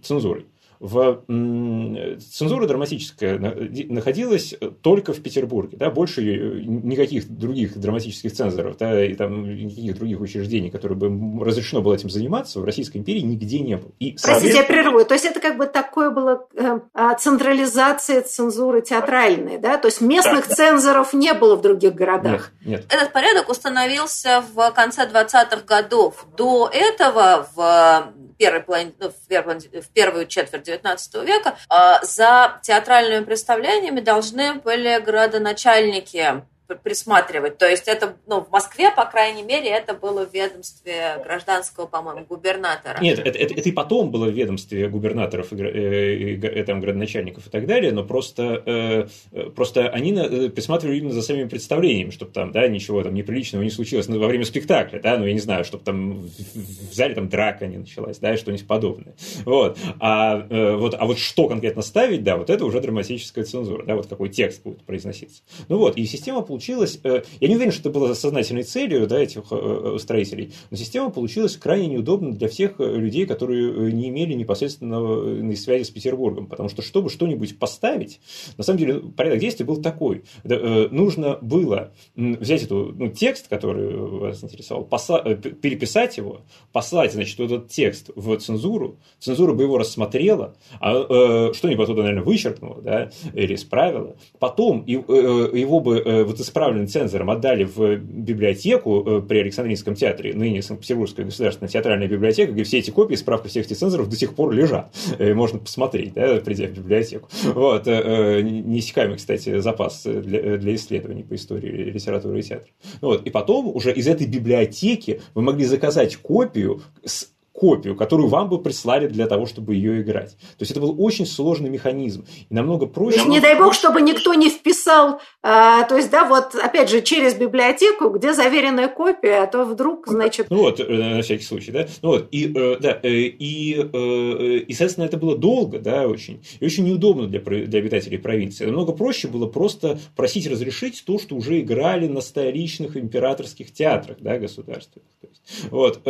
цензурой 0.02 0.46
в 0.80 1.24
цензура 1.26 2.66
драматическая 2.66 3.38
находилась 3.38 4.54
только 4.82 5.12
в 5.12 5.20
Петербурге, 5.22 5.76
да, 5.76 5.90
больше 5.90 6.22
никаких 6.22 7.28
других 7.28 7.76
драматических 7.78 8.32
цензоров, 8.32 8.76
да, 8.76 9.04
и 9.04 9.14
там 9.14 9.44
никаких 9.44 9.96
других 9.96 10.20
учреждений, 10.20 10.70
которые 10.70 10.98
бы 10.98 11.44
разрешено 11.44 11.82
было 11.82 11.94
этим 11.94 12.10
заниматься, 12.10 12.60
в 12.60 12.64
Российской 12.64 12.98
империи 12.98 13.20
нигде 13.20 13.60
не 13.60 13.76
было. 13.76 13.90
И, 13.98 14.16
Простите, 14.22 14.56
я 14.56 14.62
прерву. 14.64 15.04
То 15.04 15.14
есть 15.14 15.24
это 15.24 15.40
как 15.40 15.56
бы 15.56 15.66
такое 15.66 16.10
было 16.10 16.46
э, 16.54 16.80
а, 16.94 17.14
централизация 17.14 18.22
цензуры 18.22 18.82
театральной, 18.82 19.58
да? 19.58 19.78
То 19.78 19.88
есть 19.88 20.00
местных 20.00 20.48
да, 20.48 20.54
цензоров 20.54 21.12
не 21.12 21.32
было 21.34 21.56
в 21.56 21.62
других 21.62 21.94
городах. 21.94 22.52
Нет, 22.60 22.82
нет. 22.82 22.92
Этот 22.92 23.12
порядок 23.12 23.48
установился 23.48 24.44
в 24.54 24.70
конце 24.72 25.06
20-х 25.06 25.62
годов. 25.66 26.26
До 26.36 26.70
этого 26.72 27.48
в 27.54 28.12
первой 28.38 28.60
половине, 28.60 28.92
в 29.00 29.88
первую 29.92 30.26
четверть 30.26 30.67
XIX 30.68 31.24
века 31.24 31.56
а, 31.68 32.02
за 32.04 32.60
театральными 32.62 33.24
представлениями 33.24 34.00
должны 34.00 34.54
были 34.54 35.00
градоначальники 35.04 36.42
присматривать. 36.74 37.58
То 37.58 37.68
есть 37.68 37.88
это, 37.88 38.16
ну, 38.26 38.40
в 38.40 38.50
Москве, 38.50 38.90
по 38.90 39.04
крайней 39.04 39.42
мере, 39.42 39.68
это 39.68 39.94
было 39.94 40.26
в 40.26 40.32
ведомстве 40.32 41.20
гражданского, 41.24 41.86
по-моему, 41.86 42.24
губернатора. 42.28 42.98
Нет, 43.00 43.18
это, 43.18 43.38
это, 43.38 43.54
это 43.54 43.68
и 43.68 43.72
потом 43.72 44.10
было 44.10 44.26
в 44.26 44.30
ведомстве 44.30 44.88
губернаторов, 44.88 45.52
и, 45.52 45.56
и, 45.56 46.34
и, 46.34 46.62
там, 46.62 46.80
градоначальников 46.80 47.46
и 47.46 47.50
так 47.50 47.66
далее, 47.66 47.92
но 47.92 48.04
просто, 48.04 49.08
э, 49.32 49.50
просто 49.50 49.88
они 49.88 50.12
э, 50.12 50.50
присматривали 50.50 50.98
именно 50.98 51.12
за 51.12 51.22
самими 51.22 51.48
представлениями, 51.48 52.10
чтобы 52.10 52.32
там, 52.32 52.52
да, 52.52 52.66
ничего 52.68 53.02
там 53.02 53.14
неприличного 53.14 53.62
не 53.62 53.70
случилось 53.70 54.06
во 54.08 54.26
время 54.26 54.44
спектакля, 54.44 55.00
да, 55.00 55.16
ну, 55.16 55.26
я 55.26 55.32
не 55.32 55.40
знаю, 55.40 55.64
чтобы 55.64 55.84
там 55.84 56.22
в 56.22 56.94
зале 56.94 57.14
там 57.14 57.28
драка 57.28 57.66
не 57.66 57.78
началась, 57.78 58.18
да, 58.18 58.36
что-нибудь 58.36 58.66
подобное. 58.66 59.14
Вот. 59.44 59.78
А, 60.00 60.46
э, 60.48 60.76
вот. 60.76 60.94
а 60.98 61.06
вот 61.06 61.18
что 61.18 61.48
конкретно 61.48 61.82
ставить, 61.82 62.22
да, 62.22 62.36
вот 62.36 62.50
это 62.50 62.64
уже 62.64 62.80
драматическая 62.80 63.44
цензура, 63.44 63.84
да, 63.84 63.96
вот 63.96 64.06
какой 64.06 64.28
текст 64.28 64.62
будет 64.62 64.82
произноситься. 64.82 65.42
Ну 65.68 65.78
вот, 65.78 65.96
и 65.96 66.04
система 66.04 66.42
получилась 66.58 66.98
э, 67.04 67.22
я 67.40 67.48
не 67.48 67.54
уверен, 67.54 67.70
что 67.70 67.88
это 67.88 67.90
было 67.90 68.14
сознательной 68.14 68.64
целью 68.64 69.06
да, 69.06 69.20
этих 69.20 69.44
э, 69.50 69.94
э, 69.94 69.98
строителей, 70.00 70.52
но 70.70 70.76
система 70.76 71.10
получилась 71.10 71.56
крайне 71.56 71.86
неудобна 71.86 72.32
для 72.32 72.48
всех 72.48 72.80
людей, 72.80 73.26
которые 73.26 73.92
не 73.92 74.08
имели 74.08 74.34
непосредственной 74.34 75.56
связи 75.56 75.84
с 75.84 75.90
Петербургом, 75.90 76.46
потому 76.46 76.68
что 76.68 76.82
чтобы 76.82 77.10
что-нибудь 77.10 77.58
поставить, 77.58 78.20
на 78.56 78.64
самом 78.64 78.78
деле 78.78 78.94
порядок 79.16 79.38
действий 79.38 79.64
был 79.64 79.80
такой. 79.80 80.24
Нужно 80.44 81.38
было 81.40 81.92
взять 82.16 82.64
эту, 82.64 82.92
ну, 82.96 83.08
текст, 83.08 83.48
который 83.48 83.96
вас 83.96 84.42
интересовал, 84.42 84.84
посла, 84.84 85.20
переписать 85.20 86.16
его, 86.16 86.40
послать, 86.72 87.12
значит, 87.12 87.38
этот 87.38 87.68
текст 87.68 88.10
в 88.16 88.36
цензуру, 88.38 88.98
цензура 89.20 89.52
бы 89.52 89.62
его 89.62 89.78
рассмотрела, 89.78 90.56
а 90.80 91.52
что-нибудь 91.52 91.84
оттуда, 91.84 92.02
наверное, 92.02 92.24
вычеркнула, 92.24 92.82
да, 92.82 93.10
или 93.32 93.54
исправила, 93.54 94.16
потом 94.38 94.84
его 94.86 95.80
бы 95.80 96.24
вот 96.26 96.40
исправленный 96.48 96.86
цензором 96.86 97.30
отдали 97.30 97.64
в 97.64 97.96
библиотеку 97.96 99.04
э, 99.06 99.22
при 99.22 99.38
Александринском 99.38 99.94
театре, 99.94 100.34
ныне 100.34 100.62
Санкт-Петербургская 100.62 101.26
государственная 101.26 101.70
театральная 101.70 102.08
библиотека, 102.08 102.52
где 102.52 102.64
все 102.64 102.78
эти 102.78 102.90
копии, 102.90 103.14
справка 103.14 103.48
всех 103.48 103.66
этих 103.66 103.76
цензоров 103.76 104.08
до 104.08 104.16
сих 104.16 104.34
пор 104.34 104.52
лежат. 104.52 104.94
Э, 105.18 105.34
можно 105.34 105.58
посмотреть, 105.58 106.14
да, 106.14 106.36
придя 106.36 106.66
в 106.66 106.72
библиотеку. 106.72 107.28
Вот. 107.44 107.86
Э, 107.86 108.40
неиссякаемый, 108.42 109.16
кстати, 109.16 109.58
запас 109.60 110.02
для, 110.04 110.56
для 110.56 110.74
исследований 110.74 111.22
по 111.22 111.34
истории 111.34 111.90
литературы 111.90 112.40
и 112.40 112.42
театра. 112.42 112.68
Вот. 113.00 113.26
И 113.26 113.30
потом 113.30 113.68
уже 113.74 113.92
из 113.92 114.08
этой 114.08 114.26
библиотеки 114.26 115.20
вы 115.34 115.42
могли 115.42 115.64
заказать 115.64 116.16
копию 116.16 116.82
с 117.04 117.28
копию, 117.58 117.96
которую 117.96 118.28
вам 118.28 118.48
бы 118.48 118.62
прислали 118.62 119.08
для 119.08 119.26
того, 119.26 119.46
чтобы 119.46 119.74
ее 119.74 120.00
играть. 120.02 120.36
То 120.36 120.60
есть 120.60 120.70
это 120.70 120.80
был 120.80 120.94
очень 120.98 121.26
сложный 121.26 121.70
механизм. 121.70 122.24
И 122.48 122.54
намного 122.54 122.86
проще... 122.86 123.24
Не 123.24 123.40
дай 123.40 123.58
бог, 123.58 123.74
чтобы 123.74 124.00
никто 124.00 124.34
не 124.34 124.48
вписал, 124.48 125.20
а, 125.42 125.84
то 125.84 125.96
есть, 125.96 126.10
да, 126.10 126.24
вот, 126.24 126.54
опять 126.54 126.90
же, 126.90 127.00
через 127.00 127.34
библиотеку, 127.34 128.10
где 128.10 128.34
заверенная 128.34 128.88
копия, 128.88 129.42
а 129.42 129.46
то 129.46 129.64
вдруг, 129.64 130.06
значит... 130.06 130.46
Ну 130.50 130.58
вот, 130.58 130.80
э, 130.80 130.84
на 130.84 131.22
всякий 131.22 131.44
случай, 131.44 131.70
да. 131.72 131.86
Ну 132.02 132.10
вот, 132.10 132.28
и, 132.30 132.52
э, 132.54 132.76
да, 132.80 132.98
э, 133.02 133.08
и, 133.08 133.80
и, 133.80 134.72
соответственно, 134.72 135.04
это 135.04 135.16
было 135.16 135.36
долго, 135.36 135.78
да, 135.78 136.06
очень. 136.06 136.42
И 136.60 136.64
очень 136.64 136.84
неудобно 136.84 137.26
для, 137.26 137.40
для 137.40 137.78
обитателей 137.78 138.18
провинции. 138.18 138.66
Намного 138.66 138.92
проще 138.92 139.28
было 139.28 139.46
просто 139.46 139.98
просить 140.16 140.46
разрешить 140.46 141.02
то, 141.06 141.18
что 141.18 141.34
уже 141.36 141.60
играли 141.60 142.08
на 142.08 142.20
столичных 142.20 142.96
императорских 142.96 143.72
театрах, 143.72 144.18
да, 144.20 144.38
государственных. 144.38 145.08
То 145.20 145.28
есть, 145.28 145.70
вот, 145.70 146.00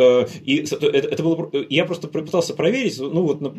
и 0.43 0.65
это, 0.69 0.87
это 0.87 1.23
было 1.23 1.38
я 1.69 1.85
просто 1.85 2.07
пытался 2.07 2.53
проверить, 2.53 2.99
ну 2.99 3.23
вот 3.23 3.41
на, 3.41 3.49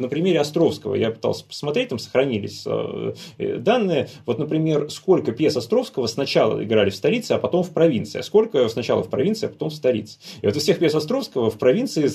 на 0.00 0.08
примере 0.08 0.40
Островского 0.40 0.94
я 0.94 1.10
пытался 1.10 1.44
посмотреть, 1.44 1.88
там 1.88 1.98
сохранились 1.98 2.64
э, 2.66 3.58
данные. 3.58 4.08
Вот, 4.26 4.38
например, 4.38 4.90
сколько 4.90 5.32
пьес 5.32 5.56
Островского 5.56 6.06
сначала 6.06 6.62
играли 6.62 6.90
в 6.90 6.94
столице, 6.94 7.32
а 7.32 7.38
потом 7.38 7.62
в 7.62 7.70
провинции, 7.70 8.18
а 8.18 8.22
сколько 8.22 8.68
сначала 8.68 9.02
в 9.02 9.10
провинции, 9.10 9.46
а 9.46 9.48
потом 9.48 9.70
в 9.70 9.74
столице. 9.74 10.18
И 10.42 10.46
вот 10.46 10.56
из 10.56 10.62
всех 10.62 10.78
пьес 10.78 10.94
Островского 10.94 11.50
в 11.50 11.58
провинции 11.58 12.10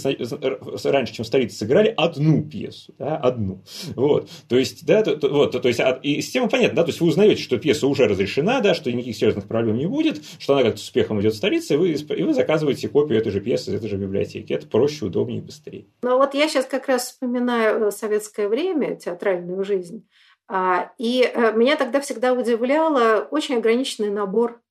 раньше, 0.88 1.14
чем 1.14 1.26
в 1.26 1.28
столице, 1.28 1.58
сыграли 1.58 1.94
одну 1.96 2.44
пьесу, 2.44 2.94
да, 2.98 3.18
одну. 3.18 3.64
Вот, 3.96 4.30
то 4.48 4.58
есть, 4.58 4.86
да, 4.86 5.04
то, 5.04 5.28
вот, 5.30 5.62
то 5.62 5.68
есть, 5.68 5.80
а, 5.80 6.00
и 6.02 6.22
система 6.22 6.50
понятна, 6.50 6.78
да, 6.78 6.84
то 6.84 6.90
есть 6.90 7.02
вы 7.02 7.08
узнаете, 7.08 7.42
что 7.42 7.58
пьеса 7.58 7.88
уже 7.88 8.08
разрешена, 8.08 8.62
да, 8.62 8.74
что 8.74 8.92
никаких 8.92 9.16
серьезных 9.16 9.48
проблем 9.48 9.78
не 9.78 9.88
будет, 9.88 10.22
что 10.40 10.54
она 10.54 10.64
как-то 10.64 10.80
с 10.80 10.84
успехом 10.84 11.22
идет 11.22 11.34
в 11.34 11.38
столице, 11.38 11.74
и 11.74 11.78
вы, 11.78 11.92
и 11.92 12.24
вы 12.24 12.34
заказываете 12.34 12.88
копию 12.88 13.20
этой 13.20 13.32
же 13.32 13.42
пьесы 13.42 13.72
из 13.72 13.76
этой 13.76 13.90
же 13.90 13.98
библиотеки. 13.98 14.54
Это 14.54 14.68
проще, 14.68 15.06
удобнее 15.16 15.42
быстрее. 15.42 15.88
Ну 16.02 16.18
вот 16.18 16.34
я 16.34 16.48
сейчас 16.50 16.66
как 16.66 16.88
раз 16.88 17.06
вспоминаю 17.06 17.92
советское 17.92 18.50
время, 18.50 18.98
театральную 18.98 19.64
жизнь. 19.64 20.08
А, 20.48 20.92
и 20.98 21.24
э, 21.24 21.54
меня 21.54 21.76
тогда 21.78 22.02
всегда 22.02 22.34
удивляло 22.34 23.28
очень 23.32 23.56
ограниченный 23.56 24.12
набор 24.12 24.62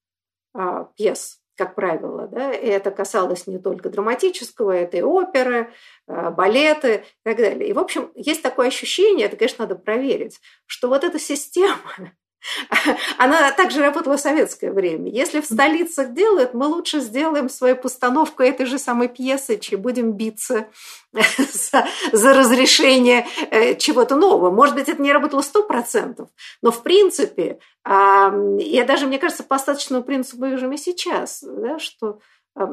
а, 0.54 0.84
пьес, 0.96 1.40
как 1.56 1.74
правило. 1.74 2.28
Да? 2.28 2.52
И 2.52 2.66
это 2.66 2.90
касалось 2.90 3.46
не 3.46 3.58
только 3.58 3.88
драматического, 3.88 4.70
это 4.70 4.98
и 4.98 5.02
оперы, 5.02 5.72
а, 6.06 6.30
балеты 6.30 6.96
и 6.96 7.28
так 7.28 7.38
далее. 7.38 7.68
И, 7.68 7.72
в 7.72 7.78
общем, 7.78 8.12
есть 8.14 8.42
такое 8.42 8.68
ощущение, 8.68 9.26
это, 9.26 9.36
конечно, 9.36 9.66
надо 9.66 9.80
проверить, 9.80 10.40
что 10.66 10.88
вот 10.88 11.02
эта 11.02 11.18
система 11.18 11.80
Она 13.18 13.50
также 13.52 13.80
работала 13.80 14.16
в 14.16 14.20
советское 14.20 14.70
время. 14.70 15.10
Если 15.10 15.40
в 15.40 15.44
столицах 15.44 16.12
делают, 16.12 16.54
мы 16.54 16.66
лучше 16.66 17.00
сделаем 17.00 17.48
свою 17.48 17.76
постановку 17.76 18.42
этой 18.42 18.66
же 18.66 18.78
самой 18.78 19.08
пьесы, 19.08 19.58
чем 19.58 19.80
будем 19.80 20.12
биться 20.12 20.68
за, 21.12 21.86
за 22.12 22.34
разрешение 22.34 23.26
э, 23.50 23.74
чего-то 23.76 24.16
нового. 24.16 24.50
Может 24.50 24.74
быть, 24.74 24.88
это 24.88 25.00
не 25.00 25.12
работало 25.12 25.42
сто 25.42 25.62
процентов, 25.62 26.28
но 26.62 26.70
в 26.70 26.82
принципе, 26.82 27.58
я 27.86 28.84
даже, 28.86 29.06
мне 29.06 29.18
кажется, 29.18 29.44
по 29.44 29.56
остаточному 29.56 30.02
принципу 30.02 30.46
вижу 30.46 30.70
и 30.70 30.76
сейчас, 30.76 31.42
да, 31.42 31.78
что 31.78 32.18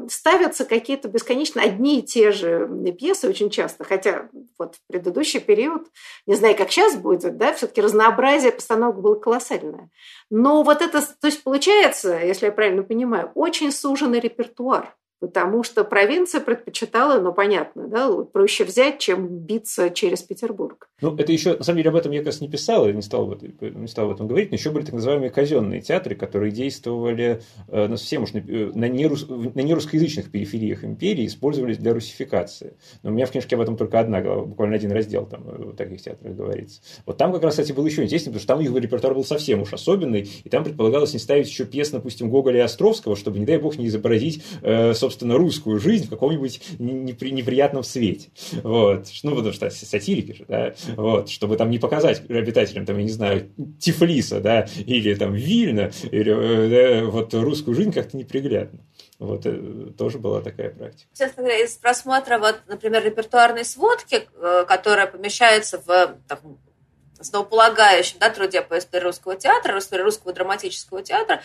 ставятся 0.10 0.66
какие-то 0.66 1.08
бесконечно 1.08 1.62
одни 1.62 2.00
и 2.00 2.04
те 2.04 2.32
же 2.32 2.70
пьесы 3.00 3.28
очень 3.28 3.50
часто, 3.50 3.84
хотя 3.84 4.30
вот 4.60 4.76
в 4.76 4.80
предыдущий 4.88 5.40
период, 5.40 5.88
не 6.28 6.36
знаю, 6.36 6.56
как 6.56 6.72
сейчас 6.72 6.96
будет, 6.96 7.38
да, 7.38 7.54
все-таки 7.54 7.82
разнообразие 7.82 8.52
постановок 8.52 9.02
было 9.02 9.16
колоссальное. 9.16 9.90
Но 10.30 10.64
вот 10.64 10.82
это, 10.82 11.02
то 11.02 11.28
есть 11.28 11.44
получается, 11.44 12.20
если 12.20 12.48
я 12.48 12.52
правильно 12.52 12.84
понимаю, 12.84 13.32
очень 13.36 13.72
суженный 13.72 14.20
репертуар 14.20 14.96
потому 15.22 15.64
что 15.64 15.84
провинция 15.84 16.42
предпочитала, 16.42 17.22
ну, 17.22 17.32
понятно, 17.32 17.88
да, 17.88 18.12
проще 18.34 18.64
взять, 18.64 18.98
чем 18.98 19.28
биться 19.28 19.92
через 19.92 20.24
Петербург. 20.24 20.81
Ну, 21.02 21.16
это 21.16 21.32
еще, 21.32 21.58
на 21.58 21.64
самом 21.64 21.78
деле, 21.78 21.90
об 21.90 21.96
этом 21.96 22.12
я, 22.12 22.20
кажется, 22.20 22.44
не 22.44 22.50
писал, 22.50 22.88
и 22.88 22.94
не 22.94 23.02
стал, 23.02 23.38
не 23.60 23.88
стал 23.88 24.06
об 24.06 24.16
этом 24.16 24.28
говорить, 24.28 24.52
но 24.52 24.56
еще 24.56 24.70
были 24.70 24.86
так 24.86 24.94
называемые 24.94 25.32
казенные 25.32 25.82
театры, 25.82 26.16
которые 26.16 26.52
действовали 26.52 27.42
э, 27.68 27.88
на 27.88 27.98
совсем 27.98 28.24
уж 28.24 28.34
на, 28.34 28.42
на, 28.42 28.88
нерус, 28.88 29.28
на 29.28 29.62
нерусскоязычных 29.62 30.32
перифериях 30.32 30.84
империи, 30.84 31.26
использовались 31.26 31.78
для 31.78 31.94
русификации. 31.94 32.74
Но 33.04 33.10
у 33.10 33.14
меня 33.14 33.26
в 33.26 33.32
книжке 33.32 33.56
об 33.56 33.62
этом 33.62 33.78
только 33.78 34.00
одна 34.00 34.22
глава, 34.22 34.46
буквально 34.46 34.76
один 34.76 34.92
раздел 34.92 35.26
там 35.26 35.44
в 35.44 35.76
таких 35.76 36.02
театрах 36.02 36.36
говорится. 36.36 36.82
Вот 37.06 37.18
там 37.18 37.34
как 37.34 37.44
раз, 37.44 37.54
кстати, 37.54 37.72
было 37.72 37.88
еще 37.88 38.04
интереснее, 38.04 38.34
потому 38.34 38.40
что 38.40 38.48
там 38.48 38.62
их 38.62 38.84
репертуар 38.84 39.16
был 39.16 39.24
совсем 39.24 39.62
уж 39.62 39.74
особенный, 39.74 40.30
и 40.44 40.50
там 40.50 40.64
предполагалось 40.64 41.14
не 41.14 41.20
ставить 41.20 41.48
еще 41.48 41.66
пьес, 41.66 41.90
допустим, 41.90 42.30
Гоголя 42.30 42.60
и 42.60 42.62
Островского, 42.62 43.16
чтобы, 43.16 43.40
не 43.40 43.46
дай 43.46 43.58
бог, 43.58 43.78
не 43.78 43.88
изобразить, 43.88 44.44
э, 44.62 44.94
собственно, 44.94 45.38
русскую 45.38 45.80
жизнь 45.80 46.06
в 46.06 46.10
каком-нибудь 46.10 46.62
непри, 46.80 47.32
неприятном 47.32 47.84
свете. 47.84 48.30
Вот. 48.64 49.08
Ну, 49.24 49.36
потому 49.36 49.54
что 49.54 49.70
сатирики 49.70 50.34
же, 50.34 50.46
да, 50.48 50.74
вот, 50.96 51.30
чтобы 51.30 51.58
там 51.58 51.70
не 51.70 51.80
показать 51.80 52.30
обитателям, 52.30 52.86
там, 52.86 52.98
я 52.98 53.04
не 53.04 53.10
знаю, 53.10 53.52
Тифлиса, 53.80 54.40
да, 54.40 54.68
или 54.86 55.14
там 55.16 55.34
Вильна, 55.34 55.92
или 56.12 56.32
э, 56.32 57.02
да, 57.02 57.06
вот 57.10 57.34
русскую 57.34 57.76
жизнь 57.76 57.92
как-то 57.92 58.18
неприглядно. 58.18 58.80
Вот 59.20 59.46
э, 59.46 59.92
тоже 59.98 60.18
была 60.18 60.42
такая 60.42 60.72
практика. 60.72 61.10
Честно 61.14 61.44
говоря, 61.44 61.64
из 61.64 61.76
просмотра, 61.76 62.40
вот, 62.40 62.62
например, 62.68 63.04
репертуарной 63.04 63.66
сводки, 63.66 64.28
э, 64.36 64.66
которая 64.68 65.08
помещается 65.08 65.82
в 65.86 66.18
так, 66.28 66.42
основополагающем 67.20 68.18
да, 68.20 68.30
труде 68.30 68.62
по 68.62 68.78
истории 68.78 69.06
русского 69.06 69.36
театра, 69.36 69.78
истории 69.78 70.04
русского 70.04 70.34
драматического 70.34 71.04
театра, 71.04 71.42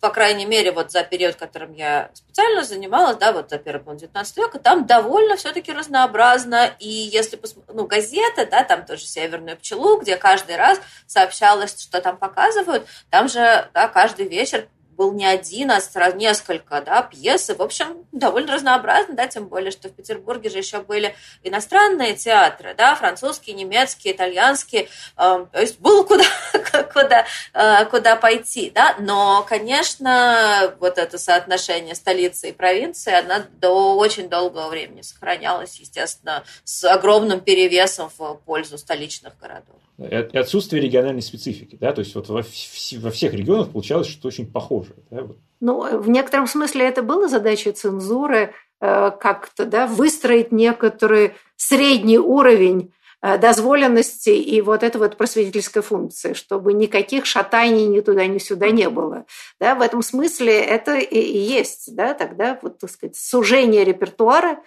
по 0.00 0.10
крайней 0.10 0.44
мере, 0.44 0.70
вот 0.70 0.92
за 0.92 1.02
период, 1.02 1.36
которым 1.36 1.72
я 1.72 2.10
специально 2.12 2.62
занималась, 2.62 3.16
да, 3.16 3.32
вот 3.32 3.50
за 3.50 3.58
первый 3.58 3.82
половину 3.82 4.00
19 4.00 4.36
века, 4.36 4.58
там 4.58 4.86
довольно 4.86 5.36
все-таки 5.36 5.72
разнообразно. 5.72 6.74
И 6.78 6.88
если 6.88 7.40
ну, 7.68 7.86
газеты, 7.86 8.46
да, 8.46 8.64
там 8.64 8.84
тоже 8.84 9.06
«Северную 9.06 9.56
пчелу», 9.56 10.00
где 10.00 10.16
каждый 10.16 10.56
раз 10.56 10.80
сообщалось, 11.06 11.80
что 11.80 12.00
там 12.00 12.16
показывают, 12.18 12.86
там 13.10 13.28
же 13.28 13.68
да, 13.72 13.88
каждый 13.88 14.28
вечер 14.28 14.68
был 14.94 15.12
не 15.12 15.26
один, 15.26 15.70
а 15.70 15.80
сразу 15.80 16.16
несколько 16.16 16.80
да, 16.80 17.02
пьесы. 17.02 17.54
В 17.54 17.62
общем, 17.62 18.06
довольно 18.12 18.54
разнообразно, 18.54 19.14
да, 19.14 19.26
тем 19.26 19.48
более, 19.48 19.70
что 19.70 19.88
в 19.88 19.92
Петербурге 19.92 20.50
же 20.50 20.58
еще 20.58 20.80
были 20.80 21.14
иностранные 21.42 22.14
театры, 22.14 22.74
да, 22.76 22.94
французские, 22.94 23.56
немецкие, 23.56 24.14
итальянские. 24.14 24.88
Э, 25.16 25.46
то 25.50 25.60
есть 25.60 25.80
было 25.80 26.04
куда, 26.04 26.24
куда, 26.92 27.26
э, 27.52 27.84
куда 27.86 28.16
пойти. 28.16 28.70
Да? 28.74 28.96
Но, 28.98 29.44
конечно, 29.48 30.74
вот 30.80 30.98
это 30.98 31.18
соотношение 31.18 31.94
столицы 31.94 32.50
и 32.50 32.52
провинции, 32.52 33.12
она 33.12 33.46
до 33.60 33.96
очень 33.96 34.28
долгого 34.28 34.68
времени 34.68 35.02
сохранялась, 35.02 35.78
естественно, 35.80 36.44
с 36.64 36.84
огромным 36.84 37.40
перевесом 37.40 38.10
в 38.16 38.34
пользу 38.44 38.78
столичных 38.78 39.38
городов 39.38 39.76
и 39.98 40.36
отсутствие 40.36 40.82
региональной 40.82 41.22
специфики. 41.22 41.76
Да? 41.80 41.92
То 41.92 42.00
есть 42.00 42.14
вот 42.14 42.28
во, 42.28 42.42
во 42.42 43.10
всех 43.10 43.32
регионах 43.32 43.70
получалось 43.70 44.08
что-то 44.08 44.28
очень 44.28 44.50
похожее. 44.84 45.06
Да? 45.10 45.34
Ну, 45.60 45.98
в 45.98 46.08
некотором 46.08 46.46
смысле 46.46 46.86
это 46.86 47.02
было 47.02 47.28
задачей 47.28 47.72
цензуры 47.72 48.52
э, 48.80 49.10
как-то 49.18 49.64
да, 49.64 49.86
выстроить 49.86 50.52
некоторый 50.52 51.34
средний 51.56 52.18
уровень 52.18 52.92
э, 53.22 53.38
дозволенности 53.38 54.30
и 54.30 54.60
вот 54.60 54.82
этой 54.82 54.98
вот 54.98 55.16
просветительской 55.16 55.82
функции, 55.82 56.34
чтобы 56.34 56.72
никаких 56.72 57.24
шатаний 57.24 57.86
ни 57.86 58.00
туда, 58.00 58.26
ни 58.26 58.38
сюда 58.38 58.70
не 58.70 58.90
было. 58.90 59.24
Да, 59.58 59.74
в 59.74 59.80
этом 59.80 60.02
смысле 60.02 60.60
это 60.60 60.96
и, 60.98 61.18
и 61.18 61.38
есть 61.38 61.94
да, 61.94 62.14
тогда 62.14 62.58
вот, 62.60 62.78
так 62.78 62.90
сказать, 62.90 63.16
сужение 63.16 63.84
репертуара, 63.84 64.58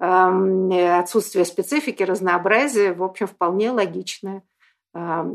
эм, 0.00 0.70
отсутствие 0.98 1.44
специфики, 1.44 2.02
разнообразия, 2.02 2.92
в 2.92 3.02
общем, 3.02 3.26
вполне 3.26 3.70
логичное 3.70 4.42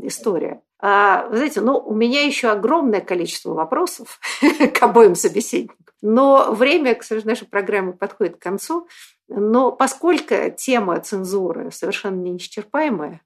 история. 0.04 0.62
А, 0.80 1.26
вы 1.28 1.36
знаете, 1.36 1.60
ну, 1.60 1.78
у 1.78 1.94
меня 1.94 2.24
еще 2.24 2.48
огромное 2.48 3.00
количество 3.00 3.52
вопросов 3.52 4.20
к 4.74 4.82
обоим 4.82 5.14
собеседникам. 5.14 5.76
Но 6.00 6.52
время, 6.52 6.94
к 6.94 7.02
сожалению, 7.02 7.30
нашей 7.32 7.48
программы 7.48 7.92
подходит 7.92 8.36
к 8.36 8.42
концу. 8.42 8.86
Но 9.28 9.72
поскольку 9.72 10.34
тема 10.56 11.00
цензуры 11.00 11.72
совершенно 11.72 12.20
неисчерпаемая, 12.20 13.20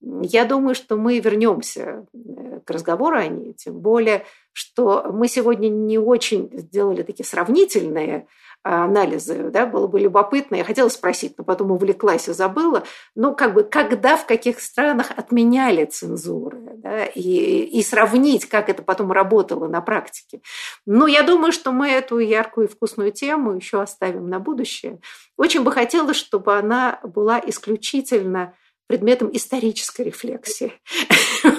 я 0.00 0.44
думаю, 0.44 0.74
что 0.74 0.96
мы 0.96 1.18
вернемся 1.18 2.06
э, 2.12 2.60
к 2.64 2.70
разговору 2.70 3.16
о 3.16 3.26
ней, 3.26 3.52
тем 3.54 3.80
более, 3.80 4.24
что 4.52 5.10
мы 5.12 5.26
сегодня 5.26 5.68
не 5.68 5.98
очень 5.98 6.50
сделали 6.52 7.02
такие 7.02 7.24
сравнительные 7.24 8.28
анализы, 8.62 9.50
да, 9.50 9.66
было 9.66 9.86
бы 9.86 10.00
любопытно. 10.00 10.56
Я 10.56 10.64
хотела 10.64 10.88
спросить, 10.88 11.34
но 11.38 11.44
потом 11.44 11.70
увлеклась 11.70 12.28
и 12.28 12.32
забыла. 12.32 12.84
Ну, 13.14 13.34
как 13.34 13.54
бы, 13.54 13.62
когда, 13.62 14.16
в 14.16 14.26
каких 14.26 14.60
странах 14.60 15.12
отменяли 15.16 15.84
цензуры, 15.84 16.58
да, 16.74 17.04
и, 17.06 17.20
и 17.20 17.82
сравнить, 17.82 18.46
как 18.46 18.68
это 18.68 18.82
потом 18.82 19.12
работало 19.12 19.68
на 19.68 19.80
практике. 19.80 20.40
Ну, 20.86 21.06
я 21.06 21.22
думаю, 21.22 21.52
что 21.52 21.72
мы 21.72 21.88
эту 21.88 22.18
яркую 22.18 22.66
и 22.68 22.70
вкусную 22.70 23.12
тему 23.12 23.54
еще 23.54 23.80
оставим 23.80 24.28
на 24.28 24.38
будущее. 24.38 25.00
Очень 25.36 25.62
бы 25.62 25.72
хотелось, 25.72 26.16
чтобы 26.16 26.56
она 26.56 27.00
была 27.02 27.40
исключительно 27.44 28.54
предметом 28.86 29.30
исторической 29.32 30.02
рефлексии. 30.02 30.72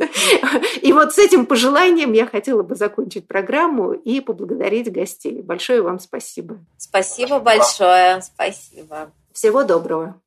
И 0.82 0.92
вот 0.92 1.12
с 1.14 1.18
этим 1.18 1.46
пожеланием 1.46 2.12
я 2.12 2.26
хотела 2.26 2.62
бы 2.62 2.74
закончить 2.74 3.26
программу 3.26 3.92
и 3.92 4.20
поблагодарить 4.20 4.90
гостей. 4.92 5.42
Большое 5.42 5.82
вам 5.82 5.98
спасибо. 5.98 6.58
Спасибо 6.78 7.40
большое. 7.40 8.22
Спасибо. 8.22 9.12
Всего 9.32 9.64
доброго. 9.64 10.20